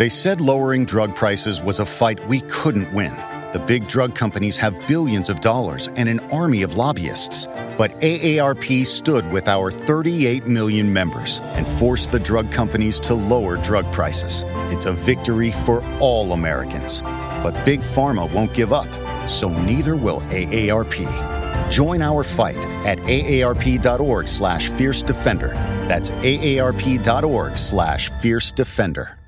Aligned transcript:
They 0.00 0.08
said 0.08 0.40
lowering 0.40 0.86
drug 0.86 1.14
prices 1.14 1.60
was 1.60 1.78
a 1.78 1.84
fight 1.84 2.26
we 2.26 2.40
couldn't 2.48 2.90
win. 2.94 3.14
The 3.52 3.62
big 3.66 3.86
drug 3.86 4.14
companies 4.14 4.56
have 4.56 4.74
billions 4.88 5.28
of 5.28 5.40
dollars 5.40 5.88
and 5.88 6.08
an 6.08 6.20
army 6.32 6.62
of 6.62 6.78
lobbyists. 6.78 7.46
But 7.76 7.90
AARP 8.00 8.86
stood 8.86 9.30
with 9.30 9.46
our 9.46 9.70
38 9.70 10.46
million 10.46 10.90
members 10.90 11.38
and 11.52 11.66
forced 11.66 12.12
the 12.12 12.18
drug 12.18 12.50
companies 12.50 12.98
to 13.00 13.12
lower 13.12 13.58
drug 13.58 13.84
prices. 13.92 14.42
It's 14.72 14.86
a 14.86 14.92
victory 14.92 15.50
for 15.50 15.84
all 15.98 16.32
Americans. 16.32 17.02
But 17.02 17.62
Big 17.66 17.80
Pharma 17.80 18.32
won't 18.32 18.54
give 18.54 18.72
up, 18.72 18.88
so 19.28 19.50
neither 19.50 19.96
will 19.96 20.22
AARP. 20.30 21.70
Join 21.70 22.00
our 22.00 22.24
fight 22.24 22.64
at 22.86 22.96
aarp.org 23.00 24.28
slash 24.28 24.70
fierce 24.70 25.02
defender. 25.02 25.48
That's 25.88 26.08
aarp.org 26.10 27.58
slash 27.58 28.08
fierce 28.08 28.50
defender. 28.50 29.19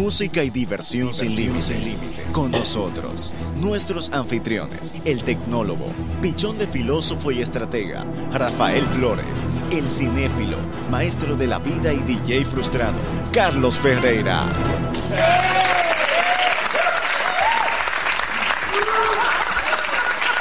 Música 0.00 0.42
y 0.42 0.48
diversión, 0.48 1.12
sin 1.12 1.36
límite. 1.36 1.74
Con 2.32 2.50
nosotros, 2.50 3.34
nuestros 3.60 4.10
anfitriones, 4.10 4.94
el 5.04 5.22
tecnólogo, 5.22 5.84
pichón 6.22 6.56
de 6.56 6.66
filósofo 6.66 7.30
y 7.30 7.42
estratega, 7.42 8.06
Rafael 8.32 8.82
Flores, 8.86 9.26
el 9.70 9.90
cinéfilo, 9.90 10.56
maestro 10.90 11.36
de 11.36 11.46
la 11.46 11.58
vida 11.58 11.92
y 11.92 11.98
DJ 11.98 12.46
frustrado, 12.46 12.96
Carlos 13.30 13.78
Ferreira. 13.78 14.46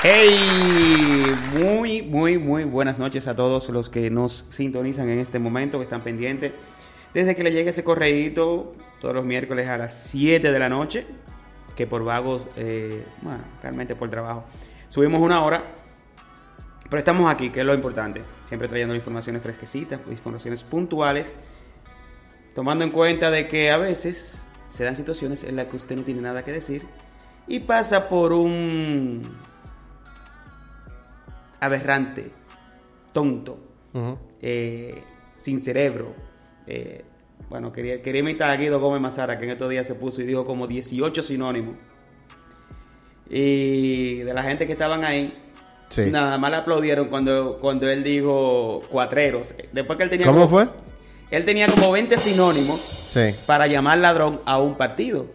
Hey, 0.01 1.25
muy, 1.61 2.01
muy, 2.01 2.37
muy 2.37 2.63
buenas 2.63 2.97
noches 2.97 3.27
a 3.27 3.35
todos 3.35 3.67
los 3.67 3.89
que 3.89 4.09
nos 4.09 4.45
sintonizan 4.51 5.09
en 5.09 5.19
este 5.19 5.37
momento, 5.37 5.79
que 5.79 5.83
están 5.83 6.01
pendientes. 6.01 6.53
Desde 7.13 7.35
que 7.35 7.43
le 7.43 7.51
llegue 7.51 7.71
ese 7.71 7.83
correíto 7.83 8.73
todos 8.99 9.15
los 9.15 9.25
miércoles 9.25 9.67
a 9.67 9.77
las 9.77 9.93
7 9.93 10.51
de 10.51 10.59
la 10.59 10.69
noche, 10.69 11.07
que 11.75 11.87
por 11.87 12.03
vagos, 12.03 12.45
eh, 12.55 13.05
bueno, 13.21 13.43
realmente 13.61 13.95
por 13.95 14.09
trabajo, 14.09 14.45
subimos 14.89 15.21
una 15.21 15.43
hora. 15.43 15.75
Pero 16.89 16.99
estamos 16.99 17.31
aquí, 17.31 17.49
que 17.51 17.59
es 17.59 17.65
lo 17.65 17.73
importante, 17.73 18.23
siempre 18.43 18.67
trayendo 18.67 18.95
informaciones 18.95 19.41
fresquecitas, 19.41 19.99
informaciones 20.09 20.63
puntuales, 20.63 21.35
tomando 22.55 22.83
en 22.83 22.91
cuenta 22.91 23.29
de 23.31 23.47
que 23.47 23.71
a 23.71 23.77
veces 23.77 24.47
se 24.69 24.83
dan 24.83 24.95
situaciones 24.95 25.43
en 25.43 25.55
las 25.55 25.67
que 25.67 25.75
usted 25.75 25.95
no 25.95 26.03
tiene 26.03 26.21
nada 26.21 26.43
que 26.43 26.51
decir 26.51 26.85
y 27.47 27.59
pasa 27.59 28.07
por 28.07 28.31
un 28.31 29.37
aberrante, 31.59 32.31
tonto, 33.11 33.59
eh, 34.41 35.03
sin 35.37 35.59
cerebro. 35.59 36.13
Eh, 36.71 37.03
bueno, 37.49 37.71
quería, 37.71 37.99
quería 38.03 38.21
imitar 38.21 38.51
a 38.51 38.55
Guido 38.57 38.79
Gómez 38.79 39.01
Mazara, 39.01 39.39
que 39.39 39.45
en 39.45 39.49
estos 39.51 39.67
días 39.71 39.87
se 39.87 39.95
puso 39.95 40.21
y 40.21 40.25
dijo 40.25 40.45
como 40.45 40.67
18 40.67 41.23
sinónimos. 41.23 41.75
Y 43.29 44.17
de 44.19 44.33
la 44.33 44.43
gente 44.43 44.65
que 44.65 44.73
estaban 44.73 45.03
ahí, 45.03 45.33
nada 46.11 46.37
más 46.37 46.51
le 46.51 46.57
aplaudieron 46.57 47.07
cuando, 47.07 47.57
cuando 47.59 47.89
él 47.89 48.03
dijo 48.03 48.81
cuatreros. 48.89 49.53
Después 49.71 49.97
que 49.97 50.03
él 50.03 50.09
tenía 50.09 50.27
¿Cómo 50.27 50.45
como- 50.45 50.49
fue? 50.49 50.69
Él 51.31 51.45
tenía 51.45 51.67
como 51.67 51.91
20 51.91 52.17
sinónimos 52.17 52.79
Sí. 52.79 53.35
para 53.45 53.67
llamar 53.67 53.99
ladrón 53.99 54.41
a 54.45 54.59
un 54.59 54.75
partido 54.75 55.27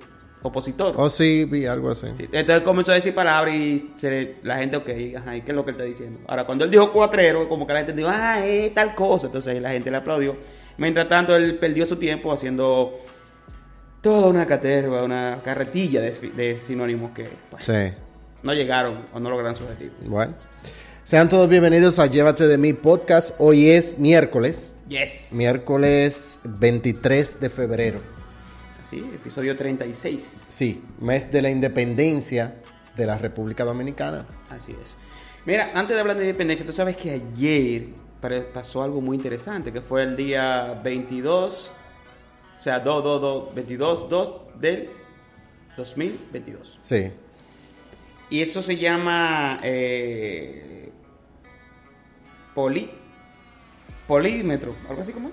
opositor. 0.43 0.95
Oh, 0.99 1.09
sí, 1.09 1.45
vi 1.45 1.67
algo 1.67 1.91
así. 1.91 2.09
Sí, 2.17 2.25
Entonces 2.33 2.63
comenzó 2.63 2.91
a 2.91 2.97
decir 2.97 3.15
palabras 3.15 3.55
y 3.55 3.91
se- 3.97 4.37
la 4.43 4.57
gente, 4.59 4.77
ok, 4.77 4.91
ajá, 5.17 5.37
¿y 5.37 5.43
qué 5.43 5.53
es 5.53 5.57
lo 5.57 5.65
que 5.65 5.71
él 5.71 5.77
está 5.77 5.85
diciendo? 5.85 6.19
Ahora, 6.27 6.45
cuando 6.47 6.65
él 6.65 6.71
dijo 6.71 6.93
cuatrero, 6.93 7.49
como 7.49 7.65
que 7.67 7.73
la 7.73 7.79
gente 7.81 7.93
dijo, 7.93 8.09
ah, 8.13 8.45
es 8.45 8.75
tal 8.75 8.95
cosa. 8.97 9.27
Entonces 9.27 9.61
la 9.63 9.71
gente 9.71 9.91
le 9.91 9.97
aplaudió. 9.97 10.37
Mientras 10.79 11.09
tanto, 11.09 11.37
él 11.37 11.57
perdió 11.59 11.87
su 11.87 11.97
tiempo 11.97 12.33
haciendo 12.33 12.99
toda 14.01 14.27
una 14.29 14.47
caterva, 14.47 15.05
una 15.05 15.41
carretilla 15.45 16.01
de, 16.01 16.11
de 16.37 16.57
sinónimos 16.59 17.13
que 17.13 17.31
Sí. 17.61 17.97
no 18.43 18.53
llegaron 18.55 19.07
o 19.13 19.21
no 19.21 19.31
lograron 19.31 19.57
su 19.57 19.65
objetivo. 19.65 19.93
Bueno. 20.05 20.35
Sean 21.05 21.29
todos 21.29 21.49
bienvenidos 21.49 21.99
a 21.99 22.07
Llévate 22.07 22.47
de 22.49 22.57
mi 22.59 22.73
podcast. 22.73 23.35
Hoy 23.39 23.71
es 23.71 23.99
miércoles. 23.99 24.77
Yes. 24.89 25.33
Miércoles 25.35 26.41
23 26.45 27.41
de 27.41 27.51
febrero. 27.51 28.01
Así, 28.83 28.99
episodio 29.15 29.57
36. 29.57 30.23
Sí, 30.23 30.83
mes 31.01 31.31
de 31.31 31.43
la 31.43 31.51
independencia 31.51 32.57
de 32.97 33.07
la 33.07 33.19
República 33.19 33.65
Dominicana. 33.65 34.27
Así 34.51 34.75
es. 34.83 34.97
Mira, 35.45 35.73
antes 35.75 35.95
de 35.95 36.01
hablar 36.01 36.17
de 36.17 36.25
independencia, 36.25 36.65
tú 36.65 36.73
sabes 36.73 36.97
que 36.97 37.11
ayer 37.11 37.89
pasó 38.53 38.83
algo 38.83 39.01
muy 39.01 39.17
interesante, 39.17 39.73
que 39.73 39.81
fue 39.81 40.03
el 40.03 40.17
día 40.17 40.81
22, 40.83 41.73
o 42.57 42.61
sea, 42.61 42.81
2, 42.81 43.05
2, 43.05 43.21
2, 43.21 43.55
22, 43.55 44.09
2 44.09 44.33
del 44.61 44.91
2022. 45.77 46.79
Sí. 46.81 47.13
Y 48.31 48.41
eso 48.43 48.63
se 48.63 48.77
llama 48.77 49.61
eh, 49.63 50.91
poli, 52.55 52.91
polímetro, 54.07 54.75
algo 54.89 55.03
así 55.03 55.13
como. 55.13 55.31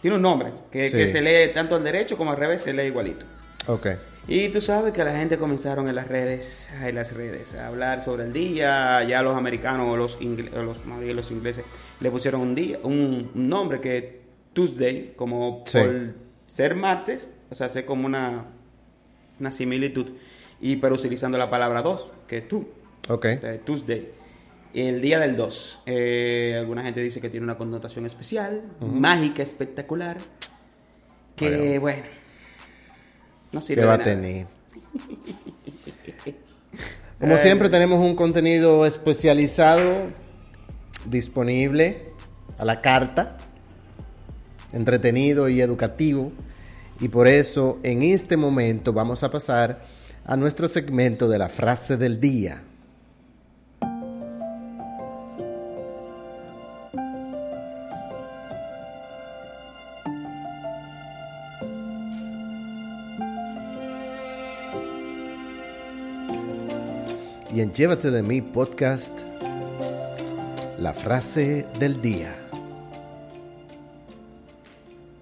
Tiene 0.00 0.16
un 0.16 0.22
nombre, 0.22 0.52
que, 0.70 0.86
Sí. 0.88 0.96
que 0.96 1.08
se 1.08 1.20
lee 1.20 1.52
tanto 1.52 1.74
al 1.74 1.82
derecho 1.82 2.16
como 2.16 2.30
al 2.30 2.36
revés, 2.36 2.62
se 2.62 2.72
lee 2.72 2.84
igualito. 2.84 3.26
Ok. 3.66 3.86
Y 4.28 4.48
tú 4.48 4.60
sabes 4.60 4.92
que 4.92 5.04
la 5.04 5.16
gente 5.16 5.38
comenzaron 5.38 5.88
en 5.88 5.94
las 5.94 6.08
redes, 6.08 6.68
en 6.82 6.96
las 6.96 7.12
redes, 7.12 7.54
a 7.54 7.68
hablar 7.68 8.02
sobre 8.02 8.24
el 8.24 8.32
día. 8.32 9.04
Ya 9.04 9.22
los 9.22 9.36
americanos 9.36 9.88
o 9.88 9.96
los, 9.96 10.18
ingle- 10.20 10.52
o 10.56 10.62
los, 10.64 10.78
los 10.84 11.30
ingleses 11.30 11.64
le 12.00 12.10
pusieron 12.10 12.40
un 12.40 12.54
día, 12.54 12.78
un, 12.82 13.30
un 13.34 13.48
nombre 13.48 13.80
que 13.80 13.96
es 13.98 14.04
Tuesday, 14.52 15.12
como 15.14 15.62
Sí. 15.66 15.78
por 15.78 16.14
ser 16.48 16.74
martes, 16.74 17.28
o 17.50 17.54
sea, 17.54 17.66
hace 17.68 17.84
como 17.84 18.06
una, 18.06 18.46
una 19.38 19.52
similitud. 19.52 20.10
Y 20.60 20.76
pero 20.76 20.94
utilizando 20.96 21.38
la 21.38 21.48
palabra 21.50 21.82
dos, 21.82 22.08
que 22.26 22.38
es 22.38 22.48
tú, 22.48 22.66
Ok. 23.08 23.26
eh, 23.26 23.60
Tuesday. 23.64 24.08
El 24.74 25.00
día 25.00 25.18
del 25.20 25.36
2. 25.36 25.80
Eh, 25.86 26.56
alguna 26.58 26.82
gente 26.82 27.00
dice 27.00 27.20
que 27.20 27.30
tiene 27.30 27.44
una 27.44 27.56
connotación 27.56 28.04
especial, 28.06 28.62
mágica, 28.80 29.42
espectacular. 29.42 30.16
Que 31.36 31.78
bueno, 31.78 32.02
no 33.56 33.62
sirve 33.62 33.82
¿Qué 33.82 33.86
va 33.86 33.96
de 33.96 34.02
a 34.02 34.04
tener? 34.04 34.46
Como 37.18 37.38
siempre 37.38 37.70
tenemos 37.70 37.98
un 37.98 38.14
contenido 38.14 38.84
especializado 38.84 40.08
disponible 41.06 42.12
a 42.58 42.66
la 42.66 42.82
carta, 42.82 43.38
entretenido 44.74 45.48
y 45.48 45.62
educativo. 45.62 46.32
Y 47.00 47.08
por 47.08 47.28
eso 47.28 47.78
en 47.82 48.02
este 48.02 48.36
momento 48.36 48.92
vamos 48.92 49.22
a 49.22 49.30
pasar 49.30 49.86
a 50.26 50.36
nuestro 50.36 50.68
segmento 50.68 51.26
de 51.26 51.38
la 51.38 51.48
frase 51.48 51.96
del 51.96 52.20
día. 52.20 52.62
y 67.56 67.62
en 67.62 67.72
Llévate 67.72 68.10
de 68.10 68.22
mí 68.22 68.42
podcast, 68.42 69.22
la 70.78 70.92
frase 70.92 71.66
del 71.78 72.02
día. 72.02 72.36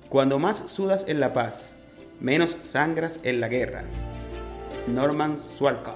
Cuando 0.08 0.40
más 0.40 0.64
sudas 0.66 1.04
en 1.06 1.20
la 1.20 1.32
paz, 1.32 1.76
menos 2.18 2.56
sangras 2.62 3.20
en 3.22 3.38
la 3.40 3.46
guerra. 3.46 3.84
Norman 4.88 5.38
Swarkov. 5.38 5.94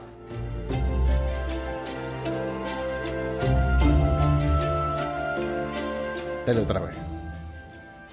Dale 6.46 6.61
otra 6.61 6.79
vez. 6.79 6.94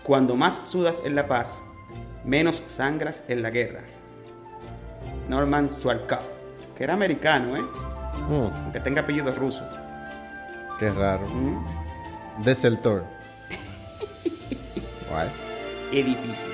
Cuando 0.01 0.35
más 0.35 0.61
sudas 0.65 1.03
en 1.05 1.13
la 1.13 1.27
paz, 1.27 1.63
menos 2.23 2.63
sangras 2.65 3.23
en 3.27 3.43
la 3.43 3.51
guerra. 3.51 3.81
Norman 5.29 5.69
Swarkov, 5.69 6.23
que 6.75 6.85
era 6.85 6.95
americano, 6.95 7.57
¿eh? 7.57 7.94
Mm, 8.29 8.63
Aunque 8.63 8.79
tenga 8.79 9.01
apellido 9.01 9.31
ruso. 9.31 9.63
qué 10.79 10.89
raro. 10.91 11.25
Mm, 11.27 12.43
Desertor. 12.43 13.03
Guay. 15.09 15.29
Es 15.91 16.05
difícil. 16.05 16.51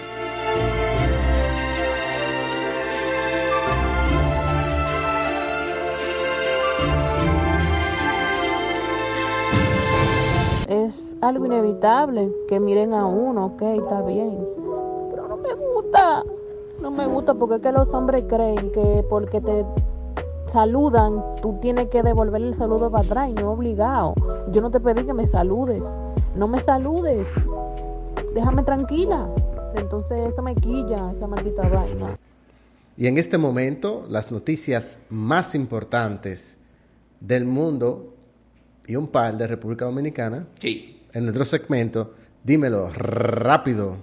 es 10.67 10.95
algo 11.21 11.45
inevitable 11.45 12.31
que 12.47 12.59
miren 12.59 12.93
a 12.93 13.05
uno, 13.05 13.47
ok, 13.47 13.61
está 13.61 14.01
bien. 14.01 14.37
Pero 15.11 15.27
no 15.27 15.37
me 15.37 15.53
gusta, 15.53 16.23
no 16.81 16.91
me 16.91 17.07
gusta 17.07 17.33
porque 17.33 17.55
es 17.55 17.61
que 17.61 17.71
los 17.71 17.87
hombres 17.89 18.23
creen 18.27 18.71
que 18.71 19.03
porque 19.09 19.41
te 19.41 19.65
saludan, 20.51 21.21
tú 21.41 21.57
tienes 21.61 21.89
que 21.89 22.03
devolver 22.03 22.41
el 22.41 22.55
saludo 22.55 22.91
para 22.91 23.03
atrás 23.03 23.29
y 23.29 23.33
no 23.33 23.51
obligado. 23.51 24.13
Yo 24.51 24.61
no 24.61 24.69
te 24.69 24.79
pedí 24.79 25.03
que 25.05 25.13
me 25.13 25.27
saludes, 25.27 25.81
no 26.35 26.47
me 26.47 26.59
saludes, 26.61 27.27
déjame 28.33 28.63
tranquila. 28.63 29.27
Entonces 29.75 30.27
eso 30.27 30.41
me 30.41 30.55
quilla, 30.55 31.11
esa 31.15 31.27
maldita 31.27 31.67
vaina. 31.67 32.17
Y 32.97 33.07
en 33.07 33.17
este 33.17 33.37
momento, 33.37 34.05
las 34.09 34.31
noticias 34.31 34.99
más 35.09 35.55
importantes 35.55 36.57
del 37.19 37.45
mundo 37.45 38.13
y 38.85 38.95
un 38.95 39.07
par 39.07 39.37
de 39.37 39.47
República 39.47 39.85
Dominicana 39.85 40.47
Sí. 40.59 41.01
en 41.13 41.23
nuestro 41.23 41.45
segmento. 41.45 42.13
Dímelo 42.43 42.89
rápido. 42.89 43.97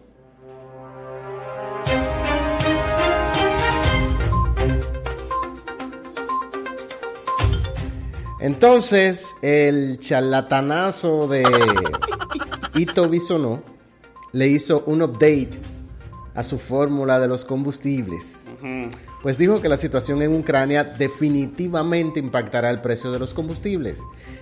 Entonces, 8.40 9.34
el 9.42 9.98
charlatanazo 10.00 11.26
de 11.26 11.44
Ito 12.74 13.08
Bisonó 13.08 13.62
le 14.32 14.46
hizo 14.46 14.84
un 14.86 15.02
update 15.02 15.58
a 16.34 16.44
su 16.44 16.58
fórmula 16.58 17.18
de 17.18 17.26
los 17.26 17.44
combustibles. 17.44 18.48
Pues 19.22 19.38
dijo 19.38 19.60
que 19.60 19.68
la 19.68 19.76
situación 19.76 20.22
en 20.22 20.36
Ucrania 20.36 20.84
definitivamente 20.84 22.20
impactará 22.20 22.70
el 22.70 22.80
precio 22.80 23.10
de 23.10 23.18
los 23.18 23.34
combustibles 23.34 23.98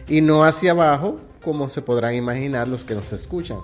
y 0.06 0.20
no 0.20 0.44
hacia 0.44 0.72
abajo, 0.72 1.18
como 1.42 1.70
se 1.70 1.80
podrán 1.80 2.14
imaginar 2.14 2.68
los 2.68 2.84
que 2.84 2.94
nos 2.94 3.14
escuchan. 3.14 3.60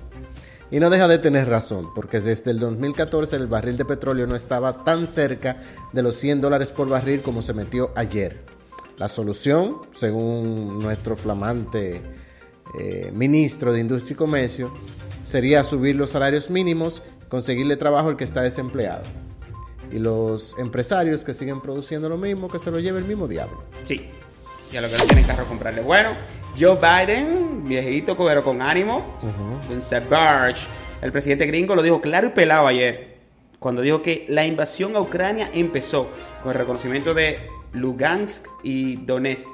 Y 0.71 0.81
no 0.81 0.89
deja 0.89 1.07
de 1.09 1.19
tener 1.19 1.51
razón, 1.51 1.93
porque 1.95 2.21
desde 2.21 2.53
el 2.53 2.59
2014 2.59 3.37
el 3.37 3.49
barril 3.49 3.77
de 3.77 3.85
petróleo 3.85 4.27
no 4.27 4.35
estaba 4.35 4.83
tan 4.85 5.07
cerca 5.07 5.59
de 5.93 6.03
los 6.03 6.17
100 6.17 6.41
dólares 6.41 6.71
por 6.71 6.89
barril 6.89 7.21
como 7.21 7.43
se 7.43 7.53
metió 7.53 7.91
ayer. 7.95 8.52
La 8.97 9.09
solución, 9.09 9.79
según 9.99 10.79
nuestro 10.79 11.17
flamante 11.17 12.03
eh, 12.79 13.11
ministro 13.15 13.73
de 13.73 13.81
Industria 13.81 14.15
y 14.15 14.17
Comercio, 14.17 14.73
sería 15.25 15.63
subir 15.65 15.97
los 15.97 16.11
salarios 16.11 16.51
mínimos, 16.51 17.03
conseguirle 17.29 17.77
trabajo 17.77 18.09
al 18.09 18.17
que 18.17 18.25
está 18.25 18.43
desempleado. 18.43 19.03
Y 19.91 19.99
los 19.99 20.57
empresarios 20.59 21.25
que 21.25 21.35
siguen 21.35 21.61
produciendo 21.61 22.09
lo 22.09 22.17
mismo, 22.17 22.49
que 22.49 22.59
se 22.59 22.71
lo 22.71 22.79
lleve 22.79 22.99
el 22.99 23.05
mismo 23.05 23.29
diablo. 23.29 23.63
Sí. 23.85 24.09
Y 24.73 24.77
a 24.77 24.81
lo 24.81 24.89
que 24.89 24.97
no 24.97 25.05
tienen 25.05 25.25
carro 25.25 25.45
comprarle. 25.45 25.83
Bueno, 25.83 26.11
Joe 26.59 26.77
Biden, 26.77 27.65
viejito 27.65 28.17
pero 28.17 28.43
con 28.43 28.63
ánimo, 28.63 29.19
Barge, 30.09 30.67
el 31.03 31.13
presidente 31.13 31.47
gringo 31.47 31.75
lo 31.75 31.83
dijo 31.83 32.01
claro 32.01 32.29
y 32.29 32.31
pelado 32.31 32.67
ayer, 32.67 33.17
cuando 33.59 33.83
dijo 33.83 34.03
que 34.03 34.25
la 34.29 34.47
invasión 34.47 34.97
a 34.97 35.01
Ucrania 35.01 35.51
empezó 35.53 36.09
con 36.43 36.53
el 36.53 36.59
reconocimiento 36.59 37.13
de 37.13 37.39
Lugansk 37.73 38.47
y 38.63 38.97
Donetsk 38.97 39.49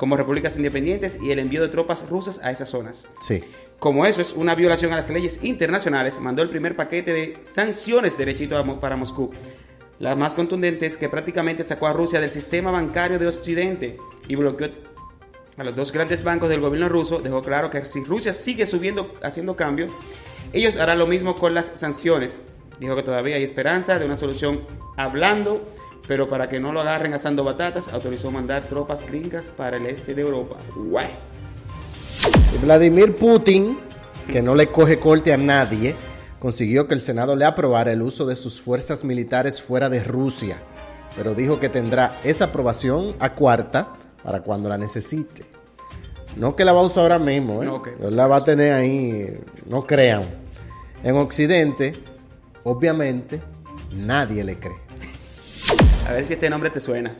como 0.00 0.16
repúblicas 0.16 0.56
independientes 0.56 1.18
y 1.22 1.30
el 1.30 1.38
envío 1.38 1.60
de 1.60 1.68
tropas 1.68 2.08
rusas 2.08 2.40
a 2.42 2.50
esas 2.50 2.70
zonas. 2.70 3.06
Sí. 3.20 3.44
Como 3.78 4.06
eso 4.06 4.22
es 4.22 4.32
una 4.32 4.54
violación 4.54 4.94
a 4.94 4.96
las 4.96 5.10
leyes 5.10 5.40
internacionales, 5.42 6.18
mandó 6.20 6.42
el 6.42 6.48
primer 6.48 6.74
paquete 6.74 7.12
de 7.12 7.36
sanciones 7.42 8.16
derechito 8.16 8.56
a 8.56 8.80
para 8.80 8.96
Moscú. 8.96 9.30
Las 9.98 10.16
más 10.16 10.32
contundentes 10.32 10.96
que 10.96 11.10
prácticamente 11.10 11.64
sacó 11.64 11.86
a 11.86 11.92
Rusia 11.92 12.18
del 12.18 12.30
sistema 12.30 12.70
bancario 12.70 13.18
de 13.18 13.26
Occidente 13.26 13.98
y 14.26 14.36
bloqueó 14.36 14.70
a 15.58 15.64
los 15.64 15.74
dos 15.74 15.92
grandes 15.92 16.24
bancos 16.24 16.48
del 16.48 16.62
gobierno 16.62 16.88
ruso. 16.88 17.18
Dejó 17.18 17.42
claro 17.42 17.68
que 17.68 17.84
si 17.84 18.02
Rusia 18.02 18.32
sigue 18.32 18.66
subiendo, 18.66 19.14
haciendo 19.22 19.54
cambios, 19.54 19.92
ellos 20.54 20.76
harán 20.76 20.98
lo 20.98 21.06
mismo 21.06 21.34
con 21.34 21.52
las 21.52 21.72
sanciones. 21.74 22.40
Dijo 22.78 22.96
que 22.96 23.02
todavía 23.02 23.36
hay 23.36 23.44
esperanza 23.44 23.98
de 23.98 24.06
una 24.06 24.16
solución 24.16 24.62
hablando, 24.96 25.62
pero 26.10 26.28
para 26.28 26.48
que 26.48 26.58
no 26.58 26.72
lo 26.72 26.80
agarren 26.80 27.14
asando 27.14 27.44
batatas, 27.44 27.86
autorizó 27.86 28.32
mandar 28.32 28.64
tropas 28.64 29.06
gringas 29.06 29.52
para 29.56 29.76
el 29.76 29.86
este 29.86 30.12
de 30.12 30.22
Europa. 30.22 30.56
Guay. 30.74 31.06
Vladimir 32.60 33.14
Putin, 33.14 33.78
que 34.26 34.42
no 34.42 34.56
le 34.56 34.72
coge 34.72 34.98
corte 34.98 35.32
a 35.32 35.36
nadie, 35.36 35.94
consiguió 36.40 36.88
que 36.88 36.94
el 36.94 37.00
Senado 37.00 37.36
le 37.36 37.44
aprobara 37.44 37.92
el 37.92 38.02
uso 38.02 38.26
de 38.26 38.34
sus 38.34 38.60
fuerzas 38.60 39.04
militares 39.04 39.62
fuera 39.62 39.88
de 39.88 40.02
Rusia, 40.02 40.56
pero 41.14 41.36
dijo 41.36 41.60
que 41.60 41.68
tendrá 41.68 42.18
esa 42.24 42.46
aprobación 42.46 43.14
a 43.20 43.32
cuarta 43.32 43.92
para 44.24 44.42
cuando 44.42 44.68
la 44.68 44.78
necesite. 44.78 45.44
No 46.36 46.56
que 46.56 46.64
la 46.64 46.72
va 46.72 46.80
a 46.80 46.86
usar 46.86 47.04
ahora 47.04 47.20
mismo, 47.20 47.62
¿eh? 47.62 47.66
No, 47.66 47.82
la 48.10 48.26
va 48.26 48.38
a 48.38 48.44
tener 48.44 48.72
ahí, 48.72 49.38
no 49.64 49.86
crean. 49.86 50.22
En 51.04 51.14
Occidente, 51.14 51.92
obviamente, 52.64 53.40
nadie 53.92 54.42
le 54.42 54.58
cree. 54.58 54.79
A 56.08 56.12
ver 56.12 56.26
si 56.26 56.32
este 56.32 56.50
nombre 56.50 56.70
te 56.70 56.80
suena. 56.80 57.14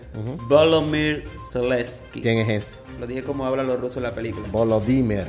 Volodymyr 0.48 1.24
Zelensky. 1.52 2.20
¿Quién 2.22 2.38
es 2.38 2.48
ese? 2.48 2.82
Lo 2.98 3.06
dije 3.06 3.22
como 3.22 3.46
hablan 3.46 3.66
los 3.66 3.80
rusos 3.80 3.98
en 3.98 4.02
la 4.04 4.14
película. 4.14 4.46
Volodymyr 4.50 5.26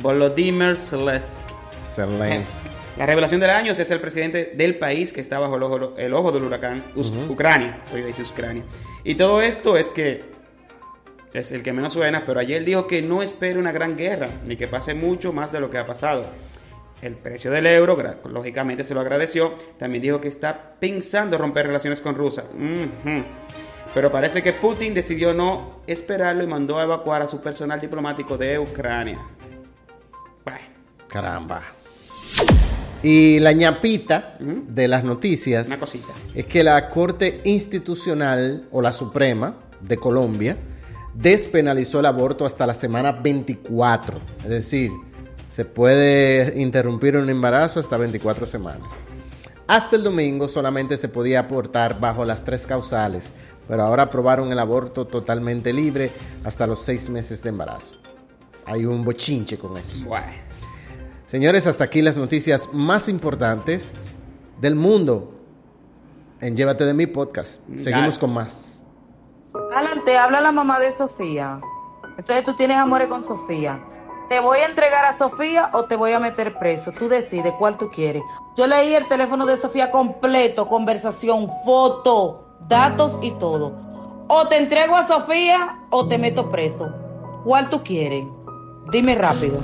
Volodymyr 0.00 0.76
Zelensky. 0.76 1.52
Zelensky. 1.94 2.68
La 2.96 3.06
revelación 3.06 3.40
del 3.40 3.50
año 3.50 3.72
es 3.72 3.90
el 3.90 4.00
presidente 4.00 4.52
del 4.56 4.76
país 4.76 5.12
que 5.12 5.20
está 5.20 5.38
bajo 5.38 5.56
el 5.56 5.62
ojo, 5.62 5.94
el 5.96 6.14
ojo 6.14 6.30
del 6.32 6.44
huracán, 6.44 6.84
Us- 6.94 7.12
Ucrania. 7.28 7.80
Hoy 7.92 8.02
dice 8.02 8.22
Ucrania. 8.22 8.62
Y 9.04 9.14
todo 9.16 9.40
esto 9.42 9.76
es 9.76 9.90
que 9.90 10.24
es 11.32 11.50
el 11.52 11.62
que 11.62 11.72
menos 11.72 11.92
suena, 11.94 12.24
pero 12.26 12.38
ayer 12.40 12.64
dijo 12.64 12.86
que 12.86 13.02
no 13.02 13.22
espera 13.22 13.58
una 13.58 13.72
gran 13.72 13.96
guerra, 13.96 14.28
ni 14.46 14.56
que 14.56 14.68
pase 14.68 14.94
mucho 14.94 15.32
más 15.32 15.50
de 15.52 15.60
lo 15.60 15.70
que 15.70 15.78
ha 15.78 15.86
pasado. 15.86 16.22
El 17.02 17.14
precio 17.14 17.50
del 17.50 17.66
euro, 17.66 17.96
lógicamente 18.28 18.84
se 18.84 18.94
lo 18.94 19.00
agradeció. 19.00 19.54
También 19.78 20.02
dijo 20.02 20.20
que 20.20 20.28
está 20.28 20.72
pensando 20.78 21.38
romper 21.38 21.66
relaciones 21.66 22.00
con 22.00 22.14
Rusia. 22.14 22.44
Pero 23.94 24.12
parece 24.12 24.42
que 24.42 24.52
Putin 24.52 24.94
decidió 24.94 25.32
no 25.34 25.80
esperarlo 25.86 26.44
y 26.44 26.46
mandó 26.46 26.78
a 26.78 26.84
evacuar 26.84 27.22
a 27.22 27.28
su 27.28 27.40
personal 27.40 27.80
diplomático 27.80 28.36
de 28.36 28.58
Ucrania. 28.58 29.18
Caramba. 31.08 31.62
Y 33.02 33.40
la 33.40 33.52
ñapita 33.52 34.36
de 34.38 34.86
las 34.86 35.02
noticias 35.02 35.66
Una 35.66 35.80
cosita. 35.80 36.10
es 36.34 36.46
que 36.46 36.62
la 36.62 36.88
Corte 36.90 37.40
Institucional 37.44 38.68
o 38.70 38.82
la 38.82 38.92
Suprema 38.92 39.54
de 39.80 39.96
Colombia 39.96 40.56
despenalizó 41.14 42.00
el 42.00 42.06
aborto 42.06 42.44
hasta 42.46 42.66
la 42.66 42.74
semana 42.74 43.12
24. 43.12 44.20
Es 44.44 44.48
decir, 44.48 44.92
se 45.50 45.64
puede 45.64 46.60
interrumpir 46.60 47.16
un 47.16 47.28
embarazo 47.28 47.80
hasta 47.80 47.96
24 47.96 48.46
semanas. 48.46 48.92
Hasta 49.66 49.96
el 49.96 50.04
domingo 50.04 50.48
solamente 50.48 50.96
se 50.96 51.08
podía 51.08 51.40
abortar 51.40 52.00
bajo 52.00 52.24
las 52.24 52.44
tres 52.44 52.66
causales, 52.66 53.32
pero 53.68 53.82
ahora 53.82 54.04
aprobaron 54.04 54.50
el 54.50 54.58
aborto 54.58 55.06
totalmente 55.06 55.72
libre 55.72 56.10
hasta 56.44 56.66
los 56.66 56.82
seis 56.82 57.10
meses 57.10 57.42
de 57.42 57.50
embarazo. 57.50 57.94
Hay 58.64 58.84
un 58.84 59.04
bochinche 59.04 59.58
con 59.58 59.76
eso. 59.76 60.04
Bueno. 60.06 60.26
Señores, 61.26 61.66
hasta 61.66 61.84
aquí 61.84 62.02
las 62.02 62.16
noticias 62.16 62.68
más 62.72 63.08
importantes 63.08 63.92
del 64.60 64.74
mundo 64.74 65.34
en 66.40 66.56
Llévate 66.56 66.84
de 66.84 66.94
mi 66.94 67.06
podcast. 67.06 67.60
Seguimos 67.78 68.14
Dale. 68.14 68.18
con 68.18 68.34
más. 68.34 68.82
Adelante, 69.72 70.16
habla 70.16 70.40
la 70.40 70.52
mamá 70.52 70.80
de 70.80 70.90
Sofía. 70.90 71.60
Entonces 72.18 72.44
tú 72.44 72.54
tienes 72.54 72.76
amores 72.76 73.08
con 73.08 73.22
Sofía. 73.22 73.80
¿Te 74.30 74.38
voy 74.38 74.58
a 74.58 74.66
entregar 74.66 75.04
a 75.06 75.12
Sofía 75.12 75.70
o 75.72 75.86
te 75.86 75.96
voy 75.96 76.12
a 76.12 76.20
meter 76.20 76.56
preso? 76.56 76.92
Tú 76.92 77.08
decides 77.08 77.52
cuál 77.58 77.76
tú 77.76 77.90
quieres. 77.90 78.22
Yo 78.56 78.68
leí 78.68 78.94
el 78.94 79.08
teléfono 79.08 79.44
de 79.44 79.56
Sofía 79.56 79.90
completo, 79.90 80.68
conversación, 80.68 81.50
foto, 81.64 82.56
datos 82.68 83.18
y 83.22 83.32
todo. 83.32 83.74
O 84.28 84.46
te 84.46 84.56
entrego 84.56 84.96
a 84.96 85.02
Sofía 85.02 85.80
o 85.90 86.06
te 86.06 86.16
meto 86.16 86.48
preso. 86.48 86.94
¿Cuál 87.42 87.68
tú 87.70 87.82
quieres? 87.82 88.24
Dime 88.92 89.16
rápido. 89.16 89.58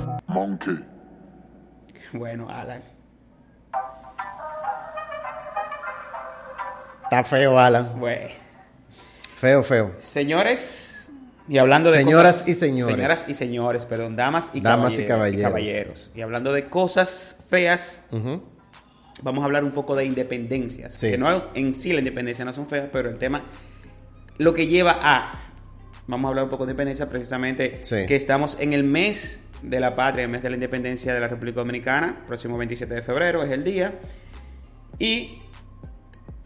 Bueno, 2.11 2.49
Alan. 2.49 2.83
Está 7.03 7.23
feo, 7.23 7.57
Alan. 7.57 7.97
Bueno. 7.97 8.31
Feo, 9.37 9.63
feo. 9.63 9.95
Señores, 9.99 10.96
Y 11.49 11.57
hablando 11.59 11.91
de 11.91 11.99
Señoras 11.99 12.35
cosas- 12.37 12.47
y 12.49 12.53
señores. 12.55 12.95
Señoras 12.95 13.25
y 13.29 13.33
señores, 13.33 13.85
perdón, 13.85 14.15
damas 14.15 14.49
y, 14.53 14.59
Damas 14.61 14.99
y 14.99 15.05
caballeros, 15.05 15.43
caballeros. 15.43 16.11
Y 16.15 16.21
hablando 16.21 16.51
de 16.51 16.63
cosas 16.63 17.37
feas, 17.49 18.03
vamos 19.23 19.41
a 19.41 19.45
hablar 19.45 19.63
un 19.63 19.71
poco 19.71 19.95
de 19.95 20.05
independencias. 20.05 20.95
Sí. 20.95 21.11
Que 21.11 21.17
no 21.17 21.45
en 21.53 21.73
sí 21.73 21.93
la 21.93 21.99
independencia 21.99 22.43
no 22.43 22.51
son 22.53 22.67
feas, 22.67 22.89
pero 22.91 23.09
el 23.09 23.17
tema, 23.17 23.41
lo 24.37 24.53
que 24.53 24.67
lleva 24.67 24.99
a. 25.01 25.43
Vamos 26.07 26.25
a 26.25 26.29
hablar 26.29 26.43
un 26.45 26.49
poco 26.49 26.65
de 26.65 26.71
independencia, 26.71 27.07
precisamente 27.09 27.79
Sí. 27.83 28.05
que 28.07 28.15
estamos 28.15 28.57
en 28.59 28.73
el 28.73 28.83
mes 28.83 29.39
de 29.61 29.79
la 29.79 29.95
patria, 29.95 30.23
el 30.25 30.29
mes 30.29 30.43
de 30.43 30.49
la 30.49 30.55
independencia 30.55 31.13
de 31.13 31.19
la 31.19 31.27
República 31.27 31.59
Dominicana, 31.61 32.23
próximo 32.27 32.57
27 32.57 32.93
de 32.93 33.01
febrero 33.03 33.41
es 33.43 33.51
el 33.51 33.63
día. 33.63 33.99
Y, 34.99 35.39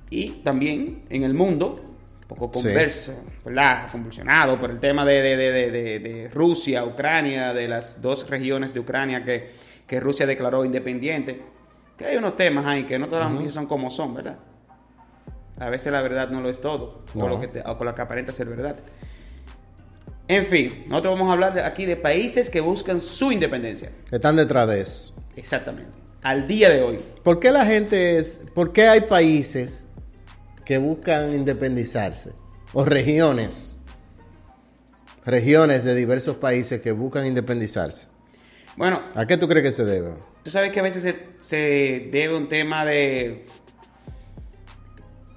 y 0.10 0.30
también 0.44 1.04
en 1.10 1.24
el 1.24 1.34
mundo, 1.34 1.76
un 1.78 1.91
poco 2.36 2.52
converso, 2.62 3.14
¿verdad? 3.46 3.90
Convulsionado 3.92 4.60
por 4.60 4.72
el 4.72 4.80
tema 4.80 5.06
de, 5.06 5.22
de- 5.22 5.38
de- 5.38 6.00
de- 6.00 6.30
Rusia, 6.30 6.84
Ucrania, 6.86 7.54
de 7.54 7.68
las 7.68 8.02
dos 8.02 8.30
regiones 8.30 8.74
de 8.74 8.80
Ucrania 8.80 9.24
que, 9.24 9.52
que 9.88 10.00
Rusia 10.00 10.26
declaró 10.26 10.64
independiente. 10.66 11.42
Que 11.98 12.06
hay 12.06 12.18
unos 12.18 12.36
temas 12.36 12.66
ahí 12.66 12.86
que 12.86 12.98
no 12.98 13.08
todas 13.08 13.24
las 13.26 13.32
noticias 13.32 13.54
son 13.54 13.68
como 13.68 13.92
son, 13.92 14.14
¿verdad? 14.16 14.38
A 15.60 15.70
veces 15.70 15.92
la 15.92 16.02
verdad 16.02 16.30
no 16.30 16.42
lo 16.42 16.50
es 16.50 16.60
todo, 16.60 17.04
o, 17.14 17.20
No. 17.20 17.28
lo 17.28 17.40
que 17.40 17.48
te- 17.48 17.62
o 17.62 17.78
con 17.78 17.86
lo 17.86 17.94
que 17.94 18.02
aparenta 18.02 18.34
ser 18.34 18.48
verdad. 18.48 18.78
En 20.28 20.46
fin, 20.46 20.86
nosotros 20.88 21.14
vamos 21.16 21.30
a 21.30 21.34
hablar 21.34 21.54
de- 21.54 21.64
aquí 21.64 21.86
de 21.86 21.98
países 21.98 22.50
que 22.50 22.62
buscan 22.62 23.02
su 23.02 23.32
independencia. 23.32 23.92
Que 24.10 24.16
están 24.16 24.36
detrás 24.38 24.68
de 24.70 24.82
eso. 24.82 25.14
Exactamente. 25.36 25.92
Al 26.24 26.48
día 26.48 26.70
de 26.70 26.82
hoy. 26.82 27.00
¿Por 27.24 27.40
qué 27.40 27.52
la 27.52 27.66
gente 27.66 28.18
es, 28.18 28.42
por 28.54 28.72
qué 28.74 28.88
hay 28.88 29.02
países 29.02 29.88
que 30.66 30.78
buscan 30.78 31.34
independizarse? 31.34 32.32
O 32.74 32.86
regiones. 32.86 33.76
Regiones 35.26 35.84
de 35.84 35.94
diversos 35.96 36.38
países 36.38 36.82
que 36.82 36.92
buscan 36.92 37.26
independizarse. 37.26 38.08
Bueno, 38.78 39.02
¿A 39.16 39.26
qué 39.26 39.38
tú 39.38 39.48
crees 39.48 39.64
que 39.66 39.72
se 39.72 39.86
debe? 39.86 40.14
Tú 40.44 40.50
sabes 40.50 40.72
que 40.72 40.80
a 40.80 40.84
veces 40.84 41.04
se, 41.04 41.30
se 41.38 42.10
debe 42.12 42.36
un 42.36 42.48
tema 42.48 42.86
de, 42.86 43.46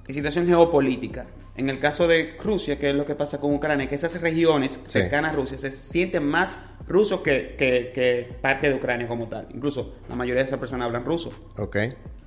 de 0.06 0.14
situación 0.14 0.46
geopolítica. 0.46 1.26
En 1.56 1.68
el 1.70 1.78
caso 1.78 2.08
de 2.08 2.36
Rusia, 2.42 2.78
que 2.78 2.90
es 2.90 2.96
lo 2.96 3.04
que 3.06 3.14
pasa 3.14 3.38
con 3.40 3.52
Ucrania, 3.54 3.88
que 3.88 3.94
esas 3.94 4.20
regiones 4.20 4.72
Sí. 4.86 4.98
cercanas 5.00 5.32
a 5.32 5.36
Rusia 5.36 5.58
se 5.58 5.70
sienten 5.70 6.26
más 6.26 6.54
rusos 6.86 7.20
que, 7.20 7.54
que- 7.56 7.92
que 7.94 8.28
parte 8.40 8.68
de 8.68 8.74
Ucrania 8.74 9.06
como 9.06 9.28
tal. 9.28 9.46
Incluso 9.54 9.94
la 10.08 10.16
mayoría 10.16 10.42
de 10.42 10.48
esas 10.48 10.58
personas 10.58 10.86
hablan 10.86 11.04
ruso. 11.04 11.30
Ok. 11.58 11.76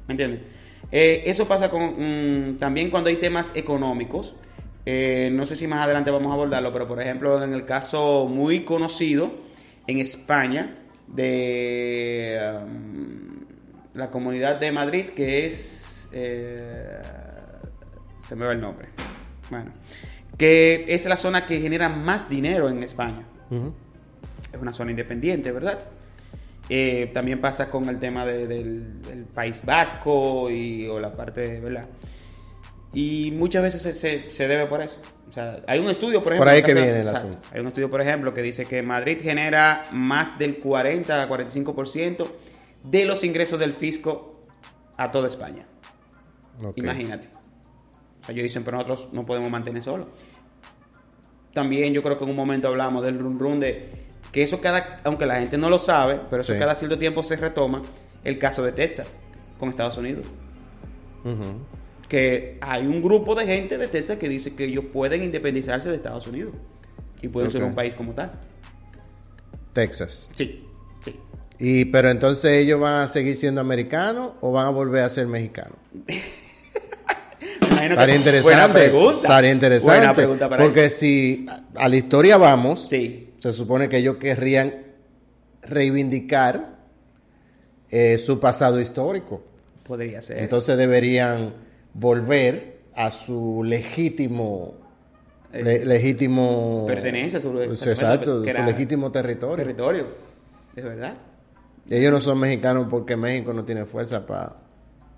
¿Me 0.08 0.14
entiendes? 0.14 0.42
Eh, 0.92 1.24
eso 1.26 1.48
pasa 1.48 1.70
con, 1.70 2.52
mm, 2.52 2.58
también 2.58 2.90
cuando 2.90 3.10
hay 3.10 3.18
temas 3.18 3.52
económicos. 3.56 4.36
Eh, 4.86 5.32
no 5.36 5.46
sé 5.46 5.56
si 5.56 5.68
más 5.68 5.84
adelante 5.84 6.12
vamos 6.12 6.32
a 6.32 6.36
abordarlo, 6.36 6.72
pero 6.72 6.88
por 6.88 7.02
ejemplo, 7.02 7.44
en 7.44 7.54
el 7.54 7.66
caso 7.66 8.26
muy 8.30 8.62
conocido 8.62 9.32
en 9.86 10.00
España 10.00 10.78
de 11.08 12.40
um, 12.64 13.46
la 13.94 14.10
comunidad 14.12 14.60
de 14.60 14.72
Madrid, 14.72 15.08
que 15.10 15.48
es. 15.48 16.08
eh, 16.14 17.02
se 18.28 18.36
me 18.36 18.46
va 18.46 18.54
el 18.54 18.62
nombre. 18.62 18.90
Bueno, 19.50 19.72
que 20.38 20.86
es 20.88 21.06
la 21.06 21.18
zona 21.18 21.46
que 21.46 21.60
genera 21.62 21.90
más 21.90 22.30
dinero 22.30 22.70
en 22.70 22.84
España 22.84 23.26
es 24.54 24.62
una 24.62 24.74
zona 24.74 24.92
independiente, 24.92 25.52
¿verdad? 25.52 25.80
Eh, 26.70 27.10
también 27.14 27.40
pasa 27.40 27.70
con 27.70 27.88
el 27.90 27.98
tema 28.00 28.26
de- 28.26 28.46
del, 28.48 29.02
del 29.02 29.24
País 29.26 29.62
Vasco 29.64 30.50
y, 30.52 30.86
o 30.88 31.00
la 31.00 31.12
parte, 31.12 31.60
¿verdad? 31.62 31.86
Y 32.94 33.32
muchas 33.32 33.64
veces 33.64 33.82
se, 33.82 33.94
se- 33.94 34.32
se 34.32 34.48
debe 34.48 34.66
por 34.66 34.82
eso. 34.82 35.00
O 35.30 35.34
sea, 35.34 35.62
hay 35.68 35.80
un 35.80 35.90
estudio, 35.90 36.22
por 36.24 36.34
ejemplo... 36.34 36.46
Por 36.46 36.54
ahí 36.54 36.64
que 36.64 36.74
viene 36.74 37.02
el 37.02 37.08
asunto. 37.08 37.38
Hay 37.54 37.60
un 37.62 37.68
estudio, 37.68 37.90
por 37.90 38.02
ejemplo, 38.02 38.32
que 38.34 38.42
dice 38.42 38.66
que 38.66 38.82
Madrid 38.82 39.18
genera 39.22 39.84
más 39.92 40.38
del 40.40 40.58
40 40.58 41.22
a 41.22 41.30
45% 41.30 42.28
de 42.84 43.06
los 43.06 43.24
ingresos 43.24 43.60
del 43.60 43.74
fisco 43.74 44.32
a 44.98 45.12
toda 45.12 45.28
España. 45.28 45.66
Ok. 46.64 46.78
Imagínate. 46.78 47.28
O 47.28 48.26
sea, 48.26 48.34
ellos 48.34 48.44
dicen, 48.44 48.64
pero 48.64 48.78
nosotros 48.78 49.10
no 49.14 49.24
podemos 49.24 49.50
mantener 49.52 49.84
solo. 49.84 50.08
También 51.54 51.94
yo 51.94 52.04
creo 52.04 52.18
que 52.18 52.24
en 52.24 52.30
un 52.30 52.36
momento 52.36 52.68
hablamos 52.68 53.04
del 53.04 53.20
run 53.20 53.38
run 53.40 53.60
de 53.60 53.90
que 54.38 54.44
eso 54.44 54.62
cada, 54.62 55.00
aunque 55.04 55.26
la 55.26 55.40
gente 55.40 55.58
no 55.58 55.68
lo 55.68 55.80
sabe, 55.80 56.20
pero 56.30 56.44
eso 56.44 56.54
Sí. 56.54 56.60
cada 56.60 56.76
cierto 56.76 57.00
tiempo 57.00 57.24
se 57.24 57.38
retoma, 57.38 57.82
el 58.24 58.38
caso 58.38 58.62
de 58.64 58.72
Texas 58.72 59.20
con 59.58 59.68
Estados 59.70 59.98
Unidos. 59.98 60.28
Que 62.08 62.60
hay 62.62 62.86
un 62.86 63.02
grupo 63.02 63.34
de 63.34 63.48
gente 63.48 63.80
de 63.80 63.88
Texas 63.88 64.18
que 64.20 64.30
dice 64.30 64.54
que 64.54 64.66
ellos 64.66 64.86
pueden 64.94 65.24
independizarse 65.24 65.90
de 65.90 65.96
Estados 65.96 66.28
Unidos 66.28 66.54
y 67.20 67.30
pueden 67.30 67.50
ser 67.50 67.64
un 67.64 67.74
país 67.74 67.96
como 67.96 68.14
tal. 68.14 68.32
Texas. 69.74 70.30
Sí, 70.36 70.64
sí. 71.04 71.16
Y 71.58 71.86
pero 71.86 72.12
entonces 72.12 72.52
ellos 72.58 72.80
van 72.80 73.02
a 73.02 73.08
seguir 73.08 73.36
siendo 73.38 73.60
americanos 73.60 74.34
o 74.42 74.52
van 74.52 74.68
a 74.68 74.70
volver 74.70 75.02
a 75.04 75.10
ser 75.10 75.26
mexicanos. 75.26 75.80
Estaría 77.82 78.16
interesante. 78.16 78.44
Buena 78.44 78.72
pregunta. 78.72 79.22
Estaría 79.24 79.52
interesante. 79.52 79.98
Buena 79.98 80.14
pregunta 80.14 80.48
para 80.48 80.64
porque 80.64 80.82
ellos. 80.86 80.94
si 80.94 81.46
a 81.76 81.90
la 81.90 81.96
historia 81.96 82.38
vamos, 82.38 82.86
Sí. 82.88 83.24
Se 83.40 83.54
supone 83.54 83.88
que 83.90 83.98
ellos 83.98 84.18
querrían 84.18 84.74
reivindicar 85.62 86.78
eh, 87.90 88.18
su 88.18 88.40
pasado 88.40 88.80
histórico. 88.80 89.42
Podría 89.84 90.22
ser. 90.22 90.40
Entonces 90.40 90.78
deberían 90.78 91.54
volver 91.94 92.78
a 92.96 93.12
su 93.12 93.64
legítimo 93.64 94.76
Eh, 95.54 95.64
le- 95.64 95.86
legítimo 95.86 96.84
pertenencia, 96.88 97.40
su- 97.40 97.52
Pues, 97.54 97.70
exactamente, 97.82 97.92
exacto, 98.26 98.42
que 98.42 98.52
su 98.52 98.58
era- 98.58 98.66
legítimo 98.66 99.12
territorio. 99.12 99.56
territorio. 99.56 100.08
Es 100.76 100.84
verdad. 100.84 101.14
Ellos 101.90 102.12
no 102.12 102.20
son 102.20 102.40
mexicanos 102.40 102.88
porque 102.90 103.16
México 103.16 103.54
no 103.54 103.64
tiene 103.64 103.86
fuerza 103.86 104.26
para 104.26 104.50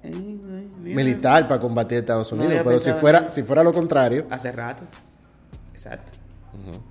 Eh, 0.04 0.12
eh, 0.14 0.68
militar 0.84 1.48
para 1.48 1.60
combatir 1.60 1.98
a 1.98 2.00
Estados 2.02 2.32
Unidos, 2.32 2.62
pero 2.64 2.80
si 2.80 2.92
fuera 2.94 3.28
si 3.28 3.42
fuera 3.42 3.64
lo 3.64 3.74
contrario, 3.74 4.28
Hace 4.30 4.52
rato. 4.52 4.84
Exacto. 5.74 6.12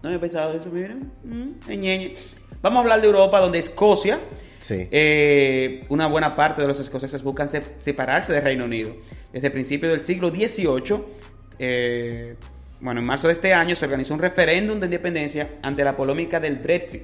No 0.02 0.08
había 0.08 0.20
pensado 0.20 0.56
eso, 0.56 0.68
miren. 0.70 1.10
Mm. 1.24 1.50
Vamos 2.62 2.78
a 2.78 2.82
hablar 2.82 3.00
de 3.00 3.06
Europa, 3.06 3.40
donde 3.40 3.58
Escocia, 3.58 4.18
sí. 4.60 4.88
eh, 4.90 5.84
una 5.88 6.06
buena 6.08 6.34
parte 6.34 6.60
de 6.62 6.68
los 6.68 6.80
escoceses 6.80 7.22
buscan 7.22 7.48
se- 7.48 7.62
separarse 7.78 8.32
del 8.32 8.42
Reino 8.42 8.64
Unido. 8.64 8.96
Desde 9.32 9.50
principios 9.50 9.92
del 9.92 10.00
siglo 10.00 10.30
XVIII, 10.30 11.00
eh, 11.58 12.36
bueno, 12.80 13.00
en 13.00 13.06
marzo 13.06 13.26
de 13.28 13.32
este 13.34 13.52
año 13.54 13.74
se 13.76 13.84
organizó 13.84 14.14
un 14.14 14.20
referéndum 14.20 14.78
de 14.80 14.86
independencia 14.86 15.50
ante 15.62 15.84
la 15.84 15.96
polémica 15.96 16.40
del 16.40 16.56
Brexit, 16.56 17.02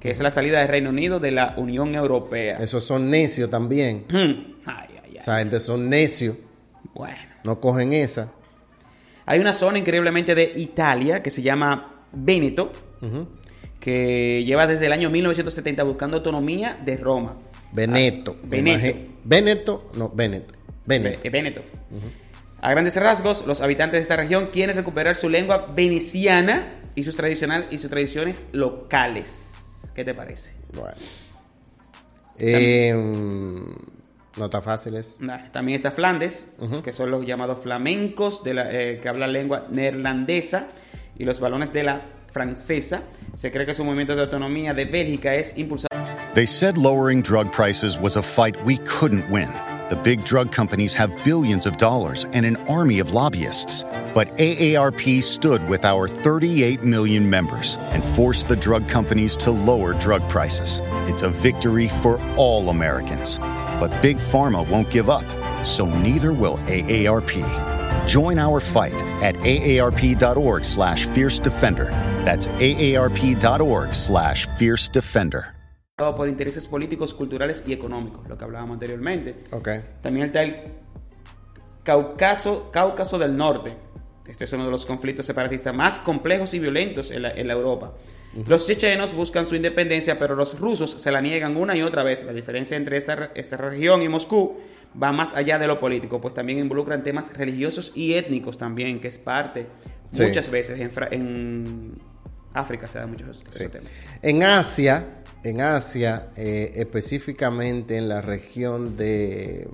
que 0.00 0.10
es 0.10 0.20
la 0.20 0.30
salida 0.30 0.60
del 0.60 0.68
Reino 0.68 0.90
Unido 0.90 1.20
de 1.20 1.30
la 1.32 1.54
Unión 1.56 1.94
Europea. 1.94 2.56
Esos 2.56 2.84
son 2.84 3.10
necios 3.10 3.50
también. 3.50 4.06
Mm. 4.08 4.54
Ay, 4.66 4.88
ay, 4.90 5.00
ay. 5.04 5.16
Esa 5.18 5.38
gente 5.38 5.60
son 5.60 5.88
necios, 5.88 6.36
Bueno. 6.94 7.16
no 7.44 7.60
cogen 7.60 7.92
esa. 7.92 8.32
Hay 9.30 9.38
una 9.38 9.52
zona 9.52 9.78
increíblemente 9.78 10.34
de 10.34 10.52
Italia 10.56 11.22
que 11.22 11.30
se 11.30 11.40
llama 11.40 12.04
Véneto, 12.10 12.72
que 13.78 14.42
lleva 14.44 14.66
desde 14.66 14.86
el 14.86 14.92
año 14.92 15.08
1970 15.08 15.84
buscando 15.84 16.16
autonomía 16.16 16.76
de 16.84 16.96
Roma. 16.96 17.34
Veneto. 17.70 18.34
Ah, 18.36 18.46
Veneto. 18.48 19.08
Veneto, 19.22 19.90
no, 19.94 20.08
Veneto. 20.08 20.54
Veneto. 20.84 21.20
Véneto. 21.30 21.62
A 22.60 22.70
grandes 22.72 22.96
rasgos, 22.96 23.46
los 23.46 23.60
habitantes 23.60 24.00
de 24.00 24.02
esta 24.02 24.16
región 24.16 24.48
quieren 24.52 24.74
recuperar 24.74 25.14
su 25.14 25.28
lengua 25.28 25.72
veneciana 25.76 26.80
y 26.96 27.04
sus, 27.04 27.14
tradicional, 27.14 27.68
y 27.70 27.78
sus 27.78 27.88
tradiciones 27.88 28.42
locales. 28.50 29.52
¿Qué 29.94 30.04
te 30.04 30.12
parece? 30.12 30.54
Bueno. 30.74 30.96
Eh, 32.40 32.96
no 34.36 34.44
está 34.46 34.62
fácil 34.62 34.94
eso. 34.96 35.16
Nah, 35.18 35.50
También 35.50 35.76
está 35.76 35.90
Flandes, 35.90 36.52
que 36.84 36.92
son 36.92 37.10
los 37.10 37.24
llamados 37.26 37.58
flamencos 37.62 38.44
de 38.44 38.54
la, 38.54 38.68
eh, 38.70 39.00
que 39.00 39.08
hablan 39.08 39.32
lengua 39.32 39.66
neerlandesa 39.70 40.68
y 41.18 41.24
los 41.24 41.40
balones 41.40 41.72
de 41.72 41.84
la 41.84 42.00
francesa. 42.32 43.02
Se 43.36 43.50
cree 43.50 43.66
que 43.66 43.74
su 43.74 43.84
movimiento 43.84 44.14
de 44.14 44.22
autonomía 44.22 44.72
de 44.74 44.84
Bélgica 44.84 45.34
es 45.34 45.56
impulsado 45.56 45.90
They 46.34 46.46
said 46.46 46.78
lowering 46.78 47.22
drug 47.22 47.50
prices 47.52 47.98
was 47.98 48.16
a 48.16 48.22
fight 48.22 48.56
we 48.64 48.78
couldn't 48.78 49.28
win. 49.30 49.48
The 49.88 49.96
big 49.96 50.24
drug 50.24 50.52
companies 50.52 50.94
have 50.94 51.10
billions 51.24 51.66
of 51.66 51.76
dollars 51.76 52.24
and 52.32 52.46
an 52.46 52.56
army 52.68 53.00
of 53.00 53.12
lobbyists. 53.12 53.84
But 54.14 54.28
AARP 54.36 55.20
stood 55.24 55.68
with 55.68 55.84
our 55.84 56.06
38 56.06 56.84
million 56.84 57.28
members 57.28 57.76
and 57.92 58.04
forced 58.14 58.46
the 58.46 58.54
drug 58.54 58.88
companies 58.88 59.36
to 59.38 59.50
lower 59.50 59.92
drug 59.94 60.22
prices. 60.28 60.80
It's 61.08 61.22
a 61.22 61.28
victory 61.28 61.88
for 61.88 62.20
all 62.36 62.70
Americans. 62.70 63.40
But 63.80 63.90
Big 64.02 64.18
Pharma 64.18 64.68
won't 64.68 64.90
give 64.90 65.08
up, 65.08 65.24
so 65.64 65.86
neither 65.86 66.32
will 66.32 66.58
AARP. 66.66 67.42
Join 68.06 68.38
our 68.38 68.60
fight 68.60 69.02
at 69.22 69.34
aarp.org 69.36 70.64
slash 70.64 71.06
fierce 71.06 71.40
defender. 71.40 71.86
That's 72.24 72.46
aarp.org 72.46 73.94
slash 73.94 74.46
fierce 74.58 74.88
defender. 74.88 75.54
por 75.96 76.28
intereses 76.28 76.66
políticos, 76.66 77.12
culturales 77.12 77.62
y 77.66 77.72
económicos, 77.72 78.26
lo 78.28 78.38
que 78.38 78.44
hablábamos 78.44 78.74
anteriormente. 78.74 79.44
Ok. 79.52 79.68
También 80.00 80.26
está 80.26 80.42
el 80.42 80.62
Cáucaso, 81.82 82.70
Cáucaso 82.70 83.18
del 83.18 83.36
Norte, 83.36 83.76
Este 84.26 84.44
es 84.44 84.52
uno 84.52 84.64
de 84.64 84.70
los 84.70 84.86
conflictos 84.86 85.26
separatistas 85.26 85.74
más 85.74 85.98
complejos 85.98 86.54
y 86.54 86.58
violentos 86.58 87.10
en 87.10 87.22
la, 87.22 87.30
en 87.30 87.46
la 87.48 87.54
Europa. 87.54 87.94
Los 88.46 88.66
chechenos 88.66 89.12
buscan 89.14 89.44
su 89.46 89.56
independencia, 89.56 90.18
pero 90.18 90.36
los 90.36 90.58
rusos 90.60 90.92
se 90.92 91.10
la 91.10 91.20
niegan 91.20 91.56
una 91.56 91.74
y 91.76 91.82
otra 91.82 92.04
vez. 92.04 92.22
La 92.22 92.32
diferencia 92.32 92.76
entre 92.76 92.96
esta, 92.96 93.16
re- 93.16 93.30
esta 93.34 93.56
región 93.56 94.02
y 94.02 94.08
Moscú 94.08 94.58
va 95.02 95.10
más 95.10 95.34
allá 95.34 95.58
de 95.58 95.66
lo 95.66 95.80
político, 95.80 96.20
pues 96.20 96.34
también 96.34 96.58
involucran 96.60 97.02
temas 97.02 97.36
religiosos 97.36 97.92
y 97.96 98.14
étnicos 98.14 98.56
también, 98.56 99.00
que 99.00 99.08
es 99.08 99.18
parte. 99.18 99.66
Sí. 100.12 100.22
Muchas 100.22 100.50
veces 100.50 100.78
en, 100.80 101.92
África 102.52 102.86
se 102.86 102.98
da 102.98 103.06
mucho 103.06 103.24
esos, 103.24 103.42
esos 103.42 103.56
Sí. 103.56 103.68
temas. 103.68 103.90
En 104.22 104.42
Asia, 104.42 105.04
en 105.44 105.60
Asia, 105.60 106.28
eh, 106.36 106.72
específicamente 106.76 107.96
en 107.96 108.08
la 108.08 108.20
región 108.20 108.96
de, 108.96 109.68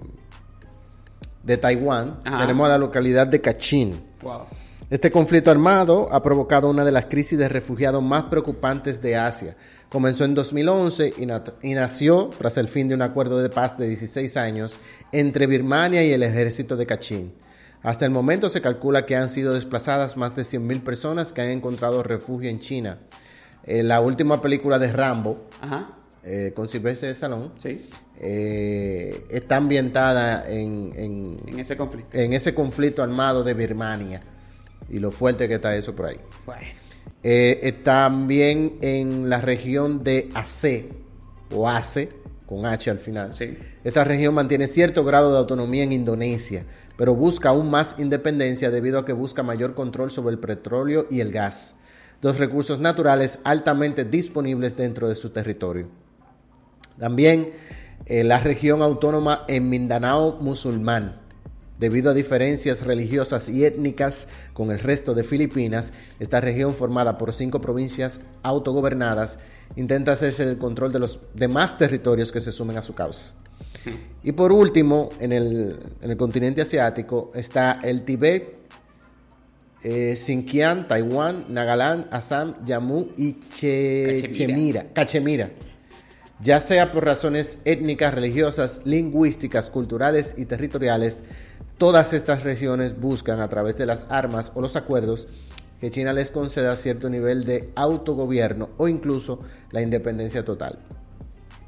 de 1.47 1.57
Taiwán, 1.57 2.19
Ajá. 2.25 2.41
tenemos 2.41 2.69
la 2.69 2.77
localidad 2.77 3.27
de 3.27 3.41
Kachin. 3.41 3.99
Wow. 4.23 4.43
Este 4.91 5.11
conflicto 5.11 5.51
armado 5.51 6.09
ha 6.13 6.23
provocado 6.23 6.69
una 6.69 6.85
de 6.85 6.93
las 6.93 7.07
crisis 7.07 7.39
de 7.39 7.49
refugiados 7.49 8.03
más 8.03 8.25
preocupantes 8.25 9.01
de 9.01 9.17
Asia. 9.17 9.57
Comenzó 9.89 10.25
en 10.25 10.35
2011 10.35 11.15
y, 11.19 11.23
y 11.71 11.75
nació 11.75 12.31
tras 12.39 12.57
el 12.57 12.69
fin 12.69 12.89
de 12.89 12.95
un 12.95 13.03
acuerdo 13.03 13.39
de 13.39 13.49
paz 13.49 13.79
de 13.79 13.89
16 13.89 14.37
años 14.37 14.79
entre 15.13 15.47
Birmania 15.47 16.05
y 16.05 16.13
el 16.13 16.23
ejército 16.23 16.77
de 16.77 16.87
Kachin. 16.87 17.33
Hasta 17.83 18.05
el 18.05 18.11
momento 18.11 18.49
se 18.49 18.61
calcula 18.61 19.07
que 19.07 19.17
han 19.17 19.29
sido 19.29 19.55
desplazadas 19.55 20.17
más 20.17 20.35
de 20.37 20.43
100.000 20.43 20.83
personas 20.83 21.33
que 21.33 21.43
han 21.43 21.51
encontrado 21.51 22.03
refugio 22.03 22.51
en 22.51 22.61
China. 22.61 22.99
Eh, 23.65 23.83
la 23.83 24.01
última 24.01 24.41
película 24.41 24.79
de 24.79 24.93
Rambo, 24.93 25.47
Ajá. 25.61 25.91
Eh, 26.27 26.53
con 26.55 26.69
Sylvester 26.69 27.11
Stallone, 27.11 27.51
Sí. 27.57 27.89
eh, 28.19 29.25
está 29.31 29.57
ambientada 29.57 30.51
en- 30.51 30.91
en, 30.97 31.41
En 31.47 31.61
ese 31.61 31.77
conflicto. 31.77 32.19
en 32.19 32.33
ese 32.33 32.53
conflicto 32.55 33.03
armado 33.03 33.45
de 33.45 33.55
Birmania 33.55 34.21
y 34.91 34.99
lo 34.99 35.11
fuerte 35.13 35.47
que 35.49 35.55
está 35.55 35.77
eso 35.77 35.95
por 35.95 36.07
ahí. 36.07 36.17
Bueno. 36.45 36.63
Eh, 37.23 37.81
también 37.83 38.77
en 38.81 39.29
la 39.31 39.41
región 39.41 40.03
de 40.03 40.29
Aceh 40.35 40.89
o 41.55 41.69
Aceh, 41.69 42.09
con 42.47 42.67
H 42.67 42.91
al 42.91 42.99
final. 43.01 43.33
Sí. 43.35 43.57
Esta 43.85 44.05
región 44.05 44.35
mantiene 44.35 44.67
cierto 44.67 45.05
grado 45.05 45.33
de 45.33 45.39
autonomía 45.39 45.83
en 45.85 45.93
Indonesia, 45.93 46.65
pero 46.97 47.15
busca 47.15 47.49
aún 47.51 47.71
más 47.71 47.97
independencia 47.99 48.71
debido 48.71 48.99
a 48.99 49.05
que 49.05 49.13
busca 49.13 49.43
mayor 49.43 49.75
control 49.75 50.11
sobre 50.11 50.33
el 50.35 50.39
petróleo 50.39 51.07
y 51.11 51.21
el 51.21 51.33
gas, 51.33 51.77
dos 52.23 52.39
recursos 52.39 52.79
naturales 52.81 53.39
altamente 53.45 54.05
disponibles 54.05 54.77
dentro 54.77 55.09
de 55.09 55.15
su 55.17 55.31
territorio. 55.31 55.89
También 56.99 57.51
eh, 58.07 58.25
la 58.25 58.39
región 58.41 58.83
autónoma 58.83 59.45
en 59.49 59.69
Mindanao 59.69 60.39
musulmán. 60.41 61.21
Debido 61.79 62.11
a 62.11 62.15
diferencias 62.15 62.81
religiosas 62.87 63.51
y 63.51 63.67
étnicas 63.67 64.29
con 64.55 64.71
el 64.71 64.79
resto 64.79 65.13
de 65.13 65.23
Filipinas, 65.23 65.93
esta 66.19 66.41
región 66.41 66.73
formada 66.75 67.19
por 67.19 67.35
cinco 67.35 67.61
provincias 67.61 68.23
autogobernadas 68.43 69.39
intenta 69.77 70.13
hacerse 70.13 70.45
el 70.45 70.57
control 70.57 70.91
de 70.93 71.01
los 71.01 71.19
demás 71.35 71.77
territorios 71.77 72.33
que 72.33 72.41
se 72.41 72.51
sumen 72.51 72.79
a 72.79 72.83
su 72.83 72.95
causa. 72.95 73.35
Y 74.23 74.33
por 74.33 74.53
último, 74.53 75.11
en 75.21 75.33
el, 75.33 75.79
en 76.01 76.11
el 76.11 76.17
continente 76.17 76.63
asiático 76.63 77.29
está 77.35 77.79
el 77.83 78.03
Tibet, 78.05 78.57
eh, 79.83 80.17
Xinjiang, 80.17 80.89
Taiwán, 80.89 81.45
Nagaland, 81.51 82.07
Assam, 82.11 82.55
Jammu 82.67 83.09
y 83.19 83.35
Che- 83.55 84.17
Cachemira. 84.23 84.47
Chemira- 84.47 84.93
Cachemira. 84.95 85.51
Ya 86.41 86.61
sea 86.61 86.93
por 86.93 87.05
razones 87.05 87.61
étnicas, 87.65 88.13
religiosas, 88.13 88.83
lingüísticas, 88.85 89.71
culturales 89.71 90.35
y 90.37 90.45
territoriales, 90.45 91.25
todas 91.79 92.13
estas 92.13 92.43
regiones 92.43 93.01
buscan 93.01 93.41
a 93.41 93.49
través 93.49 93.79
de 93.79 93.87
las 93.87 94.07
armas 94.11 94.53
o 94.55 94.61
los 94.61 94.77
acuerdos 94.77 95.29
que 95.81 95.91
China 95.91 96.13
les 96.13 96.31
conceda 96.31 96.77
cierto 96.77 97.09
nivel 97.09 97.45
de 97.45 97.71
autogobierno 97.75 98.71
o 98.77 98.89
incluso 98.89 99.39
la 99.73 99.83
independencia 99.83 100.45
total. 100.45 100.79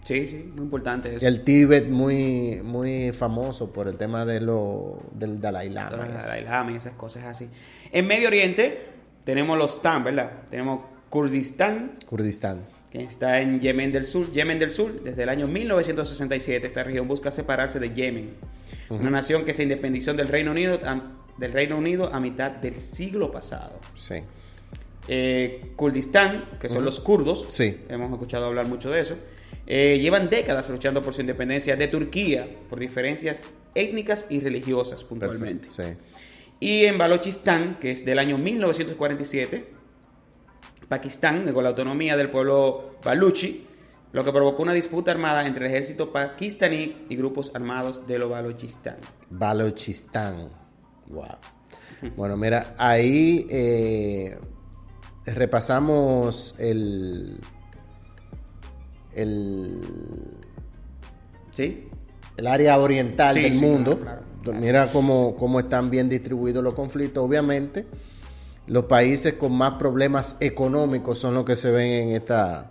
Sí, 0.03 0.27
sí, 0.27 0.51
muy 0.55 0.64
importante 0.64 1.14
eso. 1.14 1.27
El 1.27 1.43
Tíbet 1.43 1.90
muy, 1.90 2.61
muy 2.62 3.12
famoso 3.12 3.71
por 3.71 3.88
el 3.88 3.99
tema 3.99 4.25
de 4.25 4.40
lo, 4.40 5.03
del 5.12 5.38
Dalai 5.40 5.69
Lama. 5.69 6.07
eso. 6.19 6.29
Dalai 6.29 6.45
Lama 6.45 6.73
y 6.73 6.77
esas 6.77 6.95
cosas 6.95 7.25
así. 7.25 7.49
En 7.93 8.07
Medio 8.07 8.29
Oriente 8.29 8.87
tenemos 9.25 9.59
los 9.59 9.83
TAN, 9.83 10.05
¿verdad? 10.05 10.31
Tenemos 10.49 10.81
Kurdistán, 11.11 11.99
Kurdistán. 12.07 12.78
Que 12.90 13.03
está 13.03 13.40
en 13.40 13.61
Yemen 13.61 13.92
del 13.92 14.05
Sur. 14.05 14.33
Yemen 14.33 14.59
del 14.59 14.70
Sur, 14.70 15.03
desde 15.03 15.22
el 15.24 15.29
año 15.29 15.46
1967, 15.46 16.66
esta 16.66 16.85
región 16.85 17.07
busca 17.09 17.31
separarse 17.31 17.79
de 17.81 17.90
Yemen, 17.90 18.31
una 18.90 19.11
nación 19.11 19.44
que 19.44 19.55
se 19.55 19.62
independizó 19.62 20.14
del 20.14 20.29
Reino 20.29 20.51
Unido, 20.53 20.81
a, 20.85 21.12
del 21.37 21.53
Reino 21.53 21.77
Unido 21.77 22.12
a 22.12 22.20
mitad 22.20 22.51
del 22.51 22.77
siglo 22.77 23.31
pasado. 23.31 23.79
Sí. 23.94 24.16
Eh, 25.09 25.72
Kurdistán, 25.77 26.46
que 26.61 26.68
son 26.68 26.85
los 26.85 27.01
kurdos, 27.01 27.46
Sí. 27.51 27.77
hemos 27.88 28.11
escuchado 28.12 28.46
hablar 28.46 28.66
mucho 28.66 28.90
de 28.90 29.01
eso, 29.01 29.16
eh, 29.66 29.98
llevan 30.01 30.29
décadas 30.31 30.68
luchando 30.68 31.03
por 31.03 31.14
su 31.14 31.20
independencia 31.20 31.77
de 31.77 31.88
Turquía 31.88 32.48
por 32.68 32.79
diferencias 32.79 33.40
étnicas 33.74 34.27
y 34.31 34.40
religiosas 34.40 35.05
puntualmente. 35.05 35.68
Sí. 35.70 35.83
Y 36.61 36.85
en 36.87 36.98
Balochistan, 36.98 37.79
que 37.79 37.92
es 37.92 38.05
del 38.05 38.18
año 38.18 38.37
1947, 38.38 39.66
Pakistán 40.88 41.44
negó 41.44 41.61
la 41.62 41.70
autonomía 41.70 42.16
del 42.16 42.31
pueblo 42.31 42.90
baluchi, 43.05 43.62
lo 44.12 44.24
que 44.24 44.33
provocó 44.33 44.62
una 44.62 44.72
disputa 44.72 45.11
armada 45.11 45.46
entre 45.46 45.66
el 45.66 45.72
ejército 45.72 46.11
pakistaní 46.12 47.05
y 47.09 47.16
grupos 47.16 47.51
armados 47.55 48.07
de 48.07 48.18
los 48.18 48.31
Balochistan. 48.31 48.96
Balochistán. 49.31 50.48
Wow. 51.09 51.27
Bueno, 52.16 52.37
mira, 52.37 52.74
ahí 52.79 53.46
eh, 53.51 54.38
repasamos 55.27 56.55
el, 56.59 57.38
el, 59.14 59.81
¿Sí? 61.53 61.88
el 62.37 62.46
área 62.46 62.79
oriental 62.79 63.35
Sí, 63.35 63.40
del 63.42 63.55
sí, 63.55 63.61
mundo. 63.61 63.98
claro, 64.01 64.20
claro, 64.22 64.42
claro. 64.42 64.61
Mira 64.61 64.90
cómo, 64.92 65.35
cómo 65.37 65.61
están 65.61 65.90
bien 65.90 66.09
distribuidos 66.09 66.62
los 66.64 66.74
conflictos. 66.74 67.22
Obviamente, 67.24 67.87
los 68.69 68.87
países 68.87 69.35
con 69.35 69.53
más 69.53 69.75
problemas 69.77 70.37
económicos 70.41 71.19
son 71.19 71.35
los 71.35 71.45
que 71.45 71.57
se 71.57 71.71
ven 71.71 72.09
en 72.09 72.11
esta, 72.11 72.71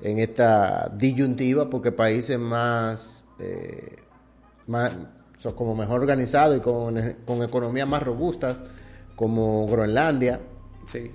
en 0.00 0.18
esta 0.18 0.88
disyuntiva, 0.96 1.68
porque 1.68 1.92
países 1.92 2.38
más, 2.38 3.24
eh, 3.38 3.96
más 4.66 4.96
son 5.38 5.52
como 5.54 5.74
mejor 5.76 6.00
organizados 6.00 6.56
y 6.56 6.60
con, 6.60 7.16
con 7.26 7.42
economías 7.42 7.88
más 7.88 8.02
robustas, 8.02 8.62
como 9.14 9.66
Groenlandia, 9.66 10.40
Sí. 10.86 11.10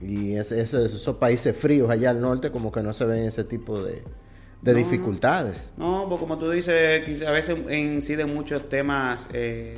y 0.00 0.34
ese- 0.36 0.60
ese- 0.60 0.84
esos 0.86 1.16
países 1.18 1.56
fríos 1.56 1.90
allá 1.90 2.10
al 2.10 2.20
norte, 2.20 2.50
como 2.50 2.70
que 2.72 2.82
no 2.82 2.92
se 2.92 3.04
ven 3.04 3.24
ese 3.24 3.44
tipo 3.44 3.80
de, 3.82 4.02
de 4.62 4.72
No, 4.72 4.78
dificultades. 4.78 5.72
No, 5.76 6.04
pues 6.08 6.20
como 6.20 6.38
tú 6.38 6.50
dices, 6.50 7.22
a 7.26 7.30
veces 7.30 7.56
inciden 7.70 8.34
muchos 8.34 8.68
temas 8.68 9.28
eh, 9.32 9.74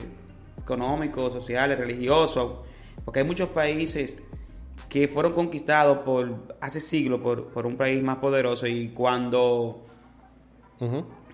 económicos, 0.59 1.33
sociales, 1.33 1.79
religiosos, 1.79 2.61
porque 3.07 3.21
hay 3.21 3.27
muchos 3.27 3.49
países 3.49 4.19
que 4.90 5.09
fueron 5.09 5.33
conquistados 5.33 5.99
por 5.99 6.55
hace 6.61 6.81
siglos 6.81 7.21
por, 7.21 7.47
por 7.47 7.64
un 7.66 7.77
país 7.77 8.03
más 8.03 8.16
poderoso 8.19 8.66
y 8.66 8.88
cuando, 8.90 9.87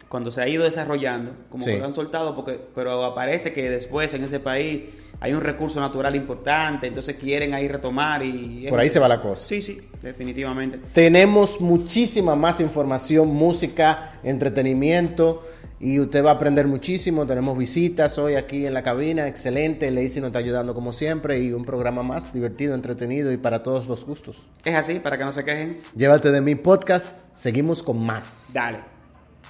cuando 0.09 0.31
se 0.31 0.41
ha 0.43 0.49
ido 0.49 0.65
desarrollando, 0.65 1.33
como 1.49 1.65
Sí. 1.65 1.73
que 1.73 1.79
lo 1.79 1.87
han 1.87 1.95
soltado, 1.95 2.37
porque, 2.37 2.61
pero 2.75 3.03
aparece 3.03 3.53
que 3.53 3.69
después 3.69 4.15
en 4.15 4.25
ese 4.25 4.39
país 4.39 4.89
hay 5.21 5.33
un 5.35 5.41
recurso 5.41 5.81
natural 5.81 6.17
importante, 6.17 6.87
entonces 6.89 7.17
quieren 7.17 7.55
ahí 7.55 7.69
retomar 7.69 8.25
y... 8.25 8.67
Por 8.69 8.81
ahí 8.81 8.89
se 8.89 8.99
va 8.99 9.07
la 9.09 9.21
cosa. 9.21 9.49
Sí, 9.49 9.63
sí, 9.63 9.81
definitivamente. 10.03 10.79
Tenemos 10.93 11.61
muchísima 11.61 12.35
más 12.35 12.61
información, 12.61 13.29
música, 13.29 14.13
entretenimiento 14.25 15.43
y 15.83 15.99
usted 15.99 16.25
va 16.25 16.31
a 16.31 16.35
aprender 16.35 16.69
muchísimo. 16.69 17.27
Tenemos 17.27 17.59
visitas 17.59 18.17
hoy 18.17 18.37
aquí 18.37 18.67
en 18.67 18.73
la 18.73 18.85
cabina, 18.85 19.27
excelente. 19.27 19.91
Lacey 19.91 20.21
nos 20.21 20.29
está 20.29 20.39
ayudando 20.39 20.75
como 20.75 20.93
siempre 20.93 21.41
y 21.41 21.53
un 21.53 21.65
programa 21.65 22.05
más 22.05 22.33
divertido, 22.33 22.77
entretenido 22.77 23.33
y 23.33 23.37
para 23.37 23.65
todos 23.65 23.89
los 23.89 24.07
gustos. 24.07 24.39
Es 24.65 24.77
así, 24.77 25.01
para 25.01 25.19
que 25.19 25.25
no 25.25 25.33
se 25.33 25.45
quejen. 25.45 25.81
Llévate 25.97 26.31
de 26.31 26.41
mi 26.41 26.55
podcast, 26.55 27.17
seguimos 27.33 27.83
con 27.83 28.07
más. 28.07 28.53
Dale. 28.55 28.79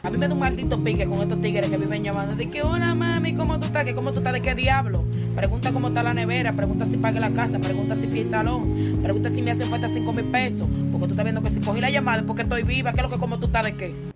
A 0.02 0.10
mí 0.10 0.16
me 0.16 0.26
da 0.26 0.32
un 0.32 0.40
maldito 0.40 0.82
pique 0.82 1.04
con 1.04 1.20
estos 1.20 1.40
tigres 1.42 1.68
que 1.68 1.76
viven 1.76 2.02
llamando. 2.02 2.34
De 2.34 2.48
que, 2.48 2.62
hola 2.62 2.94
mami, 2.94 3.34
¿cómo 3.34 3.60
tú 3.60 3.66
estás? 3.66 3.84
¿Que 3.84 3.94
¿Cómo 3.94 4.10
tú 4.10 4.18
estás? 4.18 4.32
¿De 4.32 4.40
qué 4.40 4.54
diablo? 4.54 5.04
Pregunta 5.36 5.70
cómo 5.70 5.88
está 5.88 6.02
la 6.02 6.14
nevera, 6.14 6.54
pregunta 6.54 6.86
si 6.86 6.96
pague 6.96 7.20
la 7.20 7.30
casa, 7.30 7.58
pregunta 7.58 7.94
si 7.94 8.08
fui 8.08 8.22
al 8.22 8.30
salón, 8.30 9.00
pregunta 9.02 9.28
si 9.28 9.42
me 9.42 9.50
hacen 9.50 9.68
falta 9.68 9.88
5 9.88 10.12
mil 10.14 10.24
pesos. 10.24 10.66
Porque 10.90 11.06
tú 11.06 11.10
estás 11.12 11.24
viendo 11.24 11.42
que 11.42 11.50
si 11.50 11.60
cogí 11.60 11.80
la 11.82 11.90
llamada 11.90 12.20
es 12.20 12.24
porque 12.24 12.42
estoy 12.42 12.62
viva. 12.62 12.92
¿Qué 12.92 13.00
es 13.00 13.02
lo 13.02 13.10
que 13.10 13.18
cómo 13.18 13.38
tú 13.38 13.46
estás 13.46 13.64
de 13.64 13.76
qué? 13.76 14.12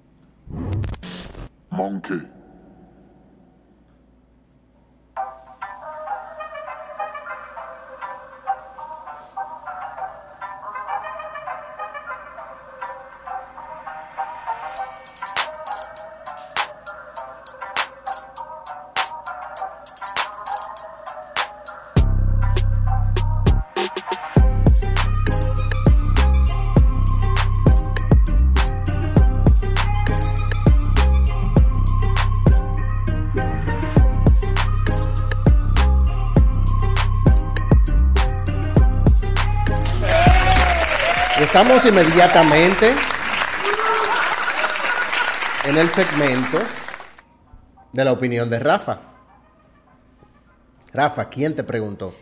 Monkey. 1.70 2.35
Estamos 41.58 41.86
inmediatamente 41.86 42.92
en 45.64 45.78
el 45.78 45.88
segmento 45.88 46.58
de 47.94 48.04
la 48.04 48.12
opinión 48.12 48.50
de 48.50 48.58
Rafa. 48.58 49.00
Rafa, 50.92 51.30
¿quién 51.30 51.54
te 51.56 51.64
preguntó? 51.64 52.14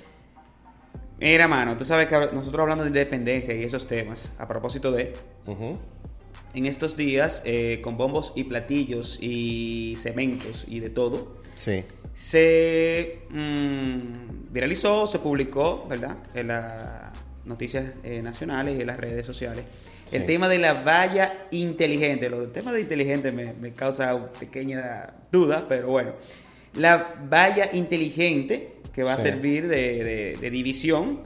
Mira, 1.18 1.49
mano, 1.49 1.77
tú 1.77 1.85
sabes 1.85 2.07
que 2.07 2.16
nosotros 2.33 2.61
hablando 2.61 2.85
de 2.85 2.90
independencia 2.90 3.53
y 3.57 3.64
esos 3.64 3.88
temas, 3.88 4.31
a 4.38 4.47
propósito 4.47 4.92
de, 4.92 5.14
en 6.55 6.66
estos 6.66 6.97
días, 6.97 7.42
eh, 7.44 7.81
con 7.83 7.97
bombos 7.97 8.33
y 8.37 8.44
platillos 8.44 9.18
y 9.20 9.97
cementos 9.99 10.64
y 10.68 10.79
de 10.79 10.90
todo, 10.90 11.38
Sí. 11.57 11.85
se 12.14 13.20
mm, 13.31 14.53
viralizó, 14.53 15.09
se 15.09 15.18
publicó, 15.18 15.83
¿verdad? 15.88 16.18
En 16.37 16.47
las 16.47 17.13
noticias 17.46 17.85
eh, 18.02 18.22
nacionales 18.22 18.76
y 18.78 18.80
en 18.80 18.87
las 18.87 18.96
redes 18.98 19.24
sociales. 19.26 19.64
Sí. 20.04 20.16
El 20.16 20.26
tema 20.26 20.48
de 20.48 20.59
la 20.59 20.74
valla 20.83 21.46
inteligente. 21.50 22.28
Lo 22.30 22.40
del 22.40 22.52
tema 22.52 22.72
de 22.72 22.80
inteligente 22.80 23.33
me, 23.33 23.52
me 23.54 23.72
causa 23.72 24.33
pequeña 24.33 25.14
duda, 25.33 25.66
pero 25.68 25.88
bueno. 25.88 26.12
La 26.74 27.14
valla 27.28 27.70
inteligente 27.72 28.76
que 28.92 29.02
va 29.04 29.14
Sí. 29.16 29.20
a 29.20 29.24
servir 29.24 29.66
de, 29.68 30.04
de- 30.04 30.37
de 30.40 30.50
división 30.50 31.20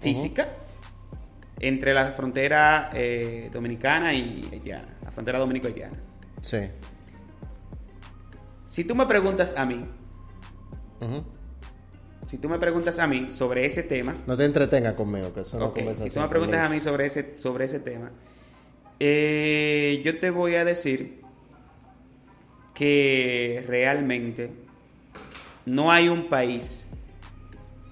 física 0.00 0.50
entre 1.60 1.94
la 1.94 2.06
frontera 2.12 2.90
eh, 2.92 3.48
dominicana 3.52 4.12
y 4.14 4.48
haitiana. 4.52 4.96
La 5.04 5.10
frontera 5.12 5.38
dominico-haitiana. 5.38 5.96
Sí. 6.40 6.58
Si 8.66 8.84
tú 8.84 8.94
me 8.94 9.06
preguntas 9.06 9.54
a 9.56 9.64
mí. 9.66 9.80
Si 12.32 12.38
tú 12.38 12.48
me 12.48 12.58
preguntas 12.58 12.98
a 12.98 13.06
mí 13.06 13.30
sobre 13.30 13.66
ese 13.66 13.82
tema, 13.82 14.16
No 14.26 14.38
te 14.38 14.46
entretengas 14.46 14.96
conmigo, 14.96 15.34
que 15.34 15.42
eso 15.42 15.62
Ok, 15.66 15.80
si 15.96 16.08
tú 16.08 16.18
me 16.18 16.28
preguntas 16.28 16.66
a 16.66 16.72
mí 16.72 16.80
sobre 16.80 17.04
ese, 17.04 17.36
sobre 17.36 17.66
ese 17.66 17.78
tema, 17.78 18.10
eh, 18.98 20.00
yo 20.02 20.18
te 20.18 20.30
voy 20.30 20.54
a 20.54 20.64
decir 20.64 21.20
que 22.72 23.62
realmente 23.68 24.50
no 25.66 25.92
hay 25.92 26.08
un 26.08 26.30
país, 26.30 26.88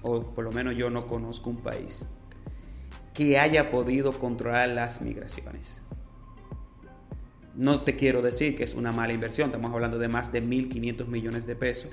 o 0.01 0.21
por 0.21 0.43
lo 0.43 0.51
menos 0.51 0.75
yo 0.75 0.89
no 0.89 1.05
conozco 1.05 1.51
un 1.51 1.57
país, 1.57 2.03
que 3.13 3.37
haya 3.37 3.69
podido 3.69 4.11
controlar 4.11 4.69
las 4.69 5.03
migraciones. 5.03 5.81
No 7.53 7.81
te 7.81 7.95
quiero 7.95 8.23
decir 8.23 8.55
que 8.55 8.63
es 8.63 8.73
una 8.73 8.91
mala 8.91 9.13
inversión, 9.13 9.49
estamos 9.49 9.71
hablando 9.71 9.99
de 9.99 10.07
más 10.07 10.31
de 10.31 10.41
1.500 10.41 11.05
millones 11.05 11.45
de 11.45 11.55
pesos, 11.55 11.91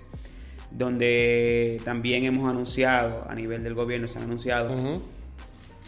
donde 0.70 1.81
también 1.85 2.24
hemos 2.24 2.48
anunciado, 2.48 3.24
a 3.28 3.35
nivel 3.35 3.62
del 3.62 3.74
gobierno 3.74 4.07
se 4.09 4.18
han 4.18 4.24
anunciado, 4.24 4.70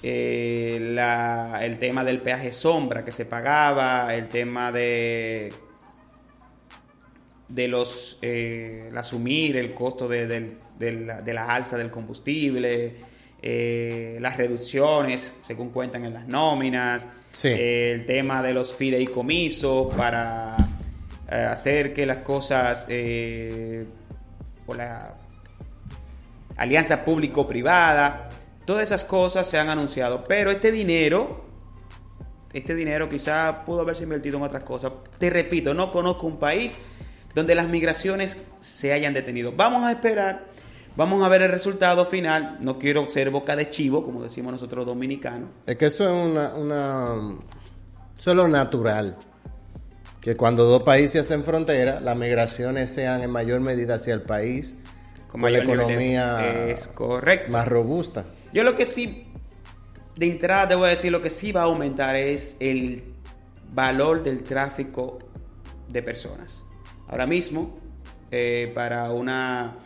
eh, 0.02 0.78
la- 0.94 1.60
el 1.64 1.78
tema 1.78 2.04
del 2.04 2.18
peaje 2.20 2.52
sombra 2.52 3.04
que 3.04 3.12
se 3.12 3.24
pagaba, 3.26 4.14
el 4.14 4.28
tema 4.28 4.72
de 4.72 5.52
de 7.48 7.66
los 7.66 8.16
eh, 8.22 8.86
el 8.90 8.96
asumir 8.96 9.56
el 9.56 9.74
costo 9.74 10.06
de, 10.06 10.28
del- 10.28 10.56
de 10.78 10.92
la, 10.92 11.20
de 11.20 11.34
la 11.34 11.46
alza 11.46 11.76
del 11.76 11.90
combustible, 11.90 12.94
eh, 13.42 14.18
las 14.20 14.36
reducciones 14.36 15.34
según 15.42 15.68
cuentan 15.70 16.04
en 16.04 16.14
las 16.14 16.28
nóminas, 16.28 17.08
Sí. 17.32 17.48
eh, 17.48 17.90
el 17.92 18.06
tema 18.06 18.42
de 18.44 18.54
los 18.54 18.72
fideicomisos 18.72 19.92
para 19.94 20.56
hacer 21.28 21.92
que 21.92 22.06
las 22.06 22.18
cosas 22.18 22.86
por 24.70 24.76
la 24.76 25.12
alianza 26.56 27.04
público-privada, 27.04 28.28
todas 28.64 28.84
esas 28.84 29.04
cosas 29.04 29.48
se 29.48 29.58
han 29.58 29.68
anunciado, 29.68 30.22
pero 30.28 30.52
este 30.52 30.70
dinero, 30.70 31.44
este 32.52 32.76
dinero 32.76 33.08
quizá 33.08 33.64
pudo 33.64 33.80
haberse 33.80 34.04
invertido 34.04 34.36
en 34.36 34.44
otras 34.44 34.62
cosas. 34.62 34.92
Te 35.18 35.28
repito, 35.28 35.74
no 35.74 35.90
conozco 35.90 36.28
un 36.28 36.38
país 36.38 36.78
donde 37.34 37.56
las 37.56 37.66
migraciones 37.66 38.36
se 38.60 38.92
hayan 38.92 39.12
detenido. 39.12 39.54
Vamos 39.56 39.84
a 39.84 39.90
esperar, 39.90 40.46
vamos 40.94 41.24
a 41.24 41.28
ver 41.28 41.42
el 41.42 41.50
resultado 41.50 42.06
final. 42.06 42.58
No 42.60 42.78
quiero 42.78 43.08
ser 43.08 43.30
boca 43.30 43.56
de 43.56 43.70
chivo, 43.70 44.04
como 44.04 44.22
decimos 44.22 44.52
nosotros 44.52 44.86
dominicanos. 44.86 45.48
Es 45.66 45.76
que 45.76 45.86
eso 45.86 46.04
es 46.04 46.30
una, 46.30 46.54
una... 46.54 47.38
Natural. 48.48 49.16
Que 50.20 50.34
cuando 50.36 50.64
dos 50.64 50.82
países 50.82 51.22
hacen 51.22 51.44
frontera, 51.44 52.00
las 52.00 52.16
migraciones 52.16 52.90
sean 52.90 53.22
en 53.22 53.30
mayor 53.30 53.60
medida 53.60 53.94
hacia 53.94 54.12
el 54.14 54.22
país 54.22 54.76
Con 55.28 55.40
la 55.40 55.46
mayor 55.48 55.66
de- 55.66 55.72
economía 55.72 56.66
es 56.68 56.88
correcto. 56.88 57.50
más 57.50 57.66
robusta. 57.66 58.24
Yo 58.52 58.62
lo 58.64 58.74
que 58.74 58.84
sí, 58.84 59.28
de 60.16 60.26
entrada 60.26 60.68
te 60.68 60.74
voy 60.74 60.88
a 60.88 60.90
decir, 60.90 61.10
lo 61.10 61.22
que 61.22 61.30
sí 61.30 61.52
va 61.52 61.62
a 61.62 61.64
aumentar 61.64 62.16
es 62.16 62.56
el 62.60 63.04
valor 63.72 64.22
del 64.22 64.42
tráfico 64.42 65.18
de 65.88 66.02
personas. 66.02 66.64
Ahora 67.08 67.24
mismo, 67.26 67.72
eh, 68.30 68.70
para 68.74 69.10
una, 69.12 69.76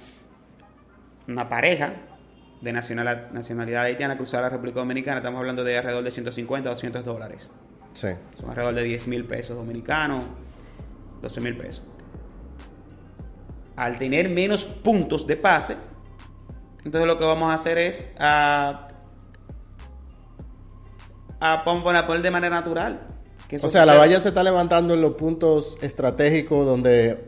una 1.29 1.49
pareja 1.49 1.95
de 2.61 2.73
nacional- 2.73 3.29
nacionalidad 3.33 3.85
haitiana 3.85 4.17
cruzar 4.17 4.43
la 4.43 4.49
República 4.51 4.81
Dominicana, 4.81 5.19
estamos 5.19 5.39
hablando 5.39 5.63
de 5.65 5.77
alrededor 5.79 6.03
de 6.03 6.11
150 6.11 6.69
a 6.71 6.73
200 6.73 7.05
dólares. 7.05 7.51
Sí. 7.95 8.09
Son 8.39 8.51
alrededor 8.51 8.75
de 8.75 8.83
10 8.83 9.07
mil 9.07 9.25
pesos 9.25 9.57
dominicanos, 9.57 10.25
12 11.23 11.41
mil 11.41 11.57
pesos. 11.57 11.85
Al 13.77 13.99
tener 13.99 14.29
menos 14.29 14.65
puntos 14.65 15.27
de 15.27 15.37
pase, 15.37 15.77
entonces 16.85 17.07
lo 17.07 17.19
que 17.19 17.25
vamos 17.25 17.51
a 17.51 17.55
hacer 17.55 17.79
es 17.79 18.09
a, 18.19 18.89
a, 21.41 21.63
vamos 21.65 21.95
a 21.95 22.07
poner 22.07 22.23
de 22.23 22.31
manera 22.31 22.57
natural. 22.57 23.07
que 23.49 23.57
eso 23.57 23.67
O 23.67 23.71
sea, 23.71 23.87
la 23.87 23.97
valla 23.97 24.21
se 24.21 24.29
está 24.29 24.43
levantando 24.43 24.95
en 24.95 25.01
los 25.01 25.15
puntos 25.15 25.79
estratégicos 25.81 26.67
donde 26.67 27.27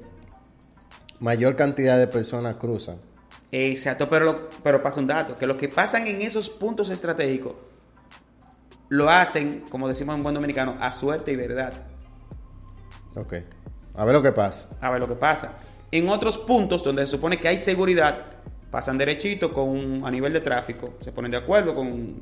mayor 1.21 1.57
cantidad 1.57 1.99
de 1.99 2.07
personas 2.07 2.57
cruzan. 2.57 2.99
Exacto, 3.53 4.09
pero, 4.09 4.51
pero 4.63 4.81
pasa 4.81 5.01
un 5.01 5.07
dato, 5.07 5.39
que 5.39 5.47
los 5.47 5.57
que 5.57 5.69
pasan 5.69 6.07
en 6.07 6.21
esos 6.21 6.51
puntos 6.51 6.91
estratégicos 6.91 7.57
lo 8.89 9.11
hacen, 9.11 9.65
como 9.69 9.89
decimos 9.89 10.15
en 10.17 10.23
buen 10.23 10.35
dominicano, 10.35 10.77
a 10.81 10.93
suerte 10.93 11.33
y 11.33 11.37
verdad. 11.37 11.73
Ok. 13.15 13.35
A 13.95 14.05
ver 14.05 14.15
lo 14.15 14.23
que 14.23 14.33
pasa. 14.33 14.69
a 14.81 14.91
ver 14.91 15.01
lo 15.01 15.09
que 15.09 15.17
pasa. 15.17 15.55
En 15.91 16.09
otros 16.09 16.37
puntos 16.39 16.85
donde 16.85 17.03
se 17.07 17.13
supone 17.13 17.39
que 17.39 17.49
hay 17.49 17.59
seguridad, 17.59 18.27
pasan 18.71 18.99
derechito 18.99 19.51
con 19.51 20.05
a 20.05 20.11
nivel 20.11 20.33
de 20.33 20.41
tráfico, 20.41 20.95
se 21.01 21.13
ponen 21.13 21.31
de 21.31 21.37
acuerdo 21.39 21.75
con, 21.75 22.21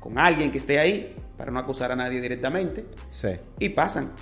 con 0.00 0.18
alguien 0.18 0.50
que 0.50 0.58
esté 0.58 0.78
ahí 0.80 1.14
para 1.36 1.50
no 1.52 1.58
acusar 1.60 1.92
a 1.92 1.96
nadie 1.96 2.20
directamente 2.20 2.86
Sí. 3.10 3.28
y 3.58 3.68
pasan. 3.70 4.12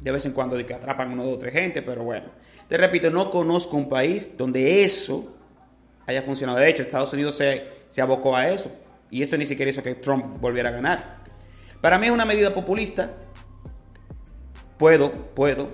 De 0.00 0.10
vez 0.12 0.24
en 0.24 0.32
cuando 0.32 0.56
de 0.56 0.64
que 0.64 0.72
atrapan 0.72 1.12
uno, 1.12 1.24
dos, 1.24 1.38
tres 1.38 1.52
gente, 1.52 1.82
pero 1.82 2.04
bueno. 2.04 2.28
Te 2.68 2.76
repito, 2.78 3.10
no 3.10 3.30
conozco 3.30 3.76
un 3.76 3.88
país 3.88 4.36
donde 4.38 4.82
eso 4.84 5.34
haya 6.06 6.22
funcionado. 6.22 6.58
De 6.58 6.68
hecho, 6.70 6.82
Estados 6.82 7.12
Unidos 7.12 7.36
se, 7.36 7.68
se 7.90 8.00
abocó 8.00 8.34
a 8.34 8.48
eso. 8.48 8.70
Y 9.10 9.22
eso 9.22 9.36
ni 9.36 9.46
siquiera 9.46 9.70
hizo 9.70 9.82
que 9.82 9.94
Trump 9.94 10.38
volviera 10.40 10.68
a 10.68 10.72
ganar. 10.72 11.18
Para 11.80 11.98
mí 11.98 12.06
es 12.06 12.12
una 12.12 12.24
medida 12.24 12.54
populista. 12.54 13.10
Puedo, 14.78 15.12
puedo 15.12 15.70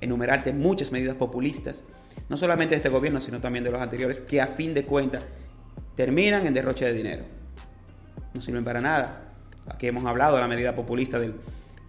enumerarte 0.00 0.52
muchas 0.52 0.92
medidas 0.92 1.16
populistas, 1.16 1.84
no 2.28 2.36
solamente 2.36 2.70
de 2.74 2.76
este 2.76 2.88
gobierno, 2.88 3.20
sino 3.20 3.40
también 3.40 3.64
de 3.64 3.70
los 3.70 3.80
anteriores, 3.80 4.20
que 4.20 4.40
a 4.40 4.48
fin 4.48 4.74
de 4.74 4.84
cuentas 4.84 5.22
terminan 5.96 6.46
en 6.46 6.54
derroche 6.54 6.84
de 6.84 6.92
dinero. 6.92 7.24
No 8.34 8.42
sirven 8.42 8.64
para 8.64 8.80
nada. 8.80 9.32
Aquí 9.68 9.86
hemos 9.88 10.04
hablado 10.06 10.34
de 10.36 10.40
la 10.40 10.48
medida 10.48 10.74
populista 10.74 11.18
del, 11.18 11.34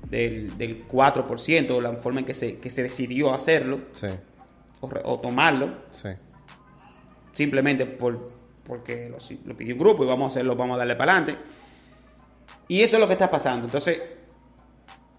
del, 0.10 0.56
del 0.58 0.88
4%, 0.88 1.82
la 1.82 1.94
forma 1.94 2.20
en 2.22 2.26
que 2.26 2.34
se, 2.34 2.56
que 2.58 2.70
se 2.70 2.84
decidió 2.84 3.34
hacerlo 3.34 3.78
Sí. 3.94 4.08
o, 4.82 4.90
o 5.06 5.20
tomarlo, 5.20 5.76
Sí. 5.92 6.10
simplemente 7.34 7.86
por, 7.86 8.28
porque 8.66 9.10
lo, 9.10 9.18
lo 9.46 9.58
pidió 9.58 9.76
un 9.76 9.80
grupo 9.80 10.04
y 10.04 10.08
vamos 10.08 10.26
a 10.26 10.28
hacerlo, 10.36 10.56
vamos 10.56 10.76
a 10.76 10.80
darle 10.80 10.96
para 10.96 11.14
adelante. 11.14 11.38
Y 12.68 12.82
eso 12.82 12.96
es 12.96 13.02
lo 13.02 13.08
que 13.08 13.14
está 13.14 13.30
pasando. 13.30 13.66
Entonces, 13.66 14.02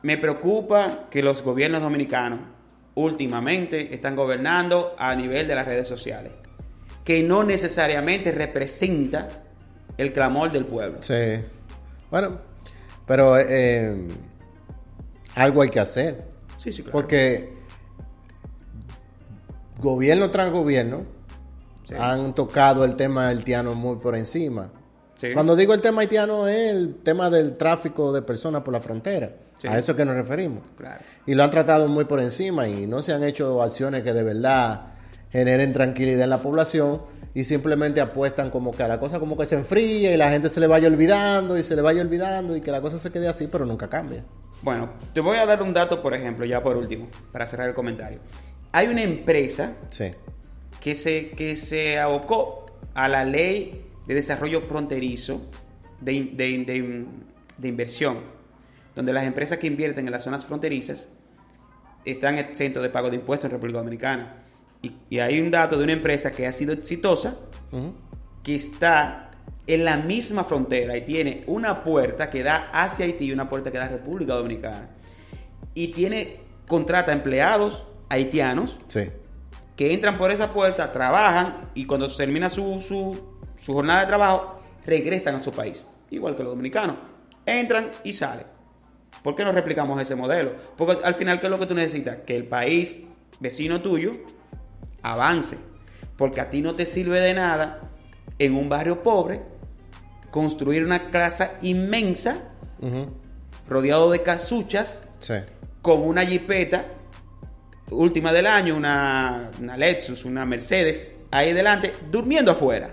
me 0.02 0.18
preocupa 0.18 1.07
que 1.11 1.22
los 1.22 1.42
gobiernos 1.42 1.83
dominicanos 1.83 2.42
últimamente 2.94 3.94
están 3.94 4.16
gobernando 4.16 4.94
a 4.98 5.14
nivel 5.14 5.48
de 5.48 5.54
las 5.54 5.66
redes 5.66 5.88
sociales, 5.88 6.35
que 7.04 7.22
no 7.22 7.44
necesariamente 7.44 8.33
representa 8.33 9.28
el 9.96 10.12
clamor 10.12 10.52
del 10.52 10.66
pueblo. 10.66 11.02
Sí. 11.02 11.14
Bueno, 12.11 12.38
pero 13.07 13.38
eh, 13.38 14.07
algo 15.35 15.62
hay 15.62 15.70
que 15.70 15.80
hacer. 15.80 16.24
Sí, 16.59 16.72
sí, 16.72 16.83
claro. 16.83 16.92
Porque 16.92 17.52
gobierno 19.78 20.30
tras 20.30 20.50
gobierno 20.50 21.13
Sí. 21.85 21.94
han 21.99 22.35
tocado 22.35 22.85
el 22.85 22.97
tema 22.97 23.29
haitiano 23.29 23.75
muy 23.75 23.97
por 23.97 24.16
encima. 24.16 24.70
Sí. 25.16 25.33
Cuando 25.33 25.55
digo 25.55 25.75
el 25.75 25.81
tema 25.81 26.01
haitiano 26.03 26.49
es 26.49 26.70
el 26.73 26.97
tema 27.03 27.31
del 27.31 27.57
tráfico 27.57 28.12
de 28.12 28.23
personas 28.23 28.62
por 28.62 28.73
la 28.73 28.81
frontera. 28.81 29.31
Sí. 29.59 29.68
A 29.68 29.79
eso 29.79 29.92
es 29.92 29.97
que 29.97 30.05
nos 30.05 30.14
referimos. 30.14 30.70
Claro. 30.77 31.01
Y 31.27 31.35
lo 31.35 31.44
han 31.44 31.51
tratado 31.51 31.88
muy 31.88 32.05
por 32.05 32.20
encima 32.20 32.68
y 32.68 32.87
no 32.87 33.03
se 33.03 33.12
han 33.12 33.23
hecho 33.23 33.62
acciones 33.62 34.03
que 34.03 34.12
de 34.12 34.23
verdad 34.23 34.94
generen 35.31 35.73
tranquilidad 35.73 36.23
en 36.25 36.31
la 36.31 36.38
población 36.38 37.03
y 37.35 37.44
simplemente 37.44 38.01
apuestan 38.01 38.51
como 38.51 38.70
que 38.70 38.83
a 38.83 38.88
la 38.88 39.01
cosa 39.01 39.18
como 39.18 39.37
que 39.37 39.44
se 39.47 39.57
enfría 39.57 40.14
y 40.14 40.16
la 40.16 40.31
gente 40.31 40.49
se 40.49 40.61
le 40.61 40.66
vaya 40.66 40.87
olvidando 40.88 41.59
y 41.59 41.64
se 41.64 41.75
le 41.75 41.83
vaya 41.83 42.01
olvidando 42.01 42.57
y 42.57 42.61
que 42.61 42.70
la 42.70 42.81
cosa 42.81 42.99
se 42.99 43.11
quede 43.11 43.29
así, 43.29 43.49
pero 43.51 43.66
nunca 43.66 43.88
cambia. 43.88 44.25
Bueno, 44.62 44.90
te 45.12 45.20
voy 45.20 45.37
a 45.37 45.44
dar 45.44 45.62
un 45.62 45.75
dato, 45.75 46.01
por 46.01 46.14
ejemplo, 46.14 46.47
ya 46.47 46.62
por 46.62 46.77
último, 46.77 47.09
para 47.33 47.47
cerrar 47.47 47.68
el 47.68 47.75
comentario. 47.75 48.20
Hay 48.73 48.87
una 48.88 49.03
empresa 49.03 49.75
Sí. 49.90 50.11
Que 50.85 50.94
se, 50.94 51.31
que 51.31 51.57
se 51.57 51.99
abocó 51.99 52.66
a 52.94 53.09
la 53.09 53.25
ley 53.25 53.85
de 54.07 54.14
desarrollo 54.14 54.61
fronterizo 54.61 55.40
de, 56.01 56.12
de 56.35 56.64
de 56.64 56.77
in- 56.77 57.25
de 57.57 57.68
inversión, 57.68 58.18
donde 58.94 59.12
las 59.12 59.25
empresas 59.25 59.59
que 59.59 59.66
invierten 59.66 60.05
en 60.07 60.12
las 60.12 60.23
zonas 60.25 60.44
fronterizas 60.44 61.09
están 62.05 62.37
exentos 62.38 62.83
de 62.83 62.90
pago 62.90 63.09
de 63.11 63.16
impuestos 63.16 63.47
en 63.47 63.53
República 63.53 63.79
Dominicana. 63.79 64.42
Y, 64.83 64.92
y 65.09 65.18
hay 65.20 65.40
un 65.40 65.51
dato 65.51 65.79
de 65.79 65.85
una 65.85 65.94
empresa 65.94 66.31
que 66.33 66.47
ha 66.47 66.53
sido 66.53 66.75
exitosa, 66.75 67.37
que 68.42 68.55
está 68.55 69.31
en 69.66 69.85
la 69.87 69.97
misma 69.97 70.44
frontera 70.44 70.94
y 70.97 71.01
tiene 71.01 71.40
una 71.47 71.83
puerta 71.83 72.29
que 72.29 72.42
da 72.42 72.70
hacia 72.75 73.07
Haití 73.07 73.27
y 73.27 73.33
una 73.33 73.49
puerta 73.49 73.73
que 73.73 73.79
da 73.79 73.87
a 73.87 73.88
República 73.88 74.35
Dominicana. 74.35 74.90
Y 75.75 75.88
tiene, 75.88 76.37
contrata 76.68 77.12
empleados 77.14 77.85
haitianos 78.11 78.79
Sí. 78.88 79.09
Que 79.76 79.92
entran 79.92 80.18
por 80.18 80.30
esa 80.30 80.52
puerta, 80.52 80.92
trabajan 80.92 81.60
y 81.74 81.87
cuando 81.87 82.08
termina 82.14 82.48
su, 82.50 82.80
su, 82.80 83.37
su 83.60 83.72
jornada 83.72 84.02
de 84.02 84.06
trabajo, 84.06 84.60
regresan 84.87 85.34
a 85.37 85.42
su 85.42 85.50
país. 85.52 85.87
Igual 86.10 86.37
que 86.37 86.42
los 86.44 86.52
dominicanos. 86.52 86.96
Entran 87.46 87.90
y 88.04 88.12
salen. 88.12 88.46
¿Por 89.22 89.34
qué 89.34 89.44
no 89.44 89.52
replicamos 89.52 90.00
ese 90.00 90.14
modelo? 90.14 90.52
Porque 90.76 91.02
al 91.04 91.14
final, 91.14 91.40
¿qué 91.40 91.46
es 91.46 91.50
lo 91.50 91.58
que 91.58 91.66
tú 91.66 91.74
necesitas? 91.74 92.18
Que 92.18 92.37
el 92.37 92.46
país 92.46 92.98
vecino 93.40 93.80
tuyo 93.82 94.12
avance. 95.02 95.56
Porque 96.16 96.40
a 96.40 96.50
ti 96.50 96.60
no 96.62 96.74
te 96.74 96.87
sirve 96.87 97.20
de 97.20 97.34
nada 97.34 97.80
en 98.38 98.54
un 98.54 98.68
barrio 98.68 99.00
pobre 99.00 99.42
construir 100.30 100.84
una 100.84 101.10
casa 101.10 101.54
inmensa 101.62 102.50
rodeado 103.68 104.10
de 104.10 104.22
casuchas 104.22 105.00
Sí. 105.20 105.34
con 105.82 106.02
una 106.02 106.24
jipeta 106.26 106.84
última 107.90 108.33
del 108.33 108.47
año, 108.47 108.77
una, 108.77 109.51
una 109.61 109.77
Lexus, 109.77 110.25
una 110.25 110.44
Mercedes, 110.47 111.11
ahí 111.31 111.53
delante, 111.53 111.92
durmiendo 112.11 112.53
afuera. 112.53 112.90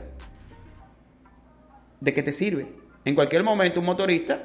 ¿De 2.00 2.14
qué 2.14 2.24
te 2.24 2.32
sirve? 2.32 2.68
En 3.06 3.16
cualquier 3.16 3.44
momento 3.44 3.80
un 3.80 3.86
motorista 3.86 4.42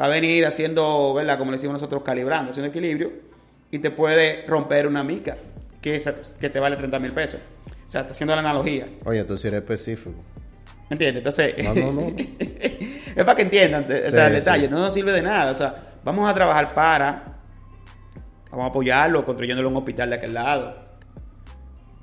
va 0.00 0.06
a 0.06 0.08
venir 0.08 0.46
haciendo, 0.46 1.12
¿verdad? 1.14 1.38
Como 1.38 1.50
le 1.50 1.56
decimos 1.56 1.74
nosotros, 1.74 2.02
calibrando, 2.02 2.50
haciendo 2.50 2.68
equilibrio, 2.70 3.12
y 3.70 3.78
te 3.78 3.90
puede 3.90 4.46
romper 4.46 4.86
una 4.86 5.04
mica 5.04 5.36
que, 5.82 5.96
es- 5.96 6.36
que 6.40 6.48
te 6.50 6.60
vale 6.60 6.76
30 6.76 6.98
mil 6.98 7.12
pesos. 7.12 7.40
O 7.86 7.90
sea, 7.90 8.02
está 8.02 8.12
haciendo 8.12 8.34
la 8.34 8.40
analogía. 8.40 8.86
Oye, 9.04 9.24
tú 9.24 9.36
sí 9.36 9.48
eres 9.48 9.60
específico. 9.60 10.14
¿Me 10.90 10.94
entiendes? 10.94 11.18
Entonces, 11.18 11.54
No, 11.64 11.74
no, 11.74 11.92
no. 11.92 12.14
es 12.18 13.14
para 13.24 13.34
que 13.34 13.42
entiendan, 13.42 13.84
o 13.84 13.86
sea, 13.86 14.10
Sí, 14.10 14.16
el 14.16 14.32
detalle, 14.32 14.64
sí. 14.66 14.70
no 14.70 14.78
nos 14.78 14.94
sirve 14.94 15.12
de 15.12 15.20
nada. 15.22 15.52
O 15.52 15.54
sea, 15.54 15.74
vamos 16.04 16.30
a 16.30 16.34
trabajar 16.34 16.72
para, 16.72 17.37
vamos 18.50 18.66
a 18.66 18.68
apoyarlo 18.68 19.24
construyéndole 19.24 19.68
un 19.68 19.76
hospital 19.76 20.10
de 20.10 20.16
aquel 20.16 20.34
lado. 20.34 20.70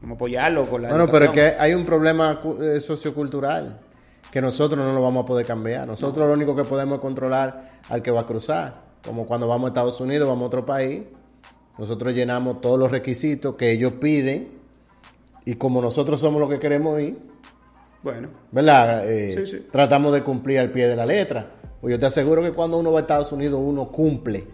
Vamos 0.02 0.16
a 0.16 0.18
apoyarlo 0.18 0.66
con 0.70 0.82
la 0.82 0.90
Bueno, 0.90 1.08
pero 1.08 1.26
es 1.26 1.32
que 1.32 1.56
hay 1.58 1.74
un 1.74 1.86
problema 1.86 2.42
eh, 2.62 2.80
sociocultural 2.80 3.80
que 4.32 4.42
nosotros 4.42 4.86
no 4.86 4.94
lo 4.94 5.02
vamos 5.02 5.24
a 5.24 5.26
poder 5.26 5.46
cambiar. 5.46 5.88
Nosotros 5.88 6.28
lo 6.28 6.34
único 6.34 6.56
que 6.56 6.64
podemos 6.64 6.96
es 6.98 7.02
controlar 7.02 7.62
al 7.90 8.02
que 8.02 8.12
va 8.12 8.22
a 8.22 8.26
cruzar. 8.26 8.74
Como 9.06 9.26
cuando 9.26 9.48
vamos 9.48 9.66
a 9.66 9.68
Estados 9.70 10.00
Unidos, 10.02 10.28
vamos 10.28 10.44
a 10.44 10.48
otro 10.48 10.66
país, 10.66 11.04
nosotros 11.78 12.14
llenamos 12.14 12.60
todos 12.60 12.78
los 12.78 12.92
requisitos 12.92 13.56
que 13.56 13.72
ellos 13.72 13.94
piden 13.94 14.52
y 15.46 15.56
como 15.56 15.82
nosotros 15.82 16.20
somos 16.20 16.40
los 16.42 16.50
que 16.50 16.60
queremos 16.60 17.00
ir, 17.00 17.18
Bueno, 18.04 18.30
¿verdad? 18.52 19.10
Eh, 19.10 19.46
Sí, 19.46 19.58
sí. 19.58 19.68
Tratamos 19.72 20.12
de 20.14 20.22
cumplir 20.22 20.60
al 20.60 20.72
pie 20.72 20.88
de 20.88 20.96
la 20.96 21.06
letra. 21.06 21.52
Pues 21.80 21.94
yo 21.94 22.00
te 22.00 22.06
aseguro 22.08 22.42
que 22.42 22.52
cuando 22.52 22.78
uno 22.78 22.92
va 22.92 23.00
a 23.00 23.02
Estados 23.02 23.32
Unidos, 23.32 23.60
uno 23.64 23.88
cumple. 23.92 24.46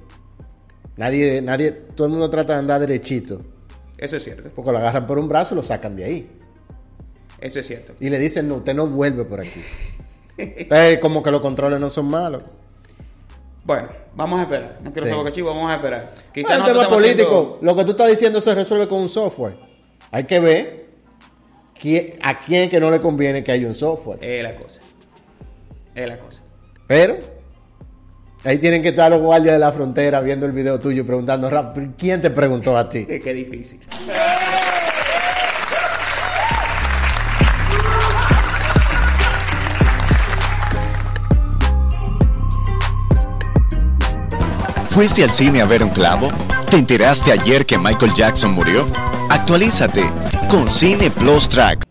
Nadie, 1.02 1.42
nadie, 1.42 1.72
todo 1.72 2.06
el 2.06 2.12
mundo 2.14 2.30
trata 2.30 2.54
de 2.54 2.60
andar 2.60 2.80
derechito. 2.80 3.40
eso 3.98 4.18
es 4.18 4.24
cierto. 4.24 4.50
Porque 4.56 4.72
lo 4.72 4.78
agarran 4.78 5.08
por 5.08 5.18
un 5.18 5.28
brazo 5.28 5.56
y 5.56 5.58
lo 5.58 5.64
sacan 5.64 5.96
de 5.96 6.04
ahí. 6.04 6.32
Eso 7.40 7.60
es 7.60 7.66
cierto. 7.66 7.94
Y 8.00 8.10
le 8.10 8.20
dicen, 8.20 8.48
no, 8.48 8.58
usted 8.58 8.76
no 8.76 8.86
vuelve 8.86 9.26
por 9.26 9.40
aquí. 9.42 9.62
Entonces, 10.38 11.00
como 11.00 11.24
que 11.24 11.32
los 11.32 11.42
controles 11.42 11.80
no 11.80 11.90
son 11.90 12.06
malos. 12.06 12.44
Bueno, 13.64 13.88
vamos 14.16 14.40
a 14.40 14.44
esperar. 14.44 14.78
No 14.84 14.94
quiero 14.94 15.08
Sí. 15.08 15.14
boca 15.16 15.32
chivo, 15.32 15.50
vamos 15.50 15.72
a 15.72 15.76
esperar. 15.78 16.14
Quizás 16.32 16.52
el 16.52 16.60
nosotros 16.60 16.84
tema 16.86 16.96
político, 16.96 17.30
haciendo- 17.30 17.60
lo 17.62 17.76
que 17.76 17.84
tú 17.86 17.92
estás 17.92 18.10
diciendo 18.10 18.42
se 18.42 18.54
resuelve 18.54 18.88
con 18.88 19.00
un 19.02 19.10
software. 19.10 19.58
Hay 20.12 20.26
que 20.26 20.40
ver 20.40 20.88
quién- 21.80 22.14
a 22.22 22.38
quién 22.38 22.70
que 22.70 22.80
no 22.80 22.92
le 22.92 23.00
conviene 23.02 23.44
que 23.44 23.52
haya 23.52 23.66
un 23.68 23.74
software. 23.76 24.20
Es 24.24 24.44
la 24.44 24.56
cosa. 24.56 24.82
Es 25.96 26.08
la 26.08 26.20
cosa. 26.20 26.44
Pero 26.88 27.18
ahí 28.44 28.58
tienen 28.58 28.82
que 28.82 28.90
estar 28.90 29.12
los 29.12 29.22
guardias 29.22 29.54
de 29.54 29.60
la 29.60 29.72
frontera 29.72 30.20
viendo 30.22 30.46
el 30.46 30.52
video 30.52 30.80
tuyo 30.80 31.02
y 31.02 31.06
preguntando, 31.06 31.50
"Rap, 31.50 31.74
¿pero 31.74 31.92
¿quién 31.98 32.22
te 32.22 32.30
preguntó 32.30 32.78
a 32.78 32.90
ti? 32.90 33.06
Qué, 33.06 33.20
qué 33.24 33.34
difícil. 33.34 33.80
¿Fuiste 44.92 45.24
al 45.24 45.30
cine 45.30 45.62
a 45.62 45.66
ver 45.66 45.84
un 45.84 45.90
clavo? 45.90 46.28
¿Te 46.70 46.78
enteraste 46.78 47.32
ayer 47.32 47.66
que 47.66 47.78
Michael 47.78 48.14
Jackson 48.14 48.52
murió? 48.52 48.86
Actualízate 49.30 50.04
con 50.50 50.68
Cine 50.68 51.10
Plus 51.10 51.48
Track. 51.48 51.82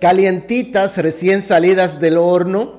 Calientitas, 0.00 0.96
recién 0.98 1.42
salidas 1.42 1.98
del 1.98 2.18
horno. 2.18 2.78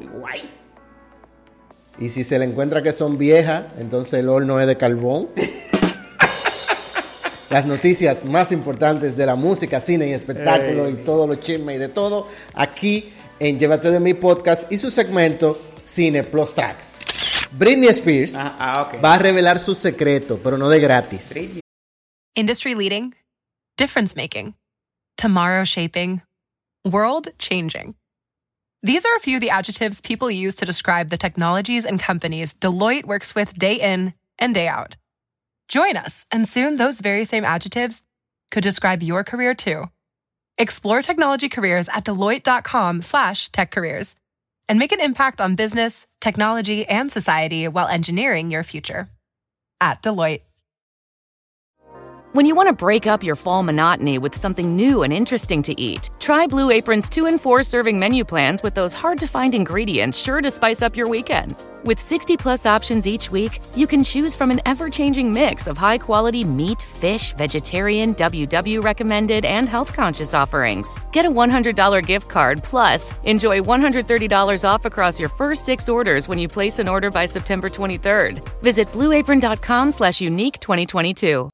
Y 2.00 2.10
si 2.10 2.24
se 2.24 2.40
le 2.40 2.46
encuentra 2.46 2.82
que 2.82 2.94
son 2.94 3.18
viejas, 3.18 3.66
entonces 3.78 4.22
el 4.22 4.30
horno 4.30 4.60
es 4.60 4.68
de 4.68 4.78
carbón. 4.78 5.30
Las 7.50 7.66
noticias 7.66 8.24
más 8.24 8.52
importantes 8.52 9.18
de 9.18 9.26
la 9.26 9.36
música, 9.36 9.82
cine 9.82 10.08
y 10.08 10.14
espectáculo 10.14 10.90
y 10.90 10.96
todo 10.96 11.28
lo 11.28 11.36
chisme 11.36 11.76
y 11.76 11.78
de 11.78 11.90
todo, 11.90 12.28
aquí 12.54 13.12
en 13.40 13.60
Llévate 13.60 13.92
de 13.92 14.00
mi 14.00 14.14
podcast 14.14 14.72
y 14.72 14.78
su 14.78 14.92
segmento 14.92 15.60
Cine 15.84 16.24
Plus 16.24 16.54
Tracks. 16.54 17.00
Britney 17.52 17.90
Spears 17.90 18.36
Ah, 18.36 18.56
ah, 18.60 18.92
va 19.04 19.16
a 19.16 19.18
revelar 19.18 19.60
su 19.60 19.74
secreto, 19.74 20.40
pero 20.44 20.58
no 20.58 20.70
de 20.70 20.80
gratis. 20.80 21.32
Industry 22.36 22.76
leading, 22.76 23.16
difference 23.78 24.16
making, 24.16 24.56
tomorrow 25.18 25.66
shaping, 25.66 26.22
world 26.86 27.30
changing. 27.40 27.96
These 28.82 29.06
are 29.06 29.16
a 29.16 29.20
few 29.20 29.38
of 29.38 29.42
the 29.42 29.50
adjectives 29.50 30.00
people 30.00 30.32
use 30.32 30.56
to 30.56 30.66
describe 30.66 31.10
the 31.10 31.18
technologies 31.18 31.86
and 31.86 32.00
companies 32.00 32.54
Deloitte 32.54 33.06
works 33.06 33.36
with 33.36 33.58
day 33.58 33.76
in 33.76 34.14
and 34.38 34.54
day 34.54 34.70
out. 34.70 34.96
Join 35.68 35.98
us, 35.98 36.26
and 36.32 36.48
soon 36.48 36.78
those 36.78 37.02
very 37.02 37.26
same 37.26 37.44
adjectives 37.44 38.04
could 38.52 38.64
describe 38.64 39.04
your 39.04 39.24
career 39.24 39.54
too. 39.54 39.86
Explore 40.58 41.02
technology 41.02 41.50
careers 41.50 41.90
at 41.90 42.06
deloitte.com 42.06 43.02
slash 43.02 43.50
tech 43.50 43.72
careers 43.72 44.16
and 44.70 44.80
make 44.80 44.92
an 44.92 45.02
impact 45.02 45.42
on 45.42 45.56
business, 45.56 46.08
technology, 46.22 46.86
and 46.86 47.12
society 47.12 47.68
while 47.68 47.88
engineering 47.88 48.50
your 48.50 48.64
future. 48.64 49.10
At 49.82 50.02
Deloitte. 50.04 50.42
When 52.34 52.46
you 52.46 52.54
want 52.54 52.68
to 52.68 52.74
break 52.74 53.08
up 53.08 53.24
your 53.24 53.36
fall 53.36 53.64
monotony 53.64 54.20
with 54.20 54.36
something 54.36 54.76
new 54.76 55.02
and 55.02 55.12
interesting 55.12 55.64
to 55.64 55.82
eat, 55.82 56.12
try 56.20 56.46
Blue 56.46 56.70
Apron's 56.70 57.10
2 57.10 57.26
and 57.26 57.42
4 57.42 57.64
serving 57.64 57.98
menu 57.98 58.24
plans 58.24 58.62
with 58.62 58.76
those 58.76 58.94
hard 58.94 59.18
to 59.22 59.26
find 59.28 59.56
ingredients 59.56 60.24
sure 60.24 60.40
to 60.40 60.52
spice 60.52 60.84
up 60.84 60.96
your 60.96 61.08
weekend. 61.08 61.56
With 61.86 62.00
60 62.00 62.38
plus 62.38 62.68
options 62.68 63.08
each 63.08 63.32
week, 63.32 63.60
you 63.76 63.88
can 63.88 64.04
choose 64.04 64.36
from 64.36 64.52
an 64.52 64.62
ever 64.68 64.90
changing 64.92 65.32
mix 65.32 65.66
of 65.66 65.76
high 65.76 65.98
quality 65.98 66.44
meat, 66.44 66.84
fish, 66.84 67.34
vegetarian, 67.34 68.14
WW 68.14 68.84
recommended, 68.84 69.44
and 69.44 69.68
health 69.68 69.92
conscious 69.92 70.36
offerings. 70.36 71.02
Get 71.12 71.26
a 71.26 71.32
$100 71.32 72.06
gift 72.06 72.30
card 72.30 72.62
plus 72.62 73.12
enjoy 73.24 73.60
$130 73.60 74.70
off 74.70 74.86
across 74.86 75.20
your 75.20 75.30
first 75.30 75.66
six 75.66 75.90
orders 75.90 76.28
when 76.28 76.38
you 76.38 76.48
place 76.48 76.78
an 76.78 76.88
order 76.88 77.10
by 77.10 77.26
September 77.26 77.70
23rd. 77.70 78.48
Visit 78.62 78.88
blueapron.com 78.92 79.92
slash 79.92 80.22
unique 80.22 80.60
2022. 80.60 81.50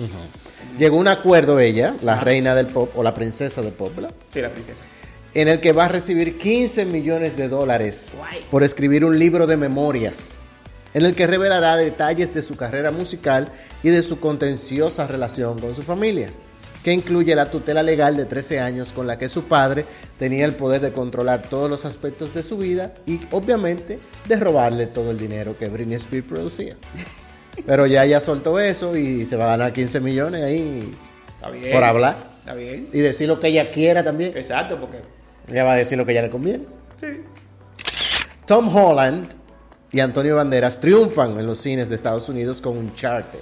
Mm-hmm. 0.00 0.19
Llegó 0.80 0.96
un 0.96 1.08
acuerdo 1.08 1.60
ella, 1.60 1.94
la 2.00 2.18
reina 2.20 2.54
del 2.54 2.64
pop 2.64 2.96
o 2.96 3.02
la 3.02 3.12
princesa 3.12 3.60
del 3.60 3.74
pop, 3.74 3.94
¿verdad? 3.94 4.14
Sí, 4.30 4.40
la 4.40 4.48
princesa. 4.48 4.82
en 5.34 5.48
el 5.48 5.60
que 5.60 5.72
va 5.72 5.84
a 5.84 5.88
recibir 5.88 6.38
15 6.38 6.86
millones 6.86 7.36
de 7.36 7.48
dólares 7.48 8.12
por 8.50 8.62
escribir 8.62 9.04
un 9.04 9.18
libro 9.18 9.46
de 9.46 9.58
memorias, 9.58 10.40
en 10.94 11.04
el 11.04 11.14
que 11.14 11.26
revelará 11.26 11.76
detalles 11.76 12.32
de 12.32 12.40
su 12.40 12.56
carrera 12.56 12.92
musical 12.92 13.52
y 13.82 13.90
de 13.90 14.02
su 14.02 14.20
contenciosa 14.20 15.06
relación 15.06 15.58
con 15.60 15.74
su 15.74 15.82
familia, 15.82 16.30
que 16.82 16.94
incluye 16.94 17.34
la 17.34 17.50
tutela 17.50 17.82
legal 17.82 18.16
de 18.16 18.24
13 18.24 18.60
años 18.60 18.94
con 18.94 19.06
la 19.06 19.18
que 19.18 19.28
su 19.28 19.44
padre 19.44 19.84
tenía 20.18 20.46
el 20.46 20.54
poder 20.54 20.80
de 20.80 20.92
controlar 20.92 21.42
todos 21.42 21.68
los 21.68 21.84
aspectos 21.84 22.32
de 22.32 22.42
su 22.42 22.56
vida 22.56 22.94
y 23.04 23.20
obviamente 23.32 23.98
de 24.26 24.36
robarle 24.36 24.86
todo 24.86 25.10
el 25.10 25.18
dinero 25.18 25.58
que 25.58 25.68
Britney 25.68 25.96
Spears 25.96 26.26
producía. 26.26 26.76
Pero 27.66 27.86
ya 27.86 28.04
ella 28.04 28.20
soltó 28.20 28.58
eso 28.58 28.96
y 28.96 29.26
se 29.26 29.36
va 29.36 29.44
a 29.44 29.56
ganar 29.56 29.72
15 29.72 30.00
millones 30.00 30.42
ahí 30.42 30.92
Está 31.34 31.50
bien. 31.50 31.72
por 31.72 31.84
hablar. 31.84 32.16
Está 32.40 32.54
bien. 32.54 32.88
Y 32.92 33.00
decir 33.00 33.28
lo 33.28 33.38
que 33.40 33.48
ella 33.48 33.70
quiera 33.70 34.02
también. 34.02 34.32
Exacto, 34.36 34.78
porque. 34.78 34.98
Ella 35.48 35.64
va 35.64 35.72
a 35.72 35.76
decir 35.76 35.98
lo 35.98 36.06
que 36.06 36.12
ella 36.12 36.22
le 36.22 36.30
conviene. 36.30 36.64
Tom 38.46 38.74
Holland 38.74 39.28
y 39.92 40.00
Antonio 40.00 40.36
Banderas 40.36 40.80
triunfan 40.80 41.38
en 41.38 41.46
los 41.46 41.58
cines 41.58 41.88
de 41.88 41.96
Estados 41.96 42.28
Unidos 42.28 42.60
con 42.60 42.76
Uncharted. 42.76 43.38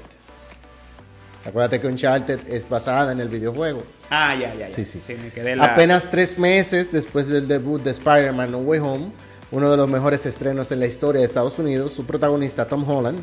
Acuérdate 1.47 1.81
que 1.81 1.87
Uncharted 1.87 2.41
es 2.49 2.69
basada 2.69 3.13
en 3.13 3.21
el 3.21 3.29
videojuego. 3.29 3.83
Ah, 4.11 4.35
ya, 4.35 4.55
ya, 4.55 4.69
ya. 4.69 4.75
Sí, 4.75 4.85
sí. 4.85 5.01
me 5.23 5.31
quedé 5.31 5.57
la. 5.57 5.65
Apenas 5.65 6.11
tres 6.11 6.39
meses 6.39 6.91
después 6.93 7.29
del 7.29 7.47
debut 7.49 7.83
de 7.83 7.91
Spider-Man 7.91 8.51
No 8.51 8.59
Way 8.59 8.81
Home, 8.81 9.07
uno 9.51 9.71
de 9.71 9.77
los 9.77 9.89
mejores 9.89 10.27
estrenos 10.27 10.73
en 10.73 10.81
la 10.81 10.87
historia 10.87 11.21
de 11.21 11.27
Estados 11.27 11.59
Unidos, 11.59 11.93
su 11.93 12.05
protagonista 12.05 12.67
Tom 12.67 12.89
Holland 12.89 13.19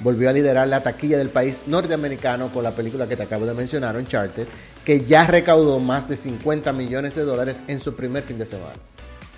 volvió 0.00 0.28
a 0.28 0.32
liderar 0.32 0.68
la 0.68 0.82
taquilla 0.82 1.18
del 1.18 1.28
país 1.28 1.62
norteamericano 1.66 2.48
con 2.52 2.62
la 2.62 2.70
película 2.72 3.06
que 3.06 3.16
te 3.16 3.24
acabo 3.24 3.46
de 3.46 3.54
mencionar, 3.54 3.96
Uncharted, 3.96 4.46
que 4.84 5.04
ya 5.04 5.26
recaudó 5.26 5.80
más 5.80 6.08
de 6.08 6.16
50 6.16 6.72
millones 6.72 7.14
de 7.14 7.22
dólares 7.22 7.62
en 7.66 7.80
su 7.80 7.94
primer 7.94 8.22
fin 8.22 8.38
de 8.38 8.46
semana. 8.46 8.74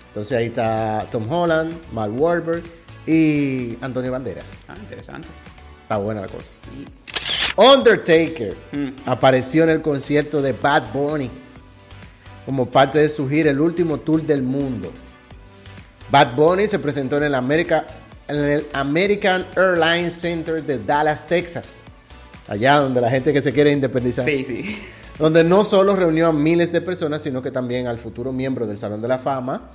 Entonces 0.08 0.36
ahí 0.38 0.46
está 0.46 1.06
Tom 1.10 1.30
Holland, 1.30 1.72
Mark 1.92 2.12
Wahlberg 2.20 2.62
y 3.06 3.76
Antonio 3.80 4.12
Banderas. 4.12 4.58
Ah, 4.68 4.74
interesante. 4.80 5.28
Está 5.82 5.96
buena 5.96 6.20
la 6.22 6.28
cosa. 6.28 6.48
Undertaker 7.56 8.54
apareció 9.06 9.64
en 9.64 9.70
el 9.70 9.82
concierto 9.82 10.40
de 10.42 10.52
Bad 10.52 10.92
Bunny 10.92 11.30
como 12.46 12.66
parte 12.66 12.98
de 12.98 13.08
su 13.08 13.28
gira 13.28 13.50
El 13.50 13.60
último 13.60 13.98
tour 13.98 14.22
del 14.22 14.42
mundo. 14.42 14.90
Bad 16.10 16.34
Bunny 16.34 16.66
se 16.66 16.78
presentó 16.78 17.16
en 17.18 17.24
el, 17.24 17.34
America- 17.34 17.86
en 18.30 18.50
el 18.50 18.66
American 18.72 19.44
Airlines 19.56 20.14
Center 20.14 20.62
de 20.62 20.78
Dallas, 20.78 21.26
Texas. 21.26 21.80
Allá 22.48 22.78
donde 22.78 23.00
la 23.00 23.10
gente 23.10 23.32
que 23.32 23.42
se 23.42 23.52
quiere 23.52 23.72
independizar. 23.72 24.24
Sí, 24.24 24.44
sí. 24.44 24.78
Donde 25.18 25.44
no 25.44 25.64
solo 25.64 25.94
reunió 25.94 26.28
a 26.28 26.32
miles 26.32 26.72
de 26.72 26.80
personas, 26.80 27.22
sino 27.22 27.42
que 27.42 27.50
también 27.50 27.86
al 27.86 27.98
futuro 27.98 28.32
miembro 28.32 28.66
del 28.66 28.78
Salón 28.78 29.02
de 29.02 29.08
la 29.08 29.18
Fama 29.18 29.70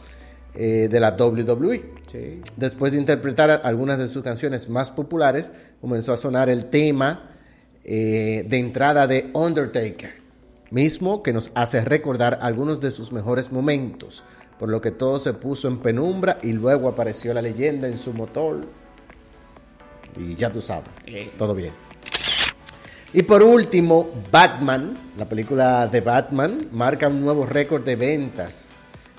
eh, 0.55 0.87
de 0.89 0.99
la 0.99 1.11
WWE. 1.11 1.85
Sí. 2.11 2.41
Después 2.57 2.93
de 2.93 2.99
interpretar 2.99 3.61
algunas 3.63 3.97
de 3.97 4.07
sus 4.07 4.23
canciones 4.23 4.69
más 4.69 4.89
populares, 4.89 5.51
comenzó 5.81 6.13
a 6.13 6.17
sonar 6.17 6.49
el 6.49 6.65
tema 6.65 7.31
eh, 7.87 8.43
de 8.47 8.57
entrada 8.57 9.05
de 9.05 9.29
Undertaker, 9.33 10.13
mismo 10.71 11.21
que 11.21 11.33
nos 11.33 11.51
hace 11.53 11.81
recordar 11.81 12.39
algunos 12.41 12.81
de 12.81 12.89
sus 12.89 13.11
mejores 13.11 13.51
momentos, 13.51 14.23
por 14.59 14.69
lo 14.69 14.81
que 14.81 14.91
todo 14.91 15.19
se 15.19 15.33
puso 15.33 15.67
en 15.67 15.79
penumbra 15.79 16.39
y 16.41 16.53
luego 16.53 16.87
apareció 16.87 17.33
la 17.33 17.41
leyenda 17.41 17.87
en 17.87 17.97
su 17.97 18.13
motor. 18.13 18.61
Y 20.17 20.35
ya 20.35 20.51
tú 20.51 20.61
sabes, 20.61 20.89
todo 21.37 21.53
bien. 21.53 21.73
Y 23.13 23.23
por 23.23 23.43
último, 23.43 24.09
Batman, 24.31 24.97
la 25.17 25.25
película 25.25 25.87
de 25.87 26.01
Batman, 26.01 26.67
marca 26.71 27.07
un 27.07 27.21
nuevo 27.21 27.45
récord 27.45 27.83
de 27.83 27.95
ventas 27.95 28.71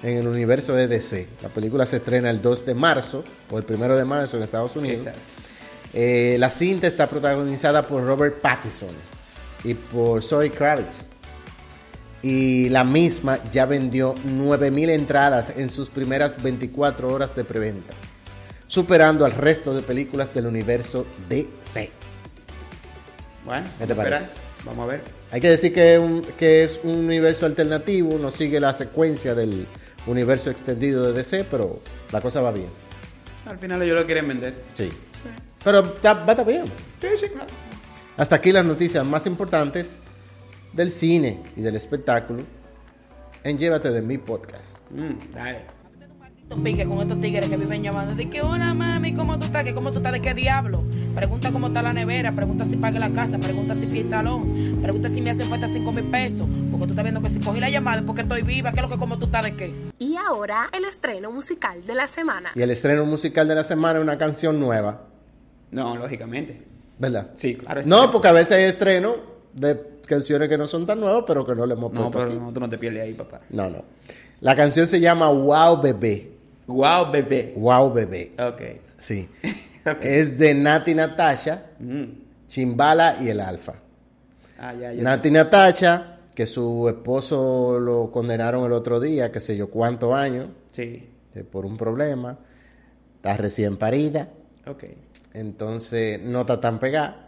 en 0.03 0.19
el 0.19 0.29
universo 0.29 0.75
de 0.75 0.87
DC. 0.87 1.27
La 1.43 1.49
película 1.49 1.87
se 1.87 1.97
estrena 1.97 2.31
el 2.31 2.43
2 2.43 2.67
de 2.67 2.75
marzo, 2.75 3.25
o 3.51 3.59
el 3.59 3.65
1 3.67 3.97
de 3.97 4.05
marzo 4.05 4.37
en 4.37 4.43
Estados 4.43 4.77
Unidos. 4.77 5.07
Eh, 5.95 6.37
la 6.39 6.51
cinta 6.51 6.87
está 6.87 7.07
protagonizada 7.07 7.83
por 7.83 8.05
Robert 8.05 8.41
Pattinson 8.41 8.91
y 9.65 9.73
por 9.75 10.23
Zoe 10.23 10.51
Kravitz. 10.51 11.16
Y 12.29 12.69
la 12.71 12.83
misma 12.83 13.39
ya 13.53 13.67
vendió 13.67 14.17
9.000 14.25 14.89
entradas 14.91 15.53
en 15.57 15.69
sus 15.69 15.91
primeras 15.91 16.43
24 16.43 17.09
horas 17.13 17.37
de 17.37 17.45
preventa, 17.45 17.95
superando 18.67 19.25
al 19.25 19.31
resto 19.31 19.73
de 19.73 19.83
películas 19.83 20.35
del 20.35 20.47
universo 20.47 21.07
DC. 21.29 21.91
Bueno, 23.45 23.65
¿Qué 23.79 23.87
te 23.87 23.95
parece? 23.95 24.27
Vamos 24.65 24.89
a 24.89 24.91
ver. 24.91 25.01
Hay 25.31 25.41
que 25.41 25.51
decir 25.51 25.73
que, 25.73 25.95
es 25.95 26.01
un- 26.01 26.23
que 26.37 26.65
es 26.65 26.81
un 26.83 26.97
universo 26.97 27.47
alternativo, 27.47 28.19
no 28.19 28.33
sigue 28.33 28.59
la 28.59 28.73
secuencia 28.75 29.37
del 29.37 29.65
universo 30.09 30.51
extendido 30.51 31.05
de 31.07 31.13
DC, 31.13 31.45
pero 31.49 31.79
la 32.11 32.21
cosa 32.21 32.41
va 32.41 32.51
bien. 32.51 32.67
Al 33.47 33.59
final 33.61 33.81
ellos 33.83 34.01
lo 34.01 34.05
quieren 34.07 34.27
vender. 34.27 34.55
Sí. 34.77 34.89
Pero 35.63 35.79
está- 35.79 36.15
va 36.15 36.27
a 36.27 36.31
estar 36.33 36.45
bien. 36.47 36.65
Sí, 37.01 37.07
sí, 37.21 37.29
claro. 37.29 37.47
Hasta 38.17 38.35
aquí 38.35 38.51
las 38.51 38.65
noticias 38.65 39.05
más 39.05 39.27
importantes 39.27 39.99
del 40.77 40.91
cine 40.91 41.41
y 41.57 41.63
del 41.63 41.75
espectáculo 41.75 42.43
en 43.43 43.59
Llévate 43.59 43.91
de 43.91 44.03
mi 44.03 44.19
podcast. 44.19 44.77
Mm, 44.91 45.33
dale. 45.35 45.61
Piques 46.63 46.87
con 46.87 47.01
estos 47.01 47.21
tigres 47.21 47.49
que 47.49 47.57
viven 47.57 47.83
llamando. 47.83 48.15
De 48.15 48.29
que, 48.29 48.41
hola 48.43 48.73
mami, 48.73 49.15
¿cómo 49.15 49.37
tú 49.39 49.47
estás? 49.47 49.65
¿Que 49.65 49.75
¿Cómo 49.75 49.91
tú 49.91 49.97
estás? 49.99 50.13
¿De 50.13 50.21
qué 50.21 50.33
diablo? 50.35 50.85
Pregunta 51.15 51.51
cómo 51.51 51.69
está 51.69 51.83
la 51.83 51.93
nevera, 51.93 52.33
pregunta 52.33 52.65
si 52.65 52.77
pague 52.77 52.99
la 53.01 53.11
casa, 53.11 53.39
pregunta 53.39 53.75
si 53.75 53.87
fui 53.87 54.03
al 54.03 54.11
salón, 54.11 54.79
pregunta 54.81 55.09
si 55.09 55.21
me 55.23 55.31
hacen 55.31 55.49
falta 55.49 55.67
5 55.67 55.93
mil 55.93 56.05
pesos. 56.05 56.47
Porque 56.71 56.85
tú 56.85 56.91
estás 56.91 57.03
viendo 57.03 57.21
que 57.23 57.31
si 57.31 57.41
cogí 57.41 57.59
la 57.59 57.71
llamada 57.71 57.99
es 57.99 58.05
porque 58.05 58.23
estoy 58.23 58.43
viva. 58.43 58.71
¿Qué 58.73 58.77
es 58.77 58.83
lo 58.83 58.91
que 58.91 58.99
cómo 58.99 59.19
tú 59.19 59.25
estás 59.27 59.43
de 59.45 59.57
qué? 59.57 59.75
Y 59.99 60.15
ahora 60.17 60.69
el 60.77 60.85
estreno 60.85 61.33
musical 61.33 61.85
de 61.85 61.95
la 61.95 62.07
semana. 62.07 62.51
Y 62.55 62.63
el 62.63 62.71
estreno 62.71 63.05
musical 63.07 63.49
de 63.49 63.55
la 63.55 63.65
semana 63.65 63.99
es 63.99 64.03
una 64.03 64.19
canción 64.19 64.61
nueva, 64.61 65.07
No, 65.73 65.97
lógicamente. 65.97 66.63
¿verdad? 66.99 67.31
Sí, 67.37 67.57
claro. 67.57 67.83
No, 67.87 68.11
porque 68.13 68.29
a 68.29 68.33
veces 68.33 68.53
hay 68.53 68.65
estreno 68.65 69.36
de 69.57 69.81
canciones 70.07 70.49
que 70.49 70.57
no 70.57 70.67
son 70.69 70.87
tan 70.87 71.01
nuevas, 71.01 71.25
pero 71.27 71.45
que 71.45 71.55
no 71.55 71.67
le 71.67 71.75
hemos 71.75 71.93
No, 71.93 72.03
puesto 72.03 72.19
pero 72.19 72.31
aquí. 72.31 72.39
no, 72.39 72.53
tú 72.53 72.61
no 72.61 72.69
te 72.71 72.79
pierdes 72.79 73.03
ahí, 73.03 73.15
papá. 73.15 73.41
No, 73.51 73.69
no. 73.69 73.83
La 74.41 74.55
canción 74.55 74.87
se 74.87 75.01
llama 75.01 75.31
Wow 75.31 75.81
Bebé. 75.83 76.31
Wow, 76.69 77.11
bebé. 77.13 77.55
Wow 77.57 77.93
Bebé. 77.93 78.33
Ok. 78.39 78.63
Sí. 78.99 79.29
Es 80.03 80.37
de 80.37 80.53
Nati 80.55 80.95
Natasha, 80.95 81.67
Mm. 81.79 82.05
Chimbala 82.49 83.19
y 83.23 83.29
el 83.29 83.41
Alfa. 83.41 83.75
Ah, 84.59 84.75
ya, 84.75 84.93
ya. 84.93 85.01
Nati 85.03 85.31
Natasha, 85.31 86.19
que 86.35 86.45
su 86.47 86.89
esposo 86.89 87.79
lo 87.79 88.11
condenaron 88.11 88.65
el 88.67 88.73
otro 88.73 88.99
día, 88.99 89.31
que 89.31 89.39
sé 89.41 89.57
yo 89.57 89.71
cuántos 89.71 90.13
años, 90.13 90.49
Sí. 90.73 91.09
eh, 91.35 91.45
por 91.45 91.65
un 91.67 91.77
problema. 91.77 92.37
Está 93.17 93.37
recién 93.37 93.77
parida, 93.77 94.29
Ok. 94.67 94.85
entonces 95.35 96.21
no 96.21 96.41
está 96.43 96.61
tan 96.61 96.79
pegada. 96.81 97.26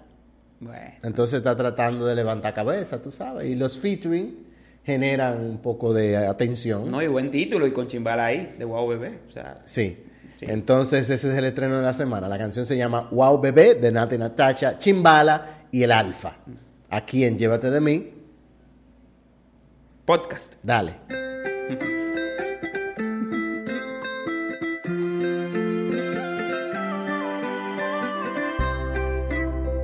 Bueno. 0.61 0.93
Entonces 1.03 1.39
está 1.39 1.57
tratando 1.57 2.07
de 2.07 2.15
levantar 2.15 2.53
cabeza, 2.55 3.01
tú 3.01 3.13
sabes. 3.13 3.49
Y 3.49 3.55
los 3.55 3.79
featuring 3.79 4.47
generan 4.85 5.41
un 5.41 5.59
poco 5.59 5.93
de 5.95 6.17
atención. 6.17 6.91
No, 6.91 7.03
y 7.03 7.07
buen 7.07 7.31
título 7.31 7.67
y 7.67 7.73
con 7.73 7.87
chimbala 7.87 8.27
ahí, 8.27 8.55
de 8.59 8.65
Wow 8.65 8.89
Bebé. 8.89 9.19
O 9.29 9.33
sea, 9.33 9.63
Sí. 9.65 10.05
Sí. 10.37 10.47
Entonces 10.49 11.11
ese 11.11 11.33
es 11.33 11.37
el 11.37 11.45
estreno 11.47 11.79
de 11.79 11.83
la 11.83 11.93
semana. 11.93 12.29
La 12.29 12.39
canción 12.39 12.65
se 12.65 12.77
llama 12.77 13.09
Wow 13.11 13.41
Bebé 13.41 13.75
de 13.75 13.91
Nati 13.91 14.17
Natasha, 14.17 14.79
Chimbala 14.79 15.67
y 15.73 15.83
el 15.83 15.91
Alfa. 15.91 16.37
Aquí 16.91 17.25
en 17.25 17.37
Llévate 17.37 17.71
de 17.71 17.81
mí. 17.81 18.13
podcast. 20.05 20.55
Dale. 20.63 20.95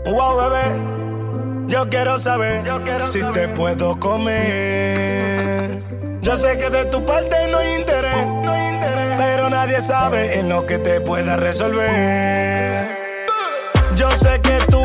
Wow, 0.05 0.37
bebé, 0.37 1.67
yo 1.67 1.89
quiero 1.89 2.19
saber 2.19 2.63
si 3.07 3.23
te 3.33 3.49
puedo 3.49 3.99
comer. 3.99 5.83
Yo 6.21 6.37
sé 6.37 6.59
que 6.59 6.69
de 6.69 6.85
tu 6.87 7.05
parte 7.07 7.49
no 7.51 7.57
hay 7.59 7.77
interés, 7.77 8.27
pero 9.17 9.49
nadie 9.49 9.81
sabe 9.81 10.39
en 10.39 10.51
lo 10.51 10.67
que 10.67 10.79
te 10.79 11.01
pueda 11.01 11.37
resolver. 11.37 12.99
Yo 13.97 14.11
sé 14.11 14.41
que 14.43 14.59
tú 14.71 14.84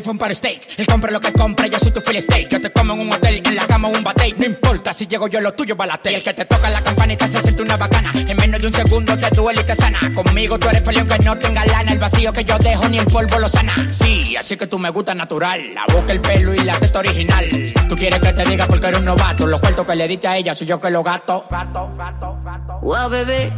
el 0.00 0.04
Burj 0.04 0.18
Khalifa 0.18 0.18
para 0.18 0.34
steak. 0.34 0.78
Él 0.78 0.86
compra 0.86 1.10
lo 1.10 1.20
que 1.20 1.32
compra, 1.32 1.66
yo 1.66 1.78
soy 1.78 1.92
tu 1.92 2.00
fill 2.00 2.20
steak. 2.20 2.48
Yo 2.48 2.60
te 2.60 2.72
como 2.72 2.94
en 2.94 3.00
un 3.00 3.12
hotel, 3.12 3.42
en 3.44 3.54
la 3.54 3.66
cama 3.66 3.88
un 3.88 4.02
bate. 4.02 4.34
No 4.36 4.46
importa 4.46 4.92
si 4.92 5.06
llego 5.06 5.28
yo, 5.28 5.40
lo 5.40 5.52
tuyo 5.52 5.76
balate. 5.76 6.14
El 6.14 6.22
que 6.22 6.34
te 6.34 6.44
toca 6.44 6.70
la 6.70 6.82
campanita 6.82 7.26
se 7.28 7.40
siente 7.40 7.62
una 7.62 7.76
bacana. 7.76 8.10
En 8.14 8.36
menos 8.36 8.60
de 8.60 8.68
un 8.68 8.74
segundo 8.74 9.18
te 9.18 9.28
duele 9.30 9.60
y 9.60 9.64
te 9.64 9.76
sana. 9.76 9.98
Conmigo 10.14 10.58
tú 10.58 10.68
eres 10.68 10.82
peleón 10.82 11.06
que 11.06 11.18
no 11.18 11.38
tenga 11.38 11.64
lana. 11.66 11.92
El 11.92 11.98
vacío 11.98 12.32
que 12.32 12.44
yo 12.44 12.58
dejo 12.58 12.88
ni 12.88 12.98
el 12.98 13.06
polvo 13.06 13.38
lo 13.38 13.48
sana. 13.48 13.74
Sí, 13.90 14.36
así 14.36 14.56
que 14.56 14.66
tú 14.66 14.78
me 14.78 14.90
gusta 14.90 15.14
natural. 15.14 15.74
La 15.74 15.84
boca, 15.92 16.12
el 16.12 16.20
pelo 16.20 16.54
y 16.54 16.60
la 16.60 16.78
teta 16.78 17.00
original. 17.00 17.48
Tú 17.88 17.96
quieres 17.96 18.20
que 18.20 18.32
te 18.32 18.44
diga 18.44 18.66
porque 18.66 18.86
eres 18.86 19.00
un 19.00 19.06
novato. 19.06 19.46
Los 19.46 19.60
cuartos 19.60 19.86
que 19.86 19.94
le 19.94 20.08
diste 20.08 20.28
a 20.28 20.36
ella 20.36 20.54
soy 20.54 20.66
yo 20.66 20.80
que 20.80 20.90
lo 20.90 21.02
gato. 21.02 21.46
Gato, 21.50 21.90
gato, 21.96 22.38
gato. 22.44 22.78
Wow, 22.82 23.10
bebé, 23.10 23.52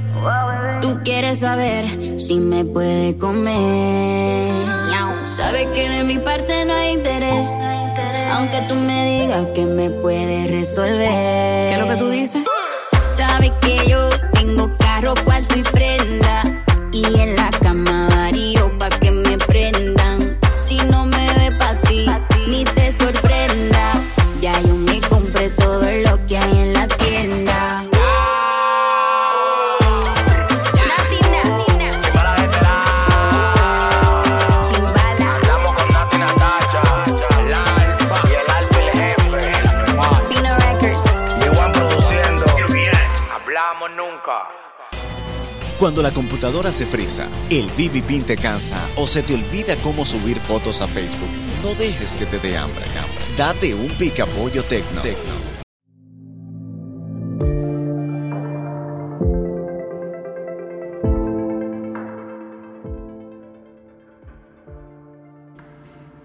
tú 0.81 0.99
quieres 1.05 1.41
saber 1.41 2.21
si 2.21 2.41
me 2.41 2.65
puede 2.65 3.17
comer. 3.19 4.53
Sabes 5.25 5.67
que 5.69 5.89
de 5.89 6.05
mi 6.05 6.19
parte 6.19 6.65
no 6.65 6.75
hay 6.75 6.93
interés. 6.93 7.47
Aunque 8.33 8.61
tú 8.69 8.75
me 8.75 9.05
digas 9.05 9.47
que 9.55 9.65
me 9.65 9.91
puedes 9.91 10.51
resolver. 10.51 11.09
¿Qué 11.09 11.73
es 11.75 11.81
lo 11.81 11.89
que 11.89 11.97
tú 11.97 12.11
dices? 12.11 12.43
Sabes 13.13 13.53
que 13.61 13.87
yo 13.89 14.11
tengo 14.33 14.69
carro, 14.79 15.15
cuarto 15.25 15.59
y 15.59 15.63
prenda. 15.63 16.43
Y 16.93 17.05
en 17.19 17.37
la 17.37 17.51
cama 17.63 18.12
Cuando 45.83 46.01
la 46.01 46.13
computadora 46.13 46.73
se 46.73 46.87
frisa, 46.87 47.29
el 47.51 47.67
Pin 47.73 48.23
te 48.23 48.37
cansa 48.37 48.89
o 48.97 49.05
se 49.05 49.21
te 49.21 49.35
olvida 49.35 49.75
cómo 49.83 50.07
subir 50.07 50.39
fotos 50.39 50.81
a 50.81 50.87
Facebook, 50.87 51.29
no 51.61 51.75
dejes 51.75 52.15
que 52.15 52.25
te 52.25 52.39
dé 52.39 52.57
hambre. 52.57 52.85
hambre. 52.85 53.25
Date 53.37 53.75
un 53.75 53.89
picapollo 53.89 54.63
tecno. 54.63 55.03
tecno. 55.03 55.33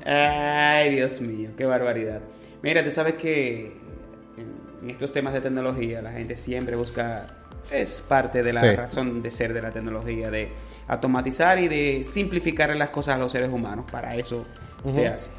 Ay, 0.06 0.94
Dios 0.94 1.20
mío, 1.20 1.50
qué 1.58 1.66
barbaridad. 1.66 2.22
Mira, 2.62 2.84
tú 2.84 2.92
sabes 2.92 3.16
que 3.16 3.76
en 4.84 4.90
estos 4.92 5.12
temas 5.14 5.34
de 5.34 5.42
tecnología 5.42 6.04
la 6.04 6.12
gente 6.12 6.38
siempre 6.38 6.76
busca, 6.76 7.47
es 7.72 8.02
parte 8.08 8.44
de 8.44 8.54
la 8.54 8.62
Sí. 8.62 8.76
razón 8.76 9.22
de 9.22 9.32
ser 9.32 9.54
de 9.54 9.62
la 9.62 9.72
tecnología, 9.72 10.30
de 10.32 10.52
automatizar 10.88 11.60
y 11.60 11.68
de 11.68 12.04
simplificar 12.04 12.76
las 12.76 12.90
cosas 12.90 13.16
a 13.16 13.18
los 13.18 13.32
seres 13.32 13.50
humanos. 13.52 13.86
Para 13.92 14.16
eso 14.16 14.46
se 14.90 15.08
hace. 15.08 15.30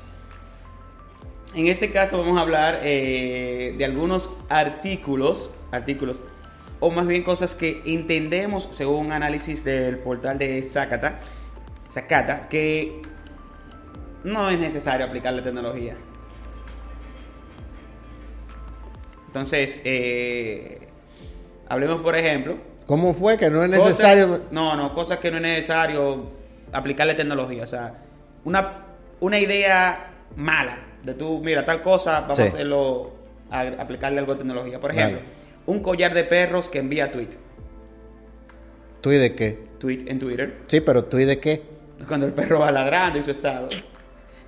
En 1.55 1.66
este 1.66 1.91
caso 1.91 2.18
vamos 2.18 2.37
a 2.37 2.43
hablar 2.43 2.81
eh, 2.83 3.74
de 3.79 3.85
algunos 3.85 4.31
artículos, 4.51 5.51
artículos, 5.72 6.20
o 6.81 6.91
más 6.91 7.07
bien 7.07 7.22
cosas 7.22 7.55
que 7.55 7.83
entendemos 7.87 8.68
según 8.72 9.07
un 9.07 9.12
análisis 9.12 9.64
del 9.64 9.99
portal 9.99 10.39
de 10.39 10.62
Zakata, 10.62 11.18
Zakata, 11.89 12.49
que 12.49 13.01
no 14.24 14.51
es 14.51 14.59
necesario 14.59 15.07
aplicar 15.07 15.33
la 15.33 15.43
tecnología. 15.43 15.97
Entonces, 19.29 19.81
eh, 19.85 20.88
hablemos 21.69 22.01
por 22.03 22.16
ejemplo. 22.16 22.57
¿Cómo 22.87 23.12
fue 23.14 23.37
que 23.37 23.51
no 23.51 23.62
es 23.64 23.71
necesario? 23.71 24.29
cosas- 24.29 24.43
no, 24.53 24.77
no, 24.77 24.95
cosas 24.95 25.19
que 25.19 25.31
no 25.31 25.37
es 25.37 25.43
necesario 25.43 26.31
aplicarle 26.73 27.14
tecnología. 27.14 27.64
O 27.64 27.66
sea, 27.66 27.95
una, 28.45 28.85
una 29.21 29.39
idea 29.39 30.11
mala 30.37 30.79
de 31.03 31.14
tú, 31.14 31.41
mira, 31.45 31.64
tal 31.64 31.83
cosa, 31.83 32.21
vamos 32.23 32.37
Sí. 32.37 32.43
a 32.43 32.47
hacerlo, 32.47 33.12
a, 33.51 33.61
aplicarle 33.61 34.19
algo 34.19 34.33
de 34.35 34.39
tecnología. 34.39 34.81
Por 34.81 34.91
ejemplo, 34.93 35.21
un 35.66 35.81
collar 35.81 36.14
de 36.14 36.25
perros 36.25 36.69
que 36.71 36.79
envía 36.79 37.12
tweet. 37.12 37.29
¿Tú 39.01 39.12
y 39.12 39.16
de 39.19 39.35
qué? 39.35 39.59
Tweet 39.79 40.05
en 40.07 40.19
Twitter. 40.19 40.59
Sí, 40.66 40.81
pero 40.81 41.05
¿tú 41.05 41.19
y 41.19 41.25
de 41.25 41.39
qué? 41.39 41.62
Cuando 42.07 42.27
el 42.27 42.33
perro 42.33 42.59
va 42.61 42.71
ladrando 42.73 43.19
y 43.19 43.23
su 43.23 43.31
estado. 43.31 43.69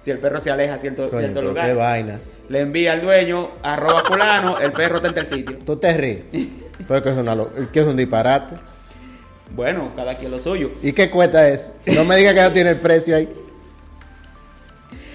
Si 0.00 0.10
el 0.10 0.18
perro 0.18 0.40
se 0.40 0.50
aleja 0.50 0.74
a 0.74 0.78
cierto, 0.78 1.08
Coño, 1.08 1.20
cierto 1.20 1.42
lugar. 1.42 1.66
qué 1.66 1.74
vaina. 1.74 2.20
Le 2.48 2.60
envía 2.60 2.92
al 2.92 3.02
dueño, 3.02 3.50
arroba 3.62 4.02
fulano, 4.04 4.58
el 4.58 4.72
perro 4.72 4.96
está 4.96 5.08
en 5.08 5.18
el 5.18 5.26
sitio. 5.26 5.58
¿Tú 5.58 5.76
te 5.76 5.92
ríes? 5.92 6.24
Pero 6.86 7.02
que 7.02 7.10
es, 7.10 7.16
una 7.16 7.36
que 7.72 7.80
es 7.80 7.86
un 7.86 7.96
disparate. 7.96 8.56
Bueno, 9.54 9.92
cada 9.96 10.16
quien 10.16 10.30
lo 10.30 10.38
suyo. 10.38 10.70
¿Y 10.82 10.92
qué 10.92 11.10
cuesta 11.10 11.48
eso? 11.48 11.74
No 11.86 12.04
me 12.04 12.16
digas 12.16 12.34
que 12.34 12.42
no 12.42 12.52
tiene 12.52 12.70
el 12.70 12.76
precio 12.76 13.16
ahí. 13.16 13.28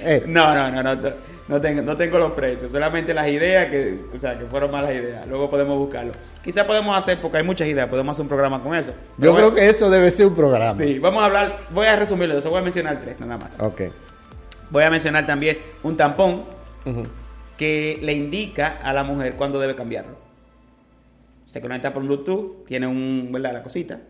Eh, 0.02 0.24
No, 0.28 0.54
no, 0.54 0.70
no, 0.72 0.96
no, 0.96 1.14
no 1.48 1.62
tengo, 1.62 1.82
no 1.84 1.96
tengo 1.96 2.18
los 2.18 2.32
precios, 2.32 2.72
solamente 2.72 3.14
las 3.14 3.28
ideas 3.28 3.70
que, 3.70 4.00
o 4.16 4.20
sea, 4.20 4.38
que 4.38 4.46
fueron 4.46 4.72
malas 4.72 4.92
ideas. 4.92 5.28
Luego 5.28 5.50
podemos 5.50 5.78
buscarlo. 5.78 6.12
Quizás 6.44 6.66
podemos 6.66 6.98
hacer, 6.98 7.20
porque 7.22 7.38
hay 7.38 7.44
muchas 7.44 7.68
ideas, 7.68 7.88
podemos 7.88 8.14
hacer 8.14 8.24
un 8.24 8.30
programa 8.30 8.62
con 8.64 8.76
eso. 8.76 8.92
Pero 9.18 9.32
yo 9.32 9.36
creo 9.36 9.52
bueno, 9.52 9.56
que 9.56 9.70
eso 9.70 9.90
debe 9.90 10.10
ser 10.10 10.28
un 10.28 10.36
programa. 10.36 10.76
Sí, 10.76 10.98
vamos 10.98 11.22
a 11.22 11.26
hablar, 11.28 11.58
voy 11.70 11.86
a 11.86 11.96
resumirlo, 11.96 12.38
eso 12.38 12.50
voy 12.50 12.60
a 12.60 12.64
mencionar 12.64 13.00
tres 13.02 13.20
nada 13.20 13.38
más. 13.38 13.60
Ok. 13.60 13.82
Voy 14.72 14.84
a 14.84 14.90
mencionar 14.90 15.28
también 15.28 15.58
un 15.84 15.96
tampón 15.96 16.46
que 17.58 18.00
le 18.02 18.14
indica 18.14 18.80
a 18.84 18.92
la 18.92 19.04
mujer 19.04 19.36
cuándo 19.36 19.60
debe 19.60 19.76
cambiarlo. 19.76 20.25
Se 21.56 21.62
conecta 21.62 21.94
por 21.94 22.04
Bluetooth, 22.04 22.66
tiene 22.66 22.86
un, 22.86 23.30
¿verdad? 23.32 23.54
La 23.54 23.64
cosita. 23.64 24.02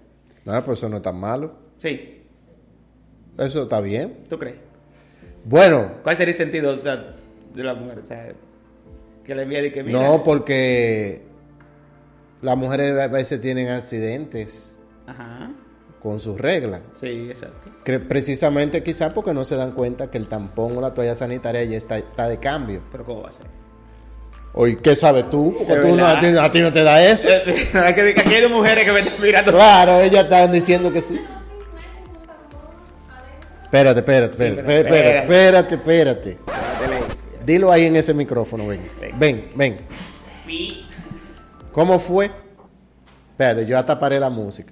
Ah, 0.47 0.63
pues 0.65 0.79
eso 0.79 0.89
no 0.89 0.95
es 0.95 1.03
tan 1.03 1.19
malo. 1.19 1.53
Sí, 1.77 2.23
Eso 3.37 3.61
está 3.61 3.81
bien. 3.81 4.23
¿tú 4.27 4.39
crees? 4.39 4.55
Bueno, 5.43 5.91
¿Cuál 6.01 6.17
sería 6.17 6.31
el 6.31 6.37
sentido 6.37 6.73
o 6.73 6.79
sea, 6.79 7.13
de 7.53 7.63
la 7.63 7.75
mujer? 7.75 7.99
O 7.99 8.01
sea, 8.03 8.33
que 9.23 9.35
le 9.35 9.43
envíe 9.43 9.61
de 9.61 9.71
que 9.71 9.83
mira, 9.83 10.01
no 10.01 10.23
porque 10.23 11.21
las 12.41 12.57
mujeres 12.57 12.99
a 12.99 13.09
veces 13.09 13.39
tienen 13.39 13.67
accidentes 13.67 14.79
Ajá, 15.05 15.51
con 16.01 16.19
sus 16.19 16.41
reglas. 16.41 16.81
sí, 16.99 17.27
exacto. 17.29 17.69
Que 17.83 17.99
precisamente 17.99 18.81
quizás 18.81 19.13
porque 19.13 19.35
no 19.35 19.45
se 19.45 19.55
dan 19.55 19.73
cuenta 19.73 20.09
que 20.09 20.17
el 20.17 20.27
tampón 20.27 20.75
o 20.77 20.81
la 20.81 20.95
toalla 20.95 21.13
sanitaria 21.13 21.63
ya 21.63 21.77
está, 21.77 21.99
está 21.99 22.27
de 22.27 22.39
cambio. 22.39 22.81
Pero 22.91 23.05
¿cómo 23.05 23.21
va 23.21 23.29
a 23.29 23.33
ser? 23.33 23.45
Oye, 24.57 24.77
¿qué 24.77 24.95
sabes 24.95 25.29
tú? 25.29 25.53
Porque 25.67 25.75
tú 25.87 25.95
no, 25.95 26.05
a, 26.05 26.19
ti, 26.19 26.27
a 26.27 26.51
ti 26.51 26.61
no 26.61 26.71
te 26.71 26.81
da 26.83 27.03
eso. 27.05 27.27
Hay 27.73 27.93
que 27.93 28.13
que 28.13 28.21
aquí 28.21 28.33
hay 28.33 28.41
dos 28.41 28.51
mujeres 28.51 28.85
que 28.85 28.91
me 28.91 28.99
están 28.99 29.21
mirando. 29.21 29.51
Claro, 29.51 29.99
ellas 29.99 30.23
estaban 30.23 30.51
diciendo 30.51 30.91
que 30.93 31.01
sí. 31.01 31.19
Espérate, 33.65 33.99
espérate, 33.99 34.37
Sí, 34.37 34.43
espérate, 34.43 34.63
pero 34.63 35.09
espérate, 35.19 35.75
espérate, 35.75 36.29
espérate. 36.31 36.37
Sí. 37.15 37.25
Dilo 37.45 37.71
ahí 37.71 37.85
en 37.85 37.97
ese 37.97 38.13
micrófono, 38.13 38.67
ven. 38.67 38.81
Ven, 39.17 39.49
ven. 39.55 39.77
¿Cómo 41.73 41.99
fue? 41.99 42.31
Espérate, 43.31 43.65
yo 43.65 43.77
hasta 43.77 43.99
paré 43.99 44.17
la 44.19 44.29
música. 44.29 44.71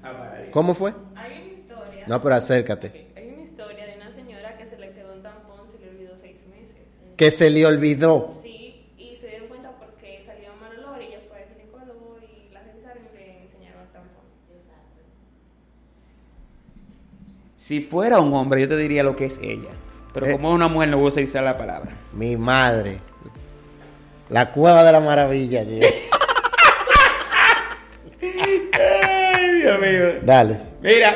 ¿Cómo 0.51 0.73
fue? 0.73 0.93
Hay 1.15 1.41
una 1.41 1.51
historia. 1.51 2.03
No, 2.07 2.21
pero 2.21 2.35
acércate. 2.35 3.07
Hay 3.17 3.27
una 3.27 3.43
historia 3.43 3.85
de 3.85 3.95
una 3.97 4.09
señora 4.11 4.55
que 4.57 4.65
se 4.65 4.77
le 4.77 4.91
quedó 4.91 5.13
un 5.13 5.21
tampón, 5.21 5.67
se 5.67 5.77
le 5.79 5.89
olvidó 5.89 6.15
seis 6.15 6.45
meses. 6.47 6.77
Que 7.17 7.29
se 7.31 7.49
le 7.49 7.65
olvidó. 7.65 8.33
Sí, 8.41 8.87
y 8.97 9.15
se 9.17 9.27
dieron 9.27 9.49
cuenta 9.49 9.71
porque 9.77 10.21
salía 10.25 10.53
un 10.53 10.61
mal 10.61 10.79
olor 10.79 11.01
y 11.01 11.07
ella 11.07 11.19
fue 11.27 11.41
al 11.41 11.49
ginecólogo 11.49 12.19
y 12.21 12.53
la 12.53 12.61
revisaron 12.63 13.03
y 13.11 13.17
le 13.17 13.41
enseñaron 13.41 13.81
el 13.81 13.89
tampón. 13.89 14.23
Exacto. 14.55 15.01
Si 17.63 17.79
fuera 17.79 18.19
un 18.19 18.33
hombre, 18.33 18.59
yo 18.59 18.67
te 18.67 18.75
diría 18.75 19.03
lo 19.03 19.15
que 19.15 19.23
es 19.27 19.37
ella. 19.41 19.69
Pero 20.13 20.25
Eh. 20.25 20.31
como 20.33 20.49
es 20.49 20.55
una 20.55 20.67
mujer, 20.67 20.89
no 20.89 20.97
voy 20.97 21.05
a 21.05 21.09
utilizar 21.13 21.41
la 21.45 21.57
palabra. 21.57 21.91
Mi 22.11 22.35
madre. 22.35 22.97
La 24.27 24.51
cueva 24.51 24.83
de 24.83 24.91
la 24.91 24.99
maravilla. 24.99 25.61
Ay, 28.21 29.51
Dios 29.61 29.79
mío. 29.79 30.19
Dale. 30.23 30.57
Mira, 30.81 31.15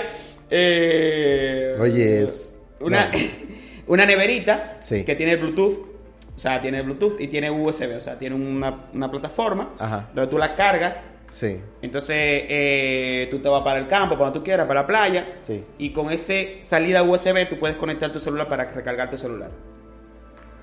eh, 0.50 1.76
Oye, 1.82 2.24
es. 2.24 2.58
una, 2.80 3.10
no. 3.10 3.18
una 3.88 4.06
neverita 4.06 4.78
Sí. 4.80 5.04
que 5.04 5.16
tiene 5.16 5.36
Bluetooth. 5.36 5.86
O 6.34 6.40
sea, 6.40 6.62
tiene 6.62 6.82
Bluetooth 6.82 7.20
y 7.20 7.28
tiene 7.28 7.52
USB. 7.52 7.98
O 7.98 8.02
sea, 8.02 8.18
tiene 8.18 8.36
una, 8.38 8.86
una 8.94 9.12
plataforma 9.12 9.72
Ajá. 9.80 10.08
donde 10.14 10.32
tú 10.32 10.38
la 10.38 10.56
cargas. 10.56 11.02
Sí. 11.30 11.60
Entonces, 11.82 12.16
eh, 12.18 13.28
tú 13.30 13.40
te 13.40 13.50
vas 13.50 13.62
para 13.64 13.80
el 13.80 13.88
campo, 13.88 14.18
cuando 14.18 14.40
tú 14.40 14.44
quieras, 14.44 14.66
para 14.66 14.82
la 14.82 14.88
playa. 14.88 15.38
Sí. 15.46 15.64
Y 15.78 15.92
con 15.92 16.10
ese 16.12 16.60
salida 16.62 17.04
USB, 17.04 17.48
tú 17.50 17.60
puedes 17.60 17.78
conectar 17.78 18.12
tu 18.12 18.20
celular 18.20 18.48
para 18.48 18.64
recargar 18.66 19.10
tu 19.10 19.18
celular. 19.18 19.52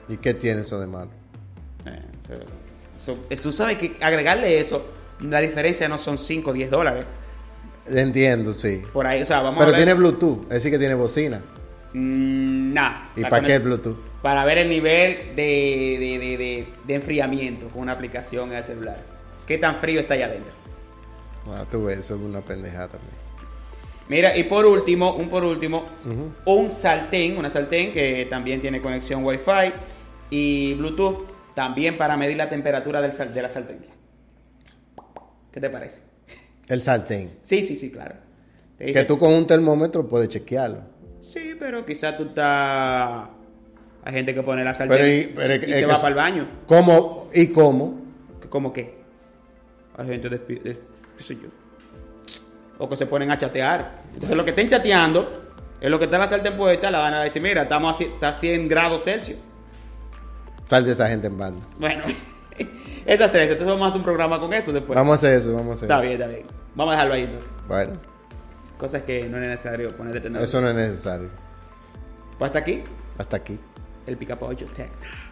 ¿Y 0.09 0.17
qué 0.17 0.35
tiene 0.35 0.63
eso 0.63 0.81
de 0.81 0.87
malo? 0.87 1.11
Eh, 1.87 2.01
pero 2.27 2.45
eso- 3.31 3.53
sabes 3.53 3.77
que 3.77 3.95
agregarle 4.01 4.59
eso, 4.61 4.87
la 5.21 5.41
diferencia 5.41 5.89
no 5.89 5.99
son 5.99 6.19
5 6.19 6.51
o 6.51 6.53
10 6.55 6.71
dólares. 6.71 7.05
Entiendo, 7.87 8.55
sí. 8.55 8.81
Por 8.93 9.07
ahí, 9.07 9.23
o 9.23 9.27
sea, 9.27 9.43
vamos 9.43 9.63
Pero 9.63 9.77
tiene 9.77 9.93
Bluetooth, 9.95 10.45
es 10.45 10.49
decir 10.49 10.71
que 10.73 10.79
tiene 10.79 10.95
bocina. 10.95 11.41
Mm, 11.93 12.73
nah. 12.73 13.09
¿Y 13.15 13.23
para 13.23 13.47
qué 13.47 13.55
el 13.55 13.61
Bluetooth? 13.63 13.97
Para 14.23 14.45
ver 14.47 14.59
el 14.59 14.71
nivel 14.71 15.37
de, 15.37 15.99
de- 16.01 16.67
de 16.87 16.95
enfriamiento 16.95 17.69
con 17.69 17.83
una 17.83 17.93
aplicación 17.93 18.51
en 18.53 18.57
el 18.57 18.65
celular. 18.65 18.97
¿Qué 19.47 19.59
tan 19.59 19.77
frío 19.77 20.01
está 20.01 20.15
allá 20.15 20.27
adentro? 20.27 20.53
Ah, 21.49 21.65
tú 21.71 21.85
ves, 21.85 21.99
eso 21.99 22.15
es 22.15 22.21
una 22.23 22.41
pendejada 22.41 22.89
también. 22.89 23.13
Mira, 24.09 24.37
y 24.37 24.45
por 24.45 24.67
último, 24.67 25.15
un 25.15 25.29
por 25.29 25.45
último, 25.45 25.85
Ujú. 26.05 26.33
un 26.61 26.71
sartén, 26.71 27.37
una 27.39 27.51
sartén 27.51 27.93
que 27.93 28.27
también 28.29 28.61
tiene 28.61 28.81
conexión 28.81 29.25
Wi-Fi 29.25 29.73
y 30.31 30.75
Bluetooth, 30.75 31.25
también 31.55 31.97
para 31.97 32.17
medir 32.17 32.37
la 32.37 32.49
temperatura 32.51 33.01
del 33.01 33.13
de 33.33 33.43
la 33.43 33.49
sartén. 33.49 33.79
¿Qué 35.53 35.61
te 35.61 35.71
parece? 35.71 36.03
El 36.69 36.81
sartén. 36.83 37.39
Sí, 37.43 37.63
sí, 37.63 37.77
sí, 37.77 37.91
claro. 37.91 38.17
Que 38.79 39.05
tú 39.05 39.19
con 39.19 39.33
un 39.33 39.47
termómetro 39.47 40.07
puedes 40.09 40.29
chequearlo. 40.29 40.81
Sí, 41.23 41.55
pero 41.59 41.87
quizás 41.87 42.17
tú 42.17 42.25
estás... 42.25 43.29
Hay 44.05 44.13
gente 44.13 44.35
que 44.35 44.43
pone 44.43 44.63
la 44.65 44.75
sartén 44.75 44.97
Pero, 44.99 45.09
y, 45.09 45.21
y- 45.21 45.27
pero 45.35 45.65
se 45.79 45.87
va 45.87 45.97
para 45.97 46.09
el 46.09 46.15
baño. 46.15 46.49
¿Cómo? 46.67 47.29
¿Y 47.33 47.47
cómo? 47.49 48.03
¿Cómo 48.51 48.73
qué? 48.73 48.94
Hay 49.97 50.07
gente 50.07 50.29
de, 50.29 50.39
de- 50.39 50.81
qué 51.17 51.23
sé 51.23 51.35
yo. 51.37 51.49
O 52.79 52.89
que 52.89 52.97
se 52.97 53.07
ponen 53.07 53.31
a 53.31 53.39
chatear. 53.39 54.03
Entonces 54.15 54.37
lo 54.37 54.45
que 54.45 54.51
estén 54.51 54.69
chateando 54.69 55.43
es 55.81 55.91
lo 55.91 55.99
que 55.99 56.07
está 56.07 56.17
en 56.17 56.23
la 56.23 56.29
sartén 56.29 56.57
puesta, 56.57 56.91
la 56.91 56.99
van 56.99 57.15
a 57.15 57.23
decir, 57.23 57.41
mira, 57.43 57.63
estamos 57.63 58.01
a, 58.01 58.05
está 58.05 58.29
a 58.29 58.33
100 58.33 58.69
grados 58.69 59.03
Celsius. 59.05 59.39
Falta 60.67 60.91
esa 60.91 61.07
gente 61.09 61.27
en 61.29 61.39
banda. 61.39 61.65
Bueno, 61.79 62.03
esas 63.07 63.31
tres. 63.31 63.45
Entonces 63.51 63.67
vamos 63.67 63.85
a 63.85 63.89
hacer 63.89 63.99
un 63.99 64.05
programa 64.05 64.41
con 64.41 64.53
eso 64.53 64.73
después. 64.73 64.97
Vamos 64.97 65.13
a 65.13 65.15
hacer 65.15 65.39
eso, 65.39 65.53
vamos 65.53 65.71
a 65.71 65.75
hacer 65.75 65.85
Está 65.87 65.95
eso. 65.99 66.03
bien, 66.09 66.13
está 66.15 66.27
bien. 66.27 66.47
Vamos 66.75 66.93
a 66.93 66.97
dejarlo 66.97 67.15
ahí 67.15 67.23
entonces. 67.25 67.51
Bueno, 67.69 67.93
Cosas 68.79 69.03
que 69.05 69.29
no 69.29 69.37
es 69.39 69.45
necesario 69.49 69.97
poner 69.97 70.21
de 70.21 70.43
eso 70.43 70.61
no 70.61 70.69
es 70.69 70.75
necesario. 70.75 71.29
Pues 72.39 72.49
hasta 72.49 72.59
aquí, 72.59 72.83
Hasta 73.17 73.37
aquí. 73.37 73.57
el 74.07 74.17
picapollo 74.17 74.67
tech. 74.67 74.91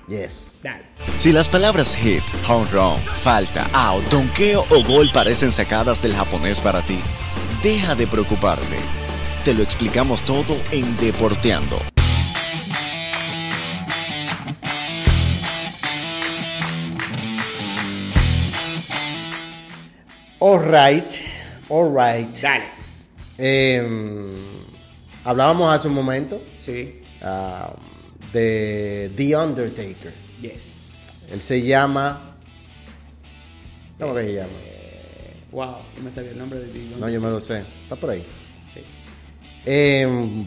Yes. 0.09 0.59
Dale. 0.63 0.83
Si 1.17 1.33
las 1.33 1.49
palabras 1.49 1.95
hit, 1.95 2.23
home 2.49 2.67
run, 2.73 2.99
falta, 3.23 3.67
out, 3.73 4.03
donkeo 4.11 4.65
o 4.71 4.83
gol 4.85 5.11
parecen 5.13 5.53
sacadas 5.53 6.03
del 6.03 6.15
japonés 6.15 6.61
para 6.61 6.83
ti, 6.83 6.99
deja 7.63 7.95
de 7.95 8.07
preocuparte. 8.07 8.79
Te 9.45 9.55
lo 9.55 9.63
explicamos 9.63 10.21
todo 10.23 10.57
en 10.71 10.97
Deporteando. 10.99 11.79
All 20.41 20.59
right. 20.59 21.23
All 21.69 21.89
right. 21.91 22.27
Dale. 22.41 22.65
Em, 23.39 24.35
hablábamos 25.25 25.73
hace 25.73 25.89
un 25.89 25.95
momento 25.95 26.41
Sí. 26.61 27.03
ah, 27.23 27.73
de 28.33 29.11
The 29.17 29.37
Undertaker. 29.37 30.13
Yes. 30.41 31.29
Él 31.31 31.41
se 31.41 31.63
llama. 31.63 32.37
¿Cómo 33.99 34.15
que 34.15 34.25
se 34.25 34.33
llama? 34.35 34.49
Wow, 35.53 35.77
no 35.99 36.03
me 36.03 36.11
sabía 36.11 36.31
el 36.31 36.39
nombre 36.39 36.59
de 36.61 36.73
Dion. 36.73 36.99
No, 36.99 37.09
yo 37.11 37.21
me 37.21 37.29
lo 37.29 37.41
sé. 37.41 37.63
Está 37.83 37.95
por 37.95 38.11
ahí. 38.11 38.25
Sí. 38.73 38.81
Em, 39.67 40.47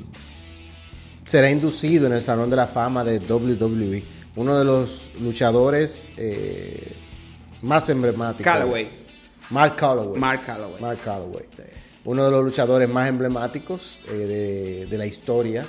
será 1.23 1.49
inducido 1.49 2.07
en 2.07 2.13
el 2.13 2.21
Salón 2.21 2.49
de 2.49 2.55
la 2.55 2.65
Fama 2.65 3.03
de 3.03 3.19
WWE. 3.19 4.03
Uno 4.35 4.57
de 4.57 4.65
los 4.65 5.11
luchadores 5.19 6.09
eh, 6.17 6.91
más 7.61 7.87
emblemáticos. 7.89 8.51
Calloway. 8.51 8.87
Mark 9.51 9.75
Calloway. 9.75 10.19
Mark 10.19 10.45
Calloway. 10.45 10.81
Mark 10.81 10.99
Calloway. 11.03 11.45
Sí. 11.55 11.63
Uno 12.03 12.25
de 12.25 12.31
los 12.31 12.43
luchadores 12.43 12.89
más 12.89 13.07
emblemáticos 13.07 13.99
eh, 14.07 14.13
de, 14.13 14.85
de 14.87 14.97
la 14.97 15.05
historia, 15.05 15.65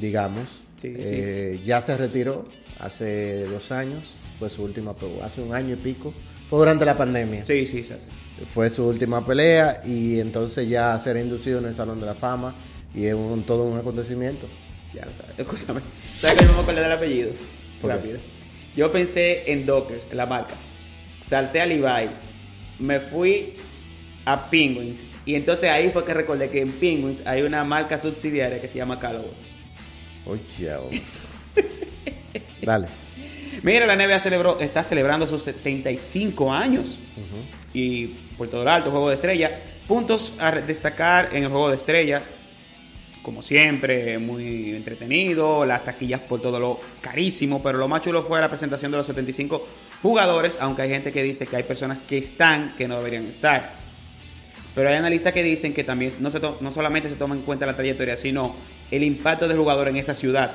digamos. 0.00 0.63
Sí, 1.02 1.12
Eh, 1.16 1.60
Ya 1.64 1.80
se 1.80 1.96
retiró 1.96 2.46
hace 2.78 3.44
dos 3.46 3.70
años. 3.72 4.02
Fue 4.38 4.50
su 4.50 4.64
última, 4.64 4.94
hace 5.22 5.40
un 5.40 5.54
año 5.54 5.74
y 5.74 5.76
pico. 5.76 6.12
Fue 6.50 6.58
durante 6.58 6.84
la 6.84 6.96
pandemia. 6.96 7.44
Sí, 7.44 7.66
sí, 7.66 7.78
exacto. 7.78 8.06
Fue 8.52 8.68
su 8.68 8.84
última 8.86 9.24
pelea 9.24 9.82
y 9.84 10.18
entonces 10.20 10.68
ya 10.68 10.98
será 10.98 11.20
inducido 11.20 11.60
en 11.60 11.66
el 11.66 11.74
Salón 11.74 12.00
de 12.00 12.06
la 12.06 12.14
Fama 12.14 12.54
y 12.94 13.06
es 13.06 13.14
un, 13.14 13.44
todo 13.44 13.62
un 13.64 13.78
acontecimiento. 13.78 14.46
Ya 14.92 15.04
lo 15.04 15.12
sabes. 15.12 15.34
Escúchame. 15.38 15.80
¿Sabes 16.18 16.38
que 16.38 16.44
no 16.46 16.52
me 16.54 16.58
acordé 16.60 16.80
del 16.82 16.92
apellido? 16.92 17.30
Rápido. 17.82 18.18
Yo 18.76 18.90
pensé 18.90 19.50
en 19.52 19.66
Dockers, 19.66 20.08
en 20.10 20.16
la 20.16 20.26
marca. 20.26 20.54
Salté 21.22 21.60
a 21.60 21.66
Levi. 21.66 22.08
Me 22.80 22.98
fui 23.00 23.54
a 24.24 24.50
Penguins. 24.50 25.02
Y 25.26 25.36
entonces 25.36 25.70
ahí 25.70 25.90
fue 25.90 26.04
que 26.04 26.12
recordé 26.12 26.50
que 26.50 26.60
en 26.60 26.72
Penguins 26.72 27.22
hay 27.24 27.42
una 27.42 27.64
marca 27.64 27.98
subsidiaria 28.00 28.60
que 28.60 28.68
se 28.68 28.78
llama 28.78 28.98
Callaway. 28.98 29.30
Oye, 30.26 30.74
oh. 30.74 30.90
Dale. 32.62 32.88
Mira, 33.62 33.86
la 33.86 33.96
NBA 33.96 34.18
celebró, 34.20 34.60
está 34.60 34.82
celebrando 34.82 35.26
sus 35.26 35.42
75 35.42 36.52
años. 36.52 36.98
Y 37.72 38.08
por 38.36 38.48
todo 38.48 38.64
lo 38.64 38.70
alto, 38.70 38.90
juego 38.90 39.08
de 39.08 39.14
estrella. 39.14 39.58
Puntos 39.88 40.34
a 40.38 40.50
destacar 40.50 41.30
en 41.32 41.44
el 41.44 41.48
juego 41.48 41.70
de 41.70 41.76
estrella. 41.76 42.22
Como 43.22 43.42
siempre, 43.42 44.18
muy 44.18 44.74
entretenido. 44.74 45.64
Las 45.64 45.84
taquillas 45.84 46.20
por 46.20 46.42
todo 46.42 46.60
lo 46.60 46.80
carísimo. 47.00 47.62
Pero 47.62 47.78
lo 47.78 47.88
más 47.88 48.02
chulo 48.02 48.22
fue 48.22 48.40
la 48.40 48.48
presentación 48.48 48.90
de 48.90 48.98
los 48.98 49.06
75 49.06 49.66
jugadores. 50.02 50.58
Aunque 50.60 50.82
hay 50.82 50.90
gente 50.90 51.12
que 51.12 51.22
dice 51.22 51.46
que 51.46 51.56
hay 51.56 51.62
personas 51.62 51.98
que 52.00 52.18
están 52.18 52.74
que 52.76 52.86
no 52.86 52.98
deberían 52.98 53.26
estar. 53.26 53.72
Pero 54.74 54.88
hay 54.88 54.96
analistas 54.96 55.32
que 55.32 55.42
dicen 55.42 55.72
que 55.72 55.84
también 55.84 56.12
no, 56.18 56.30
se 56.30 56.40
no 56.40 56.72
solamente 56.72 57.08
se 57.08 57.14
toma 57.14 57.34
en 57.34 57.42
cuenta 57.42 57.64
la 57.64 57.76
trayectoria, 57.76 58.16
sino 58.16 58.54
el 58.90 59.02
impacto 59.02 59.48
del 59.48 59.58
jugador 59.58 59.88
en 59.88 59.96
esa 59.96 60.14
ciudad. 60.14 60.50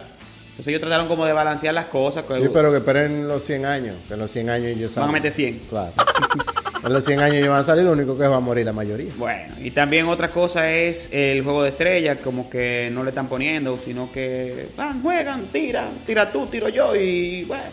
Entonces 0.51 0.67
ellos 0.67 0.81
trataron 0.81 1.07
como 1.07 1.25
de 1.25 1.31
balancear 1.33 1.73
las 1.73 1.85
cosas. 1.85 2.25
que- 2.25 2.35
Sí, 2.35 2.49
pero 2.53 2.71
que 2.71 2.77
esperen 2.79 3.27
los 3.27 3.43
100 3.43 3.65
años. 3.65 3.95
Que 4.07 4.15
en 4.15 4.19
los 4.19 4.29
100 4.31 4.49
años 4.49 4.67
ellos 4.67 4.93
Van 4.95 5.09
a 5.09 5.11
meter 5.13 5.31
100. 5.31 5.59
Claro. 5.69 5.93
en 6.85 6.93
los 6.93 7.05
100 7.05 7.19
años 7.21 7.35
ellos 7.35 7.49
van 7.49 7.59
a 7.59 7.63
salir, 7.63 7.85
lo 7.85 7.93
único 7.93 8.17
que 8.17 8.27
va 8.27 8.35
a 8.37 8.41
morir 8.41 8.65
la 8.65 8.73
mayoría. 8.73 9.11
Bueno, 9.17 9.55
y 9.61 9.71
también 9.71 10.07
otra 10.07 10.31
cosa 10.31 10.69
es 10.69 11.07
el 11.13 11.43
juego 11.43 11.63
de 11.63 11.69
estrellas, 11.69 12.17
como 12.23 12.49
que 12.49 12.89
no 12.91 13.03
le 13.03 13.09
están 13.09 13.27
poniendo, 13.27 13.79
sino 13.83 14.11
que 14.11 14.67
van, 14.75 15.01
juegan, 15.01 15.45
tiran, 15.45 15.99
tira 16.05 16.29
tú, 16.31 16.47
tiro 16.47 16.67
yo 16.69 16.93
y 16.95 17.43
bueno. 17.45 17.63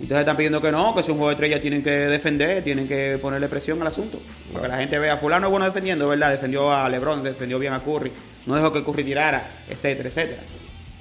Entonces 0.00 0.20
están 0.20 0.36
pidiendo 0.36 0.60
que 0.60 0.72
no, 0.72 0.94
que 0.94 1.02
si 1.02 1.10
un 1.12 1.18
juego 1.18 1.28
de 1.30 1.34
estrellas 1.34 1.60
tienen 1.60 1.82
que 1.82 1.90
defender, 1.90 2.64
tienen 2.64 2.88
que 2.88 3.16
ponerle 3.20 3.48
presión 3.48 3.80
al 3.80 3.86
asunto. 3.88 4.18
Para 4.52 4.64
que 4.64 4.68
la 4.68 4.78
gente 4.78 4.98
vea, 4.98 5.16
fulano 5.18 5.46
es 5.46 5.50
bueno 5.50 5.66
defendiendo, 5.66 6.08
¿verdad? 6.08 6.32
Defendió 6.32 6.72
a 6.72 6.88
Lebron, 6.88 7.22
defendió 7.22 7.58
bien 7.58 7.74
a 7.74 7.80
Curry, 7.80 8.10
no 8.46 8.54
dejó 8.56 8.72
que 8.72 8.82
Curry 8.84 9.04
tirara, 9.04 9.46
etcétera, 9.68 10.08
etcétera. 10.08 10.42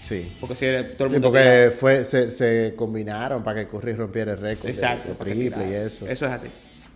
Sí. 0.04 0.36
Porque 0.39 0.56
si 0.56 0.66
todo 0.98 1.06
el 1.08 1.10
Sí, 1.10 1.14
mundo... 1.14 1.28
porque 1.30 1.72
fue, 1.80 2.04
se, 2.04 2.30
se 2.30 2.74
combinaron 2.76 3.44
para 3.44 3.62
que 3.62 3.68
Curry 3.72 3.94
rompiera 3.94 4.34
el 4.34 4.38
récord 4.39 4.70
Exacto, 4.70 5.10
de, 5.10 5.16
triple 5.32 5.70
y 5.70 5.74
eso. 5.74 6.08
Eso 6.08 6.26
es 6.26 6.32
así. 6.32 6.48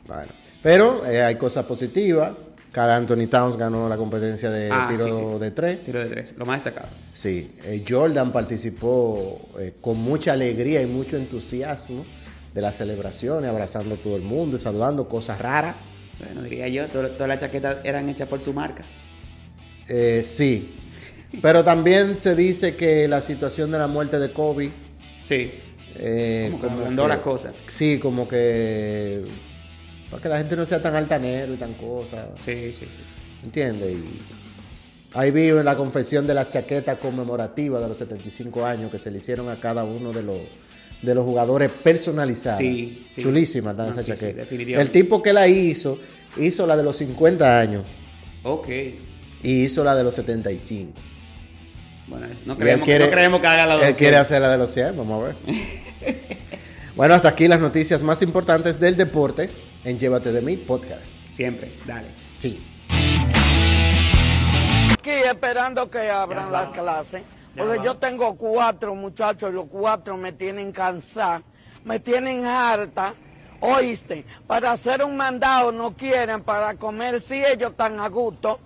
Bueno. 0.07 0.31
Pero 0.61 1.05
eh, 1.05 1.23
hay 1.23 1.35
cosas 1.35 1.65
positivas. 1.65 2.31
Carl 2.71 2.91
Anthony 2.91 3.27
Towns 3.27 3.55
ganó 3.55 3.87
la 3.87 3.95
competencia 3.95 4.51
de 4.51 4.69
Ah, 4.71 4.87
tiro 4.89 5.05
sí, 5.05 5.13
sí. 5.13 5.39
de 5.39 5.51
tres. 5.51 5.83
Tiro 5.85 5.99
de 5.99 6.09
tres, 6.09 6.33
lo 6.37 6.45
más 6.45 6.63
destacado. 6.63 6.89
Sí, 7.13 7.51
eh, 7.63 7.83
Jordan 7.87 8.31
participó 8.31 9.49
eh, 9.57 9.73
con 9.81 9.97
mucha 9.97 10.33
alegría 10.33 10.81
y 10.81 10.85
mucho 10.85 11.15
entusiasmo 11.17 12.05
de 12.53 12.61
las 12.61 12.75
celebraciones, 12.75 13.49
abrazando 13.49 13.95
a 13.95 13.97
todo 13.97 14.15
el 14.17 14.21
mundo 14.23 14.57
y 14.57 14.59
saludando 14.59 15.07
cosas 15.07 15.39
raras. 15.39 15.75
Bueno, 16.19 16.41
diría 16.43 16.67
yo, 16.67 16.87
to- 16.87 17.07
todas 17.11 17.27
las 17.29 17.39
chaquetas 17.39 17.77
eran 17.83 18.09
hechas 18.09 18.27
por 18.27 18.41
su 18.41 18.51
marca. 18.53 18.83
Eh, 19.89 20.23
sí, 20.25 20.73
pero 21.41 21.63
también 21.63 22.17
se 22.17 22.35
dice 22.35 22.75
que 22.75 23.07
la 23.07 23.21
situación 23.21 23.71
de 23.71 23.77
la 23.79 23.87
muerte 23.87 24.19
de 24.19 24.31
Kobe. 24.31 24.69
Sí. 25.23 25.51
eh, 25.95 26.49
Como 26.51 26.61
que 26.63 26.69
ablandó 26.73 27.07
las 27.07 27.19
cosas. 27.19 27.53
Sí, 27.69 27.99
como 27.99 28.27
que. 28.27 29.23
Para 30.09 30.23
que 30.23 30.29
la 30.29 30.37
gente 30.37 30.55
no 30.55 30.65
sea 30.65 30.81
tan 30.81 30.95
altanero 30.95 31.53
y 31.53 31.57
tan 31.57 31.73
cosa. 31.73 32.29
Sí, 32.45 32.71
sí, 32.73 32.85
sí. 32.85 33.01
¿Entiendes? 33.43 33.91
Y 33.91 34.03
ahí 35.17 35.31
vi 35.31 35.49
en 35.49 35.65
la 35.65 35.75
confesión 35.75 36.25
de 36.25 36.33
las 36.33 36.51
chaquetas 36.51 36.97
conmemorativas 36.99 37.81
de 37.81 37.87
los 37.89 37.97
75 37.97 38.65
años 38.65 38.89
que 38.91 38.97
se 38.97 39.11
le 39.11 39.17
hicieron 39.17 39.49
a 39.49 39.59
cada 39.59 39.83
uno 39.83 40.11
de 40.13 40.23
los 40.23 40.37
de 41.01 41.13
los 41.13 41.25
jugadores 41.25 41.69
personalizadas. 41.71 42.57
Sí, 42.57 43.05
sí. 43.13 43.21
Chulísimas 43.21 43.71
están 43.73 43.87
No, 43.87 43.93
sí, 43.93 44.01
definitivamente. 44.33 44.81
El 44.81 44.89
tipo 44.89 45.21
que 45.21 45.31
la 45.31 45.47
hizo, 45.47 45.99
hizo 46.37 46.65
la 46.65 46.75
de 46.75 46.81
los 46.83 46.97
50 46.97 47.59
años 47.59 47.83
Ok. 48.43 48.67
Y 49.47 49.63
hizo 49.63 49.83
la 49.83 49.95
de 49.95 50.03
los 50.03 50.13
75. 50.15 50.91
Bueno, 52.07 52.25
es- 52.27 52.45
no 52.45 52.53
Y 52.53 52.57
él 52.57 52.61
creemos, 52.63 52.85
quiere- 52.85 53.05
no 53.05 53.11
creemos 53.11 53.39
que 53.41 53.47
haga 53.47 53.65
la 53.65 53.73
Él 53.75 53.79
doble. 53.81 53.93
quiere 53.95 54.17
hacer 54.17 54.41
la 54.41 54.49
de 54.51 54.57
los 54.57 54.73
100, 54.73 54.97
vamos 54.97 55.23
a 55.23 55.27
ver. 55.27 55.35
bueno, 56.95 57.13
hasta 57.13 57.29
aquí 57.29 57.47
las 57.47 57.59
noticias 57.59 58.03
más 58.03 58.21
importantes 58.21 58.79
del 58.79 58.97
deporte 58.97 59.49
en 59.85 59.97
Llévate 59.99 60.31
de 60.31 60.41
mí 60.41 60.57
podcast. 60.57 61.05
Siempre, 61.31 61.71
dale. 61.85 62.07
Sí. 62.37 62.61
aquí 64.93 65.09
esperando 65.11 65.89
que 65.89 66.09
abran 66.09 66.51
las 66.51 66.69
clases. 66.69 67.21
Porque 67.55 67.79
yo 67.83 67.95
tengo 67.97 68.35
cuatro 68.35 68.93
muchachos 68.93 69.49
y 69.49 69.53
los 69.53 69.65
cuatro 69.69 70.15
me 70.17 70.31
tienen 70.31 70.71
cansada, 70.71 71.41
me 71.85 71.99
tienen 71.99 72.45
harta. 72.45 73.15
Oíste, 73.59 74.23
para 74.45 74.73
hacer 74.73 75.03
un 75.03 75.17
mandado 75.17 75.71
no 75.71 75.95
quieren, 75.95 76.43
para 76.43 76.75
comer 76.75 77.19
si 77.19 77.35
ellos 77.35 77.71
están 77.71 77.99
a 77.99 78.07
gusto. 78.09 78.59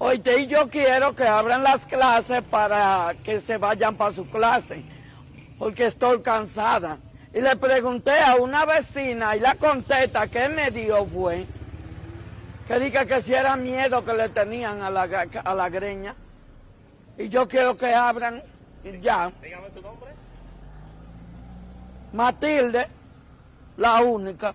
Oye, 0.00 0.40
y 0.40 0.46
yo 0.46 0.68
quiero 0.68 1.14
que 1.16 1.24
abran 1.26 1.64
las 1.64 1.84
clases 1.86 2.42
para 2.42 3.14
que 3.24 3.40
se 3.40 3.56
vayan 3.56 3.96
para 3.96 4.14
su 4.14 4.28
clase, 4.30 4.84
porque 5.58 5.86
estoy 5.86 6.22
cansada. 6.22 6.98
Y 7.34 7.40
le 7.40 7.56
pregunté 7.56 8.12
a 8.20 8.36
una 8.36 8.64
vecina 8.64 9.34
y 9.36 9.40
la 9.40 9.56
contesta 9.56 10.28
que 10.28 10.48
me 10.48 10.70
dio 10.70 11.04
fue 11.06 11.46
que 12.68 12.78
diga 12.78 13.06
que 13.06 13.22
si 13.22 13.34
era 13.34 13.56
miedo 13.56 14.04
que 14.04 14.12
le 14.12 14.28
tenían 14.28 14.82
a 14.82 14.90
la, 14.90 15.26
a 15.44 15.54
la 15.54 15.68
greña. 15.68 16.14
Y 17.16 17.28
yo 17.28 17.48
quiero 17.48 17.76
que 17.76 17.92
abran 17.92 18.42
y 18.84 19.00
ya. 19.00 19.32
Dígame 19.42 19.68
su 19.74 19.82
nombre. 19.82 20.10
Matilde, 22.12 22.86
la 23.76 24.02
única. 24.02 24.54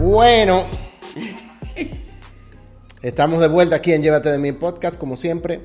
Bueno, 0.00 0.64
estamos 3.02 3.38
de 3.42 3.48
vuelta 3.48 3.76
aquí 3.76 3.92
en 3.92 4.00
Llévate 4.02 4.30
de 4.30 4.38
mi 4.38 4.52
podcast, 4.52 4.98
como 4.98 5.14
siempre, 5.14 5.60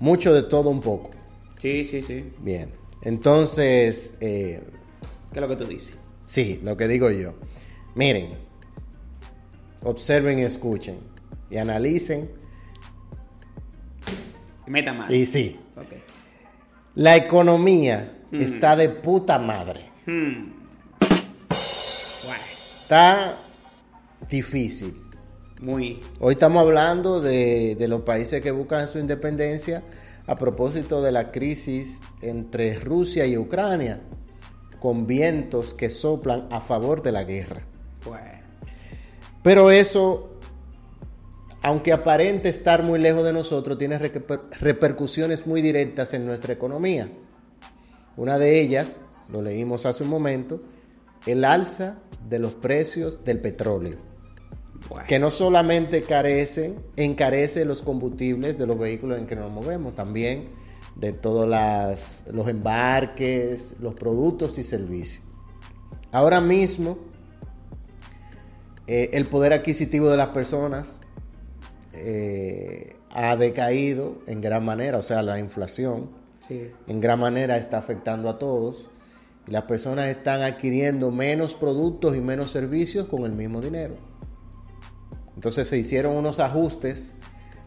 mucho 0.00 0.34
de 0.34 0.42
todo 0.42 0.68
un 0.68 0.80
poco. 0.82 1.08
Sí, 1.56 1.86
sí, 1.86 2.02
sí. 2.02 2.28
Bien, 2.40 2.74
entonces, 3.00 4.12
eh, 4.20 4.62
¿Qué 5.32 5.38
es 5.38 5.40
lo 5.40 5.48
que 5.48 5.56
tú 5.56 5.64
dices? 5.64 5.96
sí, 6.26 6.60
lo 6.62 6.76
que 6.76 6.88
digo 6.88 7.10
yo. 7.10 7.32
Miren, 7.94 8.32
observen 9.82 10.40
y 10.40 10.42
escuchen 10.42 10.98
y 11.50 11.56
analicen. 11.56 12.30
Meta 14.66 14.92
mal. 14.92 15.10
Y 15.10 15.24
sí, 15.24 15.58
Ok. 15.76 15.86
la 16.96 17.16
economía 17.16 18.18
Mm. 18.30 18.40
está 18.42 18.76
de 18.76 18.90
puta 18.90 19.38
madre. 19.38 19.88
Hmm. 20.06 20.52
Está 22.82 23.36
difícil. 24.30 25.02
Muy. 25.60 26.00
Hoy 26.20 26.34
estamos 26.34 26.62
hablando 26.62 27.20
de, 27.20 27.76
de 27.78 27.88
los 27.88 28.02
países 28.02 28.40
que 28.40 28.50
buscan 28.50 28.88
su 28.88 28.98
independencia 28.98 29.82
a 30.26 30.36
propósito 30.36 31.02
de 31.02 31.12
la 31.12 31.30
crisis 31.32 32.00
entre 32.22 32.78
Rusia 32.78 33.26
y 33.26 33.36
Ucrania, 33.36 34.00
con 34.80 35.06
vientos 35.06 35.74
que 35.74 35.90
soplan 35.90 36.46
a 36.50 36.60
favor 36.60 37.02
de 37.02 37.12
la 37.12 37.24
guerra. 37.24 37.62
Bueno. 38.06 38.38
Pero 39.42 39.70
eso, 39.70 40.38
aunque 41.62 41.92
aparente 41.92 42.48
estar 42.48 42.82
muy 42.82 42.98
lejos 42.98 43.24
de 43.24 43.32
nosotros, 43.32 43.76
tiene 43.76 43.98
reper- 43.98 44.40
repercusiones 44.60 45.46
muy 45.46 45.60
directas 45.60 46.14
en 46.14 46.24
nuestra 46.24 46.54
economía. 46.54 47.10
Una 48.16 48.38
de 48.38 48.60
ellas, 48.60 49.00
lo 49.32 49.42
leímos 49.42 49.84
hace 49.84 50.04
un 50.04 50.10
momento, 50.10 50.60
el 51.26 51.44
alza 51.44 51.98
de 52.28 52.38
los 52.38 52.54
precios 52.54 53.24
del 53.24 53.40
petróleo 53.40 53.96
que 55.06 55.18
no 55.18 55.30
solamente 55.30 56.02
carecen, 56.02 56.76
encarece 56.96 57.64
los 57.64 57.82
combustibles 57.82 58.58
de 58.58 58.66
los 58.66 58.78
vehículos 58.78 59.18
en 59.18 59.26
que 59.26 59.36
nos 59.36 59.50
movemos, 59.50 59.94
también 59.94 60.48
de 60.96 61.12
todos 61.12 61.48
las- 61.48 62.24
los 62.32 62.48
embarques, 62.48 63.76
los 63.80 63.94
productos 63.94 64.58
y 64.58 64.64
servicios. 64.64 65.22
Ahora 66.12 66.40
mismo, 66.40 66.98
eh, 68.86 69.10
el 69.12 69.26
poder 69.26 69.52
adquisitivo 69.52 70.08
de 70.08 70.16
las 70.16 70.28
personas 70.28 70.98
eh, 71.92 72.96
ha 73.10 73.36
decaído 73.36 74.18
en 74.26 74.40
gran 74.40 74.64
manera, 74.64 74.98
o 74.98 75.02
sea, 75.02 75.22
la 75.22 75.38
inflación 75.38 76.10
Sí. 76.46 76.70
en 76.86 77.00
gran 77.00 77.18
manera 77.20 77.56
está 77.56 77.78
afectando 77.78 78.28
a 78.28 78.38
todos 78.38 78.88
y 79.46 79.50
las 79.50 79.64
personas 79.64 80.08
están 80.08 80.42
adquiriendo 80.42 81.10
menos 81.10 81.54
productos 81.54 82.16
y 82.16 82.20
menos 82.20 82.50
servicios 82.52 83.06
con 83.06 83.24
el 83.24 83.34
mismo 83.34 83.60
dinero. 83.60 83.94
Entonces 85.40 85.68
se 85.68 85.78
hicieron 85.78 86.18
unos 86.18 86.38
ajustes 86.38 87.12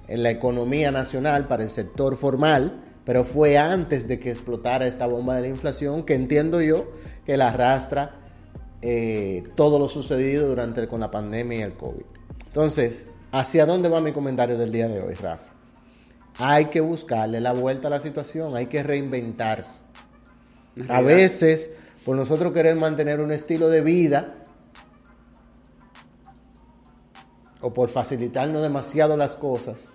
en 0.07 0.21
la 0.21 0.29
economía 0.29 0.91
nacional 0.91 1.47
para 1.47 1.63
el 1.63 1.71
sector 1.71 2.17
formal, 2.17 2.83
pero 3.03 3.23
fue 3.23 3.57
antes 3.57 4.07
de 4.07 4.19
que 4.19 4.29
explotara 4.29 4.85
esta 4.85 5.07
bomba 5.07 5.37
de 5.37 5.41
la 5.41 5.47
inflación 5.47 6.03
que 6.03 6.13
entiendo 6.13 6.61
yo 6.61 6.91
que 7.25 7.35
la 7.35 7.47
arrastra 7.47 8.19
eh, 8.83 9.41
todo 9.55 9.79
lo 9.79 9.87
sucedido 9.87 10.47
durante 10.47 10.87
con 10.87 10.99
la 10.99 11.09
pandemia 11.09 11.57
y 11.57 11.61
el 11.63 11.73
COVID. 11.73 12.03
Entonces, 12.45 13.09
¿hacia 13.31 13.65
dónde 13.65 13.89
va 13.89 14.01
mi 14.01 14.11
comentario 14.11 14.55
del 14.55 14.71
día 14.71 14.87
de 14.87 15.01
hoy, 15.01 15.15
Rafa? 15.15 15.51
Hay 16.37 16.65
que 16.65 16.79
buscarle 16.79 17.41
la 17.41 17.53
vuelta 17.53 17.87
a 17.87 17.89
la 17.89 17.99
situación, 17.99 18.55
hay 18.55 18.67
que 18.67 18.83
reinventarse. 18.83 19.81
A 20.89 21.01
veces, 21.01 21.71
por 22.05 22.15
nosotros 22.15 22.53
querer 22.53 22.75
mantener 22.75 23.19
un 23.19 23.31
estilo 23.31 23.69
de 23.69 23.81
vida, 23.81 24.42
o 27.63 27.73
por 27.73 27.89
facilitarnos 27.89 28.61
demasiado 28.61 29.17
las 29.17 29.35
cosas, 29.35 29.91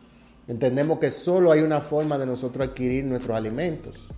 entendemos 0.48 0.98
que 0.98 1.10
solo 1.10 1.52
hay 1.52 1.60
una 1.60 1.80
forma 1.80 2.18
de 2.18 2.26
nosotros 2.26 2.66
adquirir 2.68 3.04
nuestros 3.04 3.36
alimentos, 3.36 4.08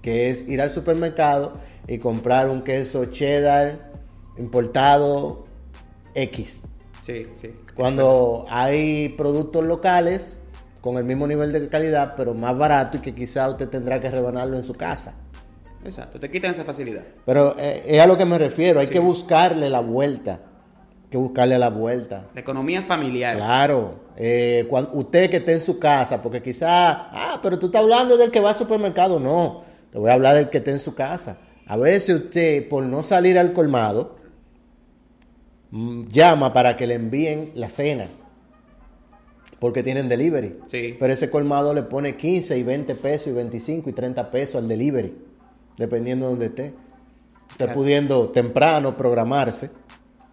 que 0.00 0.30
es 0.30 0.48
ir 0.48 0.60
al 0.60 0.70
supermercado 0.70 1.52
y 1.88 1.98
comprar 1.98 2.48
un 2.48 2.62
queso 2.62 3.04
cheddar 3.06 3.92
importado 4.38 5.42
X. 6.14 6.62
Sí, 7.02 7.24
sí. 7.36 7.50
Cuando 7.74 8.44
hay 8.48 9.10
productos 9.10 9.64
locales 9.64 10.36
con 10.80 10.96
el 10.96 11.04
mismo 11.04 11.26
nivel 11.26 11.52
de 11.52 11.68
calidad, 11.68 12.14
pero 12.16 12.34
más 12.34 12.56
barato 12.56 12.96
y 12.98 13.00
que 13.00 13.14
quizá 13.14 13.48
usted 13.48 13.68
tendrá 13.68 14.00
que 14.00 14.10
rebanarlo 14.10 14.56
en 14.56 14.62
su 14.62 14.72
casa. 14.72 15.14
Exacto. 15.84 16.20
Te 16.20 16.30
quitan 16.30 16.52
esa 16.52 16.64
facilidad. 16.64 17.02
Pero 17.26 17.56
eh, 17.58 17.82
es 17.86 18.00
a 18.00 18.06
lo 18.06 18.16
que 18.16 18.24
me 18.24 18.38
refiero, 18.38 18.78
hay 18.78 18.86
Sí. 18.86 18.92
que 18.92 19.00
buscarle 19.00 19.68
la 19.68 19.80
vuelta. 19.80 20.40
Que 21.12 21.18
buscarle 21.18 21.58
la 21.58 21.68
vuelta. 21.68 22.30
La 22.34 22.40
economía 22.40 22.82
familiar. 22.84 23.36
Claro, 23.36 23.96
eh, 24.16 24.66
cuan- 24.70 24.88
usted 24.94 25.28
que 25.28 25.36
esté 25.36 25.52
en 25.52 25.60
su 25.60 25.78
casa, 25.78 26.22
porque 26.22 26.40
quizá, 26.40 26.90
ah, 27.12 27.38
pero 27.42 27.58
tú 27.58 27.66
estás 27.66 27.82
hablando 27.82 28.16
del 28.16 28.30
que 28.30 28.40
va 28.40 28.48
al 28.48 28.54
supermercado. 28.56 29.20
No, 29.20 29.62
te 29.92 29.98
voy 29.98 30.08
a 30.08 30.14
hablar 30.14 30.36
del 30.36 30.48
que 30.48 30.56
esté 30.58 30.70
en 30.70 30.78
su 30.78 30.94
casa. 30.94 31.36
A 31.66 31.76
veces 31.76 32.16
usted, 32.16 32.66
por 32.66 32.82
no 32.84 33.02
salir 33.02 33.38
al 33.38 33.52
colmado, 33.52 34.16
mm, 35.70 36.04
llama 36.08 36.52
para 36.54 36.78
que 36.78 36.86
le 36.86 36.94
envíen 36.94 37.52
la 37.56 37.68
cena, 37.68 38.06
porque 39.58 39.82
tienen 39.82 40.08
delivery. 40.08 40.60
Sí. 40.66 40.96
Pero 40.98 41.12
ese 41.12 41.28
colmado 41.28 41.74
le 41.74 41.82
pone 41.82 42.16
15 42.16 42.56
y 42.56 42.62
20 42.62 42.94
pesos 42.94 43.28
y 43.28 43.32
25 43.32 43.90
y 43.90 43.92
30 43.92 44.30
pesos 44.30 44.56
al 44.62 44.66
delivery, 44.68 45.14
dependiendo 45.76 46.24
de 46.24 46.30
donde 46.30 46.46
esté. 46.46 46.72
Usted 47.50 47.66
Gracias. 47.66 47.76
pudiendo 47.76 48.28
temprano 48.30 48.96
programarse 48.96 49.70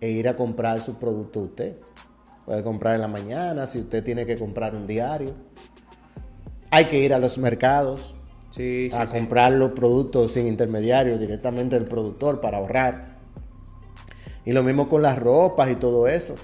e 0.01 0.09
ir 0.09 0.27
a 0.29 0.35
comprar 0.35 0.79
su 0.81 0.95
producto 0.95 1.41
usted. 1.41 1.75
Puede 2.45 2.63
comprar 2.63 2.95
en 2.95 3.01
la 3.01 3.07
mañana 3.07 3.67
si 3.67 3.79
usted 3.79 4.03
tiene 4.03 4.25
que 4.25 4.37
comprar 4.37 4.75
un 4.75 4.87
diario. 4.87 5.33
Hay 6.71 6.85
que 6.85 6.99
ir 6.99 7.13
a 7.13 7.19
los 7.19 7.37
mercados 7.37 8.15
Sí, 8.51 8.89
sí, 8.89 8.95
a 8.97 9.05
sí. 9.07 9.13
comprar 9.13 9.51
los 9.53 9.71
productos 9.73 10.31
sin 10.33 10.47
intermediarios 10.47 11.19
directamente 11.19 11.75
del 11.75 11.85
productor 11.87 12.41
para 12.41 12.57
ahorrar. 12.57 13.05
Y 14.45 14.53
lo 14.53 14.63
mismo 14.63 14.89
con 14.89 15.01
las 15.01 15.17
ropas 15.19 15.69
y 15.69 15.75
todo 15.75 16.07
eso. 16.07 16.35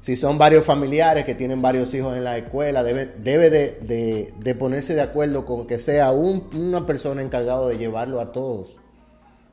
Si 0.00 0.16
son 0.16 0.36
varios 0.38 0.64
familiares 0.64 1.24
que 1.24 1.34
tienen 1.34 1.62
varios 1.62 1.92
hijos 1.94 2.14
en 2.16 2.24
la 2.24 2.36
escuela, 2.36 2.82
debe, 2.82 3.06
debe 3.18 3.48
de, 3.50 3.78
de- 3.82 4.34
de 4.38 4.54
ponerse 4.54 4.94
de 4.94 5.00
acuerdo 5.02 5.46
con 5.46 5.66
que 5.66 5.78
sea 5.78 6.10
un- 6.12 6.48
una 6.54 6.84
persona 6.84 7.22
encargada 7.22 7.66
de 7.68 7.78
llevarlo 7.78 8.20
a 8.20 8.30
todos 8.32 8.76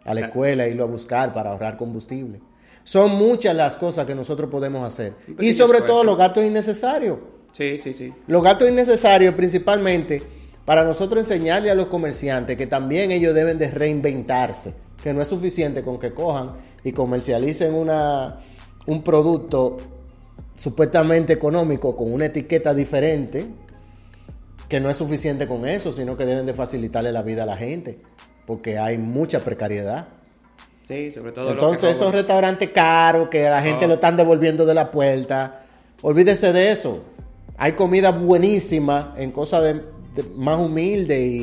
a 0.03 0.13
la 0.13 0.19
Exacto. 0.21 0.25
escuela, 0.25 0.67
irlo 0.67 0.83
a 0.83 0.87
buscar 0.87 1.33
para 1.33 1.51
ahorrar 1.51 1.77
combustible. 1.77 2.41
Son 2.83 3.15
muchas 3.15 3.55
las 3.55 3.75
cosas 3.75 4.05
que 4.05 4.15
nosotros 4.15 4.49
podemos 4.49 4.85
hacer. 4.85 5.13
Y 5.39 5.53
sobre 5.53 5.79
esfuerzo. 5.79 5.85
todo 5.85 6.03
los 6.03 6.17
gastos 6.17 6.45
innecesarios. 6.45 7.19
Sí, 7.51 7.77
sí, 7.77 7.93
sí. 7.93 8.13
Los 8.27 8.43
gastos 8.43 8.69
innecesarios 8.69 9.35
principalmente 9.35 10.21
para 10.65 10.83
nosotros 10.83 11.19
enseñarle 11.19 11.71
a 11.71 11.75
los 11.75 11.87
comerciantes 11.87 12.57
que 12.57 12.67
también 12.67 13.11
ellos 13.11 13.35
deben 13.35 13.57
de 13.57 13.69
reinventarse, 13.69 14.73
que 15.03 15.13
no 15.13 15.21
es 15.21 15.27
suficiente 15.27 15.83
con 15.83 15.99
que 15.99 16.13
cojan 16.13 16.51
y 16.83 16.91
comercialicen 16.91 17.73
una, 17.73 18.37
un 18.85 19.01
producto 19.01 19.77
supuestamente 20.55 21.33
económico 21.33 21.95
con 21.95 22.13
una 22.13 22.25
etiqueta 22.27 22.73
diferente, 22.73 23.47
que 24.69 24.79
no 24.79 24.89
es 24.89 24.97
suficiente 24.97 25.47
con 25.47 25.67
eso, 25.67 25.91
sino 25.91 26.15
que 26.15 26.25
deben 26.25 26.45
de 26.45 26.53
facilitarle 26.53 27.11
la 27.11 27.23
vida 27.23 27.43
a 27.43 27.45
la 27.45 27.57
gente, 27.57 27.97
porque 28.45 28.77
hay 28.77 28.97
mucha 28.97 29.39
precariedad. 29.39 30.07
Sí, 30.87 31.11
sobre 31.11 31.31
todo. 31.31 31.51
Entonces 31.51 31.95
esos 31.95 32.11
restaurantes 32.13 32.71
caros 32.71 33.29
que 33.29 33.43
la 33.43 33.61
gente 33.61 33.85
Oh. 33.85 33.87
lo 33.87 33.93
están 33.95 34.17
devolviendo 34.17 34.65
de 34.65 34.73
la 34.73 34.91
puerta, 34.91 35.63
olvídese 36.01 36.51
de 36.51 36.71
eso. 36.71 37.03
Hay 37.57 37.73
comida 37.73 38.11
buenísima 38.11 39.13
en 39.17 39.31
cosas 39.31 39.63
de, 39.63 39.73
de- 39.73 40.29
más 40.35 40.59
humildes 40.59 41.19
y, 41.21 41.35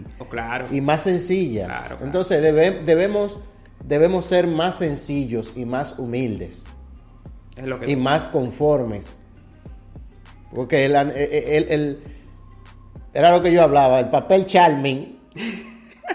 y- 0.00 0.04
Oh, 0.18 0.24
claro. 0.24 0.64
y 0.70 0.80
más 0.80 1.02
sencillas. 1.02 1.66
Claro, 1.68 1.86
claro. 1.96 2.04
Entonces 2.06 2.42
debe- 2.42 2.80
debemos, 2.84 3.38
debemos 3.84 4.24
ser 4.24 4.46
más 4.46 4.76
sencillos 4.76 5.52
y 5.54 5.64
más 5.64 5.98
humildes 5.98 6.64
Es 7.56 7.64
lo 7.66 7.78
que 7.78 7.90
y 7.90 7.96
más 7.96 8.28
conformes. 8.30 9.20
Porque 10.54 10.86
el, 10.86 10.96
el- 10.96 11.10
el- 11.12 11.68
el- 11.70 11.98
era 13.12 13.30
lo 13.30 13.42
que 13.42 13.52
yo 13.52 13.62
hablaba, 13.62 14.00
el 14.00 14.08
papel 14.08 14.46
charming, 14.46 15.18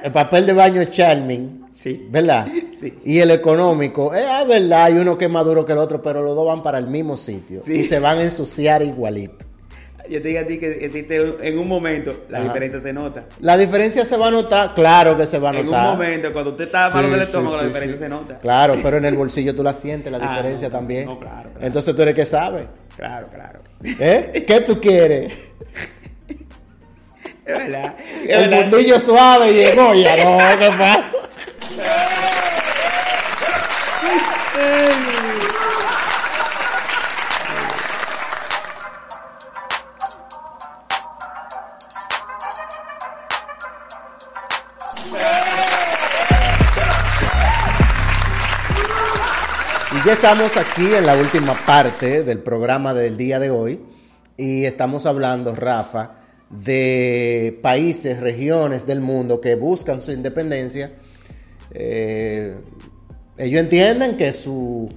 el 0.04 0.12
papel 0.12 0.46
de 0.48 0.54
baño 0.54 0.84
charming, 0.86 1.66
Sí. 1.72 2.08
¿verdad? 2.10 2.48
Y 3.06 3.20
el 3.20 3.32
económico, 3.32 4.14
es 4.14 4.26
ah, 4.28 4.44
verdad, 4.44 4.86
hay 4.86 4.94
uno 4.94 5.18
que 5.18 5.26
es 5.26 5.32
más 5.32 5.46
duro 5.46 5.66
que 5.66 5.72
el 5.74 5.78
otro, 5.78 6.02
pero 6.02 6.22
los 6.22 6.36
dos 6.36 6.46
van 6.46 6.62
para 6.64 6.78
el 6.78 6.88
mismo 6.88 7.16
sitio. 7.18 7.62
Sí. 7.64 7.74
Y 7.76 7.84
se 7.84 8.00
van 8.00 8.18
a 8.18 8.22
ensuciar 8.24 8.82
igualito. 8.84 9.46
Yo 10.10 10.22
te 10.22 10.28
digo 10.28 10.42
a 10.42 10.44
ti 10.46 10.60
que 10.60 10.70
existe 10.70 11.16
en 11.48 11.58
un 11.58 11.66
momento, 11.66 12.14
la 12.28 12.40
Ajá. 12.40 12.48
diferencia 12.48 12.78
se 12.82 12.92
nota. 12.92 13.24
La 13.40 13.56
diferencia 13.56 14.04
se 14.04 14.18
va 14.18 14.28
a 14.28 14.32
notar, 14.32 14.76
claro 14.76 15.16
que 15.18 15.26
se 15.26 15.40
va 15.40 15.52
a 15.52 15.58
En 15.58 15.66
notar. 15.66 15.86
un 15.86 15.92
momento, 15.94 16.34
cuando 16.34 16.52
usted 16.52 16.66
está 16.66 16.90
malo 16.90 17.08
Sí, 17.08 17.12
del 17.14 17.20
sí, 17.22 17.26
estómago, 17.28 17.56
la 17.58 17.64
diferencia 17.68 17.98
se 18.00 18.10
nota. 18.10 18.38
Claro, 18.40 18.76
pero 18.84 18.98
en 18.98 19.06
el 19.06 19.16
bolsillo 19.16 19.56
tú 19.56 19.64
la 19.64 19.74
sientes, 19.74 20.12
la 20.12 20.18
Ah, 20.22 20.30
diferencia 20.36 20.68
no, 20.68 20.76
también. 20.78 21.06
no, 21.06 21.18
claro, 21.20 21.50
claro. 21.52 21.66
Entonces 21.66 21.96
tú 21.96 22.02
eres 22.02 22.16
que 22.16 22.26
sabe. 22.26 22.68
Claro, 22.98 23.28
claro. 23.34 23.60
¿Eh? 23.82 24.44
¿Qué 24.46 24.60
tú 24.62 24.82
quieres? 24.82 25.34
Es 27.46 27.58
verdad. 27.58 27.96
Es 28.24 28.30
El 28.30 28.50
verdad. 28.50 28.70
fundillo 28.72 29.00
suave 29.00 29.54
llegó 29.54 29.94
ya, 29.94 30.16
no, 30.18 30.60
¿qué 30.60 30.68
pasa? 30.78 31.12
Y 49.94 50.06
ya 50.06 50.14
estamos 50.14 50.58
aquí 50.58 50.94
en 50.94 51.06
la 51.06 51.16
última 51.16 51.54
parte 51.66 52.24
del 52.24 52.40
programa 52.40 52.94
del 52.94 53.16
día 53.16 53.40
de 53.40 53.52
hoy 53.52 53.80
y 54.38 54.66
estamos 54.66 55.06
hablando, 55.06 55.54
Rafa, 55.54 56.16
de 56.50 57.60
países, 57.62 58.20
regiones 58.20 58.88
del 58.88 59.02
mundo 59.02 59.40
que 59.40 59.56
buscan 59.56 60.02
su 60.02 60.12
independencia. 60.12 60.92
Eh, 61.72 62.56
ellos 63.38 63.62
entienden 63.62 64.16
que 64.18 64.34
su 64.34 64.90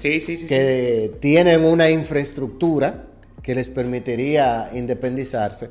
que 0.46 1.12
tienen 1.20 1.64
una 1.64 1.90
infraestructura 1.90 3.02
que 3.42 3.54
les 3.54 3.68
permitiría 3.68 4.70
independizarse. 4.72 5.70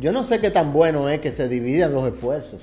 Yo 0.00 0.10
no 0.12 0.24
sé 0.24 0.40
qué 0.40 0.50
tan 0.50 0.72
bueno 0.72 1.08
es 1.08 1.20
que 1.20 1.30
se 1.30 1.48
dividan 1.48 1.92
los 1.92 2.08
esfuerzos. 2.12 2.62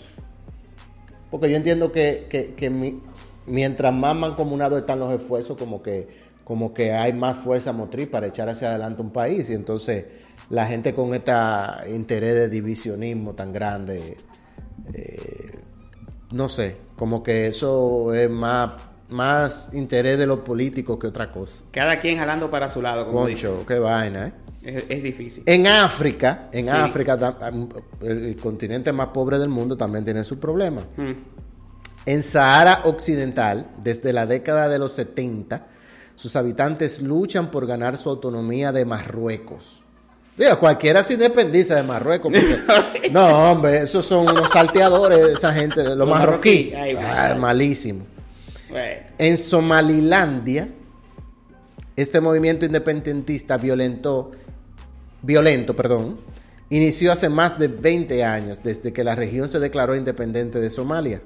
Porque 1.29 1.49
yo 1.49 1.55
entiendo 1.57 1.91
que, 1.91 2.25
que- 2.29 2.53
que 2.55 2.69
mi- 2.69 2.99
mientras 3.45 3.93
más 3.93 4.15
mancomunados 4.15 4.79
están 4.79 4.99
los 4.99 5.13
esfuerzos, 5.13 5.57
como 5.57 5.81
que, 5.81 6.07
como 6.43 6.73
que 6.73 6.91
hay 6.91 7.13
más 7.13 7.37
fuerza 7.37 7.71
motriz 7.71 8.07
para 8.07 8.27
echar 8.27 8.49
hacia 8.49 8.69
adelante 8.69 9.01
un 9.01 9.11
país. 9.11 9.49
Y 9.49 9.53
entonces 9.53 10.11
la 10.49 10.65
gente 10.67 10.93
con 10.93 11.13
este 11.13 11.31
interés 11.93 12.33
de 12.35 12.49
divisionismo 12.49 13.33
tan 13.33 13.53
grande, 13.53 14.17
eh, 14.93 15.51
no 16.33 16.49
sé, 16.49 16.75
como 16.97 17.23
que 17.23 17.47
eso 17.47 18.13
es 18.13 18.29
más, 18.29 18.71
más 19.11 19.69
interés 19.73 20.17
de 20.17 20.25
los 20.25 20.41
políticos 20.41 20.97
que 20.99 21.07
otra 21.07 21.31
cosa. 21.31 21.63
Cada 21.71 21.99
quien 21.99 22.17
jalando 22.17 22.49
para 22.49 22.69
su 22.69 22.81
lado, 22.81 23.05
como 23.05 23.21
Concho, 23.21 23.63
qué 23.67 23.77
vaina, 23.79 24.27
¿eh? 24.27 24.33
dice. 24.61 24.77
Es, 24.77 24.83
es 24.89 25.03
difícil. 25.03 25.43
En 25.45 25.67
África, 25.67 26.49
en 26.51 26.65
Sí. 26.65 26.71
África, 26.71 27.39
el, 28.01 28.25
el 28.25 28.35
continente 28.37 28.91
más 28.91 29.07
pobre 29.07 29.37
del 29.39 29.49
mundo 29.49 29.75
también 29.77 30.03
tiene 30.05 30.23
sus 30.23 30.37
problemas. 30.37 30.85
Mm. 30.97 31.11
En 32.05 32.23
Sahara 32.23 32.81
Occidental, 32.85 33.67
desde 33.83 34.11
la 34.13 34.25
década 34.25 34.67
de 34.69 34.79
los 34.79 34.91
70, 34.93 35.67
sus 36.15 36.35
habitantes 36.35 37.01
luchan 37.01 37.51
por 37.51 37.65
ganar 37.67 37.97
su 37.97 38.09
autonomía 38.09 38.71
de 38.71 38.85
Marruecos. 38.85 39.83
Digo, 40.37 40.57
cualquiera 40.59 41.03
se 41.03 41.13
independiza 41.13 41.75
de 41.75 41.83
Marruecos. 41.83 42.31
porque- 42.31 43.09
no, 43.11 43.51
hombre, 43.51 43.83
esos 43.83 44.05
son 44.05 44.21
unos 44.29 44.49
salteadores, 44.49 45.19
esa 45.37 45.51
gente, 45.53 45.83
los, 45.83 45.97
Los 45.97 46.09
marroquíes. 46.09 46.73
marroquí, 46.73 46.97
ay. 46.97 47.05
Ah, 47.05 47.35
malísimo. 47.37 48.05
Bueno. 48.71 49.01
En 49.17 49.37
Somalilandia, 49.37 50.69
este 51.95 52.21
movimiento 52.21 52.65
independentista 52.65 53.57
violentó, 53.57 54.31
violento, 55.21 55.75
perdón, 55.75 56.19
inició 56.69 57.11
hace 57.11 57.29
más 57.29 57.59
de 57.59 57.67
20 57.67 58.23
años, 58.23 58.59
desde 58.63 58.93
que 58.93 59.03
la 59.03 59.15
región 59.15 59.47
se 59.47 59.59
declaró 59.59 59.95
independiente 59.95 60.59
de 60.59 60.69
Somalia. 60.69 61.21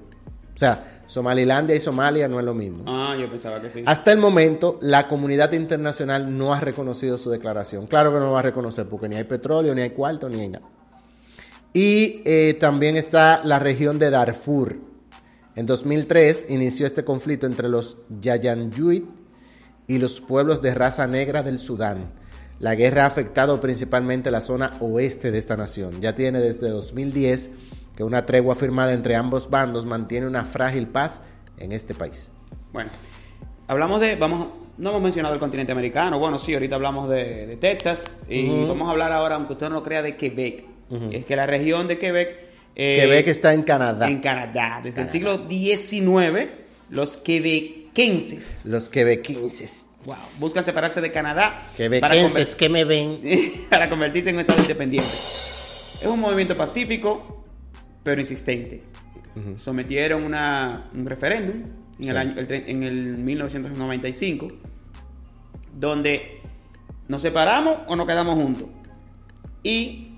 O 0.53 0.57
sea, 0.57 0.99
Somalilandia 1.07 1.75
y 1.75 1.79
Somalia 1.79 2.27
no 2.27 2.39
es 2.39 2.45
lo 2.45 2.53
mismo. 2.53 2.83
Ah, 2.87 3.15
yo 3.19 3.29
pensaba 3.29 3.61
que 3.61 3.69
sí. 3.69 3.83
Hasta 3.85 4.11
el 4.11 4.19
momento, 4.19 4.79
la 4.81 5.07
comunidad 5.07 5.51
internacional 5.53 6.35
no 6.35 6.53
ha 6.53 6.59
reconocido 6.59 7.17
su 7.17 7.29
declaración. 7.29 7.87
Claro 7.87 8.11
que 8.11 8.19
no 8.19 8.25
lo 8.25 8.31
va 8.31 8.39
a 8.39 8.43
reconocer 8.43 8.87
porque 8.89 9.07
ni 9.07 9.15
hay 9.15 9.25
petróleo, 9.25 9.75
ni 9.75 9.81
hay 9.81 9.91
cuarto, 9.91 10.27
ni 10.29 10.41
hay 10.41 10.49
nada. 10.49 10.67
Y 11.73 12.21
eh, 12.25 12.55
también 12.59 12.95
está 12.95 13.41
la 13.43 13.59
región 13.59 13.99
de 13.99 14.09
Darfur. 14.09 14.77
En 15.55 15.65
2003 15.65 16.47
inició 16.49 16.85
este 16.85 17.05
conflicto 17.05 17.45
entre 17.45 17.69
los 17.69 17.97
Yayanjuit 18.09 19.05
y 19.87 19.99
los 19.99 20.19
pueblos 20.19 20.61
de 20.61 20.73
raza 20.73 21.07
negra 21.07 21.43
del 21.43 21.59
Sudán. 21.59 22.11
La 22.59 22.75
guerra 22.75 23.03
ha 23.03 23.07
afectado 23.07 23.59
principalmente 23.61 24.31
la 24.31 24.41
zona 24.41 24.71
oeste 24.79 25.31
de 25.31 25.37
esta 25.37 25.55
nación. 25.55 26.01
Ya 26.01 26.15
tiene 26.15 26.39
desde 26.39 26.69
2010 26.69 27.51
que 27.95 28.03
una 28.03 28.25
tregua 28.25 28.55
firmada 28.55 28.93
entre 28.93 29.15
ambos 29.15 29.49
bandos 29.49 29.85
mantiene 29.85 30.27
una 30.27 30.43
frágil 30.43 30.87
paz 30.87 31.21
en 31.57 31.71
este 31.71 31.93
país. 31.93 32.31
Bueno, 32.73 32.91
hablamos 33.67 34.01
de, 34.01 34.15
vamos, 34.15 34.49
no 34.77 34.89
hemos 34.89 35.01
mencionado 35.01 35.33
el 35.35 35.39
continente 35.39 35.71
americano, 35.71 36.19
bueno, 36.19 36.37
sí, 36.39 36.53
ahorita 36.53 36.75
hablamos 36.75 37.07
de, 37.09 37.47
de 37.47 37.55
Texas 37.55 38.03
y 38.27 38.49
Ujú. 38.49 38.67
vamos 38.67 38.87
a 38.89 38.91
hablar 38.91 39.13
ahora, 39.13 39.35
aunque 39.35 39.53
usted 39.53 39.69
no 39.69 39.75
lo 39.75 39.83
crea, 39.83 40.01
de 40.01 40.17
Quebec. 40.17 40.65
Ujú. 40.89 41.09
Es 41.11 41.25
que 41.25 41.35
la 41.37 41.45
región 41.45 41.87
de 41.87 41.97
Quebec... 41.97 42.44
eh, 42.75 42.97
Quebec 43.01 43.27
está 43.27 43.53
en 43.53 43.63
Canadá. 43.63 44.07
En 44.09 44.19
Canadá. 44.19 44.81
Desde 44.83 45.01
el 45.01 45.07
siglo 45.07 45.47
XIX, 45.49 46.49
los 46.89 47.17
quebequenses 47.17 48.65
Los 48.65 48.89
quebequenses. 48.89 49.87
wow, 50.05 50.17
buscan 50.39 50.63
separarse 50.63 51.01
de 51.01 51.11
Canadá 51.11 51.67
Quebequenses 51.77 52.55
que 52.55 52.69
me 52.69 52.83
ven. 52.85 53.19
para 53.69 53.89
convertirse 53.89 54.29
en 54.29 54.35
un 54.35 54.41
estado 54.41 54.61
independiente. 54.61 55.07
Es 55.09 56.05
un 56.05 56.19
movimiento 56.19 56.55
pacífico, 56.55 57.43
pero 58.03 58.19
insistente. 58.21 58.83
Sometieron 59.57 60.23
una, 60.23 60.89
un 60.93 61.05
referéndum 61.05 61.57
en, 61.57 62.03
Sí. 62.03 62.09
el 62.09 62.17
año, 62.17 62.33
el 62.37 62.51
en 62.51 62.83
el 62.83 63.17
1995, 63.17 64.47
donde 65.73 66.41
nos 67.07 67.21
separamos 67.21 67.79
o 67.87 67.95
nos 67.95 68.05
quedamos 68.07 68.35
juntos. 68.35 68.67
Y 69.63 70.11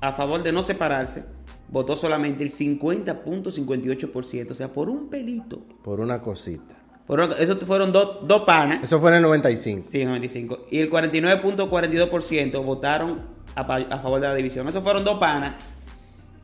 a 0.00 0.12
favor 0.12 0.42
de 0.42 0.52
no 0.52 0.62
separarse, 0.62 1.24
votó 1.70 1.96
solamente 1.96 2.44
el 2.44 2.50
50.58%, 2.50 4.50
o 4.50 4.54
sea, 4.54 4.72
por 4.72 4.88
un 4.88 5.08
pelito. 5.08 5.60
Por 5.82 6.00
una 6.00 6.20
cosita. 6.20 6.76
Por 7.06 7.20
una- 7.20 7.34
eso 7.36 7.56
fueron 7.66 7.92
dos 7.92 8.18
dos 8.26 8.42
panas. 8.42 8.80
Eso 8.82 9.00
fue 9.00 9.10
en 9.10 9.16
el 9.16 9.22
95. 9.22 9.86
Sí, 9.88 10.04
95. 10.04 10.66
Y 10.70 10.78
el 10.80 10.90
49.42% 10.90 12.62
votaron 12.62 13.16
a, 13.54 13.60
a 13.60 13.98
favor 14.00 14.20
de 14.20 14.28
la 14.28 14.34
división. 14.34 14.68
Esos 14.68 14.82
fueron 14.82 15.04
dos 15.04 15.18
panas 15.18 15.62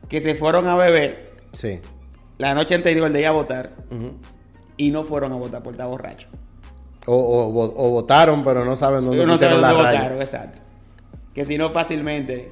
que 0.09 0.21
se 0.21 0.35
fueron 0.35 0.67
a 0.67 0.77
beber 0.77 1.33
Sí. 1.53 1.81
la 2.39 2.55
noche 2.55 2.75
anterior 2.75 3.11
de 3.11 3.21
ir 3.21 3.27
a 3.27 3.33
votar 3.33 3.75
y 4.77 4.91
no 4.91 5.05
fueron 5.05 5.33
a 5.33 5.37
votar 5.37 5.63
por 5.63 5.73
estar 5.73 5.89
borracho. 5.89 6.29
o, 7.07 7.15
o- 7.15 7.91
votaron, 7.91 8.43
pero 8.43 8.65
no 8.65 8.79
saben 8.79 9.05
dónde 9.05 9.19
no 9.27 9.37
saben 9.37 9.59
pusieron 9.59 9.61
la 9.61 9.69
dónde 9.69 9.83
raya. 9.85 9.99
votaron, 10.01 10.23
exacto. 10.23 10.59
Que 11.35 11.45
si 11.45 11.59
no 11.59 11.69
fácilmente 11.71 12.51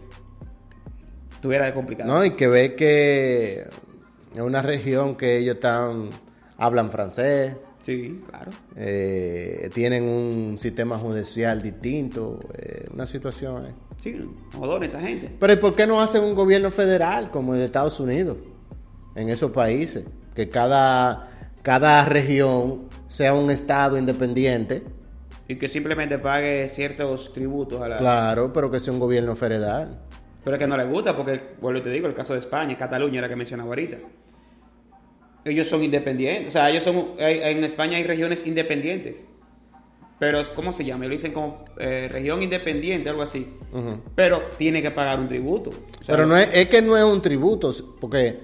estuviera 1.43 1.75
complicado. 1.75 2.09
No, 2.09 2.25
y 2.25 2.31
que 2.31 2.47
ve 2.47 2.77
que 2.77 3.63
es 4.33 4.41
una 4.41 4.63
región 4.63 5.17
que 5.17 5.39
ellos 5.39 5.57
están 5.57 6.09
hablan 6.57 6.93
francés. 6.93 7.57
Sí, 7.83 8.21
claro. 8.31 8.53
eh, 8.77 9.69
tienen 9.75 10.09
un 10.09 10.57
sistema 10.61 10.97
judicial 10.99 11.61
distinto. 11.61 12.39
eh, 12.57 12.87
una 12.95 13.07
situación. 13.07 13.67
eh. 13.67 13.73
Sí, 14.01 14.21
jodones 14.57 14.91
esa 14.95 15.01
gente. 15.01 15.35
Pero 15.37 15.53
¿y 15.53 15.57
por 15.57 15.75
qué 15.75 15.85
no 15.85 16.01
hacen 16.01 16.23
un 16.23 16.37
gobierno 16.37 16.71
federal 16.71 17.29
como 17.29 17.57
en 17.57 17.63
Estados 17.63 17.99
Unidos? 17.99 18.37
En 19.17 19.29
esos 19.29 19.51
países. 19.51 20.05
Que 20.37 20.49
cada, 20.49 21.29
cada 21.63 22.05
región 22.05 22.85
sea 23.09 23.35
un 23.35 23.51
estado 23.51 23.99
independiente. 23.99 24.85
Y 25.49 25.57
que 25.57 25.69
simplemente 25.69 26.21
pague 26.21 26.69
ciertos 26.69 27.33
tributos 27.33 27.81
a 27.83 27.89
la... 27.89 27.99
Claro, 27.99 28.53
pero 28.53 28.71
que 28.71 28.79
sea 28.79 28.93
un 28.93 29.01
gobierno 29.01 29.35
federal. 29.35 30.03
Pero 30.45 30.57
es 30.57 30.61
que 30.61 30.67
no 30.67 30.77
les 30.77 30.89
gusta 30.89 31.17
porque, 31.17 31.41
vuelvo 31.61 31.81
y 31.81 31.83
te 31.83 31.91
digo, 31.91 32.09
el 32.09 32.15
caso 32.15 32.33
de 32.33 32.41
España, 32.41 32.77
Cataluña, 32.77 33.21
la 33.21 33.29
que 33.29 33.37
mencionaba 33.37 33.69
ahorita. 33.69 33.99
Ellos 35.45 35.69
son 35.69 35.83
independientes. 35.83 36.49
O 36.49 36.51
sea, 36.51 36.71
ellos 36.71 36.85
son... 36.85 37.11
en 37.19 37.65
España 37.65 37.97
hay 37.97 38.05
regiones 38.05 38.47
independientes. 38.47 39.25
Pero, 40.19 40.41
¿cómo 40.55 40.73
se 40.73 40.85
llama? 40.85 41.05
Lo 41.07 41.11
dicen 41.11 41.33
como 41.33 41.65
eh, 41.81 42.09
región 42.11 42.43
independiente, 42.43 43.09
algo 43.09 43.23
así. 43.23 43.57
Pero 44.15 44.43
tiene 44.57 44.81
que 44.81 44.93
pagar 44.93 45.19
un 45.19 45.29
tributo. 45.29 45.71
Pero 46.07 46.27
no 46.27 46.37
es, 46.37 46.49
es 46.53 46.69
que 46.69 46.81
no 46.81 46.97
es 46.97 47.03
un 47.03 47.21
tributo, 47.21 47.73
porque, 48.01 48.39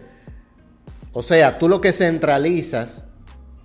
o 1.12 1.22
sea, 1.22 1.56
tú 1.56 1.68
lo 1.68 1.80
que 1.80 1.92
centralizas, 1.92 3.06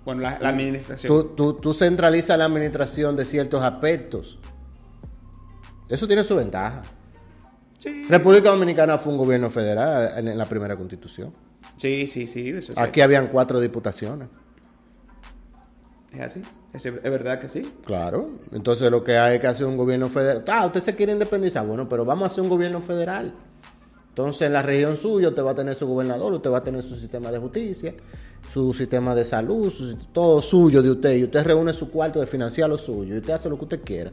Bueno, 0.04 0.20
la, 0.22 0.38
la 0.38 0.50
administración. 0.50 1.12
tú, 1.12 1.34
tú, 1.34 1.54
tú 1.54 1.74
centralizas 1.74 2.38
la 2.38 2.44
administración 2.44 3.16
de 3.16 3.24
ciertos 3.24 3.62
aspectos. 3.64 4.38
Eso 5.88 6.06
tiene 6.06 6.22
su 6.22 6.36
ventaja. 6.36 6.82
República 8.08 8.50
Dominicana 8.50 8.98
fue 8.98 9.12
un 9.12 9.18
gobierno 9.18 9.50
federal 9.50 10.12
en, 10.16 10.36
la 10.38 10.44
primera 10.46 10.76
constitución. 10.76 11.30
Sí, 11.76 12.06
sí, 12.06 12.26
sí. 12.26 12.50
Eso 12.50 12.72
es 12.72 12.78
Aquí 12.78 13.00
habían 13.00 13.28
cuatro 13.28 13.60
diputaciones. 13.60 14.28
Es 16.12 16.20
así. 16.20 16.42
Es, 16.72 16.86
es 16.86 17.02
verdad 17.02 17.40
que 17.40 17.48
sí. 17.48 17.62
Claro. 17.84 18.30
Entonces 18.52 18.90
lo 18.90 19.02
que 19.02 19.18
hay 19.18 19.40
que 19.40 19.46
hacer 19.48 19.66
un 19.66 19.76
gobierno 19.76 20.08
federal. 20.08 20.42
Ah, 20.48 20.66
usted 20.66 20.82
se 20.82 20.94
quiere 20.94 21.12
independizar. 21.12 21.66
Bueno, 21.66 21.88
pero 21.88 22.04
vamos 22.04 22.24
a 22.24 22.26
hacer 22.28 22.42
un 22.42 22.48
gobierno 22.48 22.80
federal. 22.80 23.32
Entonces 24.10 24.42
en 24.42 24.52
la 24.52 24.62
región 24.62 24.96
suya 24.96 25.30
usted 25.30 25.42
va 25.42 25.50
a 25.50 25.54
tener 25.56 25.74
su 25.74 25.88
gobernador, 25.88 26.32
usted 26.34 26.50
va 26.50 26.58
a 26.58 26.62
tener 26.62 26.84
su 26.84 26.94
sistema 26.94 27.32
de 27.32 27.38
justicia, 27.40 27.94
su 28.52 28.72
sistema 28.72 29.12
de 29.12 29.24
salud, 29.24 29.68
su- 29.70 29.96
todo 30.12 30.40
suyo 30.40 30.80
de 30.82 30.90
usted. 30.92 31.16
Y 31.16 31.24
usted 31.24 31.42
reúne 31.42 31.72
su 31.72 31.90
cuarto 31.90 32.20
de 32.20 32.26
financiar 32.28 32.68
lo 32.70 32.78
suyo. 32.78 33.16
Y 33.16 33.18
usted 33.18 33.32
hace 33.32 33.48
lo 33.48 33.58
que 33.58 33.64
usted 33.64 33.80
quiera. 33.82 34.12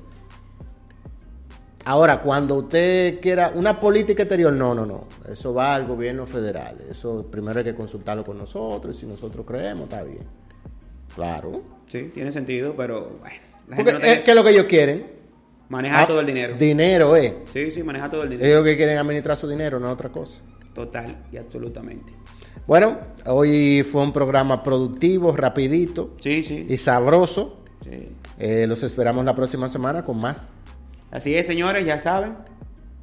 Ahora, 1.86 2.22
cuando 2.22 2.56
usted 2.56 3.20
quiera 3.20 3.52
una 3.56 3.80
política 3.80 4.24
exterior, 4.24 4.54
no, 4.54 4.76
no, 4.76 4.86
no. 4.86 5.06
Eso 5.28 5.54
va 5.54 5.74
al 5.74 5.88
gobierno 5.88 6.28
federal. 6.28 6.78
Eso 6.90 7.28
primero 7.30 7.58
hay 7.60 7.66
que 7.66 7.76
consultarlo 7.76 8.24
con 8.24 8.38
nosotros. 8.38 8.96
Y 8.96 9.00
si 9.02 9.06
nosotros 9.08 9.46
creemos, 9.48 9.84
está 9.86 10.04
bien. 10.04 10.20
Claro. 11.16 11.62
Sí, 11.88 12.12
tiene 12.14 12.32
sentido, 12.32 12.74
pero 12.78 13.18
bueno. 13.20 13.36
La 13.68 13.76
Porque 13.78 13.92
gente 13.94 14.06
no 14.08 14.12
es 14.14 14.24
que 14.24 14.32
es 14.32 14.36
lo 14.38 14.44
que 14.44 14.50
ellos 14.52 14.66
quieren. 14.66 15.22
Manejar 15.70 16.04
Ah, 16.04 16.08
todo 16.08 16.20
el 16.20 16.26
dinero. 16.26 16.56
Dinero, 16.58 17.16
eh. 17.16 17.40
Sí, 17.52 17.72
sí, 17.72 17.82
manejar 17.82 18.12
todo 18.12 18.24
el 18.24 18.30
dinero. 18.30 18.46
Ellos 18.48 18.60
lo 18.60 18.64
que 18.66 18.76
quieren 18.76 18.96
es 18.96 19.02
administrar 19.02 19.38
su 19.38 19.48
dinero, 19.48 19.80
no 19.80 19.90
otra 19.90 20.10
cosa. 20.10 20.42
Total 20.74 21.24
y 21.32 21.38
absolutamente. 21.38 22.14
Bueno, 22.68 22.98
hoy 23.26 23.84
fue 23.90 24.02
un 24.04 24.12
programa 24.14 24.62
productivo, 24.62 25.36
rapidito 25.36 26.14
Sí, 26.20 26.44
sí. 26.44 26.66
y 26.70 26.78
sabroso. 26.78 27.64
sí. 27.84 28.10
Eh, 28.38 28.66
los 28.68 28.82
esperamos 28.84 29.24
la 29.24 29.36
próxima 29.36 29.68
semana 29.70 30.04
con 30.04 30.18
más. 30.18 30.54
Así 31.12 31.36
es, 31.36 31.46
señores, 31.46 31.86
ya 31.86 32.00
saben. 32.00 32.36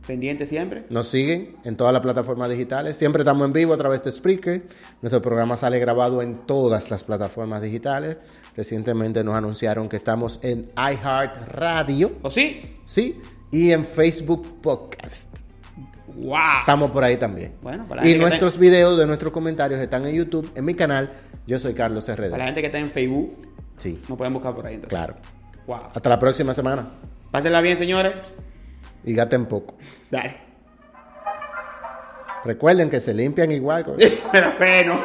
Pendiente 0.07 0.47
siempre. 0.47 0.85
Nos 0.89 1.09
siguen 1.09 1.53
en 1.65 1.77
todas 1.77 1.93
las 1.93 2.01
plataformas 2.01 2.49
digitales. 2.49 2.97
Siempre 2.97 3.21
estamos 3.23 3.45
en 3.47 3.53
vivo 3.53 3.75
a 3.75 3.77
través 3.77 4.03
de 4.03 4.11
Spreaker. 4.11 4.63
Nuestro 5.03 5.21
programa 5.21 5.59
sale 5.59 5.79
grabado 5.79 6.23
en 6.23 6.35
todas 6.35 6.91
las 6.91 7.05
plataformas 7.05 7.61
digitales. 7.61 8.19
Recientemente 8.57 9.23
nos 9.23 9.35
anunciaron 9.35 9.87
que 9.87 9.97
estamos 9.99 10.41
en 10.43 10.71
iHeart 10.77 11.49
Radio. 11.49 12.13
¿O 12.23 12.31
sí? 12.31 12.63
Sí. 12.87 13.21
Y 13.51 13.73
en 13.73 13.85
Facebook 13.85 14.63
Podcast. 14.63 15.29
¡Wow! 16.17 16.37
Estamos 16.61 16.91
por 16.91 17.05
ahí 17.05 17.19
también. 17.19 17.53
Bueno, 17.61 17.87
para 17.87 18.01
la 18.01 18.07
y 18.07 18.11
gente 18.13 18.25
que 18.25 18.29
nuestros 18.31 18.59
videos 18.59 18.97
de 18.99 19.07
nuestros 19.07 19.31
comentarios 19.31 19.79
están 19.79 20.07
en 20.07 20.15
YouTube, 20.15 20.51
en 20.55 20.65
mi 20.65 20.75
canal. 20.75 21.13
Yo 21.47 21.59
soy 21.59 21.75
Carlos 21.75 22.09
RD. 22.09 22.31
Para 22.31 22.39
la 22.39 22.45
gente 22.47 22.63
que 22.63 22.67
está 22.69 22.79
en 22.79 22.91
Facebook, 22.91 23.37
Sí, 23.77 24.01
nos 24.09 24.17
pueden 24.17 24.33
buscar 24.33 24.55
por 24.55 24.67
ahí 24.67 24.75
entonces. 24.77 24.99
claro. 24.99 25.15
Wow. 25.67 25.91
Hasta 25.95 26.09
la 26.09 26.19
próxima 26.19 26.55
semana. 26.55 26.89
Pásenla 27.31 27.61
bien, 27.61 27.77
señores. 27.77 28.15
Y 29.05 29.15
gaten 29.15 29.47
poco. 29.47 29.77
Dale. 30.11 30.37
Recuerden 32.45 32.89
que 32.89 33.01
se 33.01 33.13
limpian 33.15 33.53
igual. 33.53 33.85
Pero 34.33 34.53
bueno. 34.59 35.05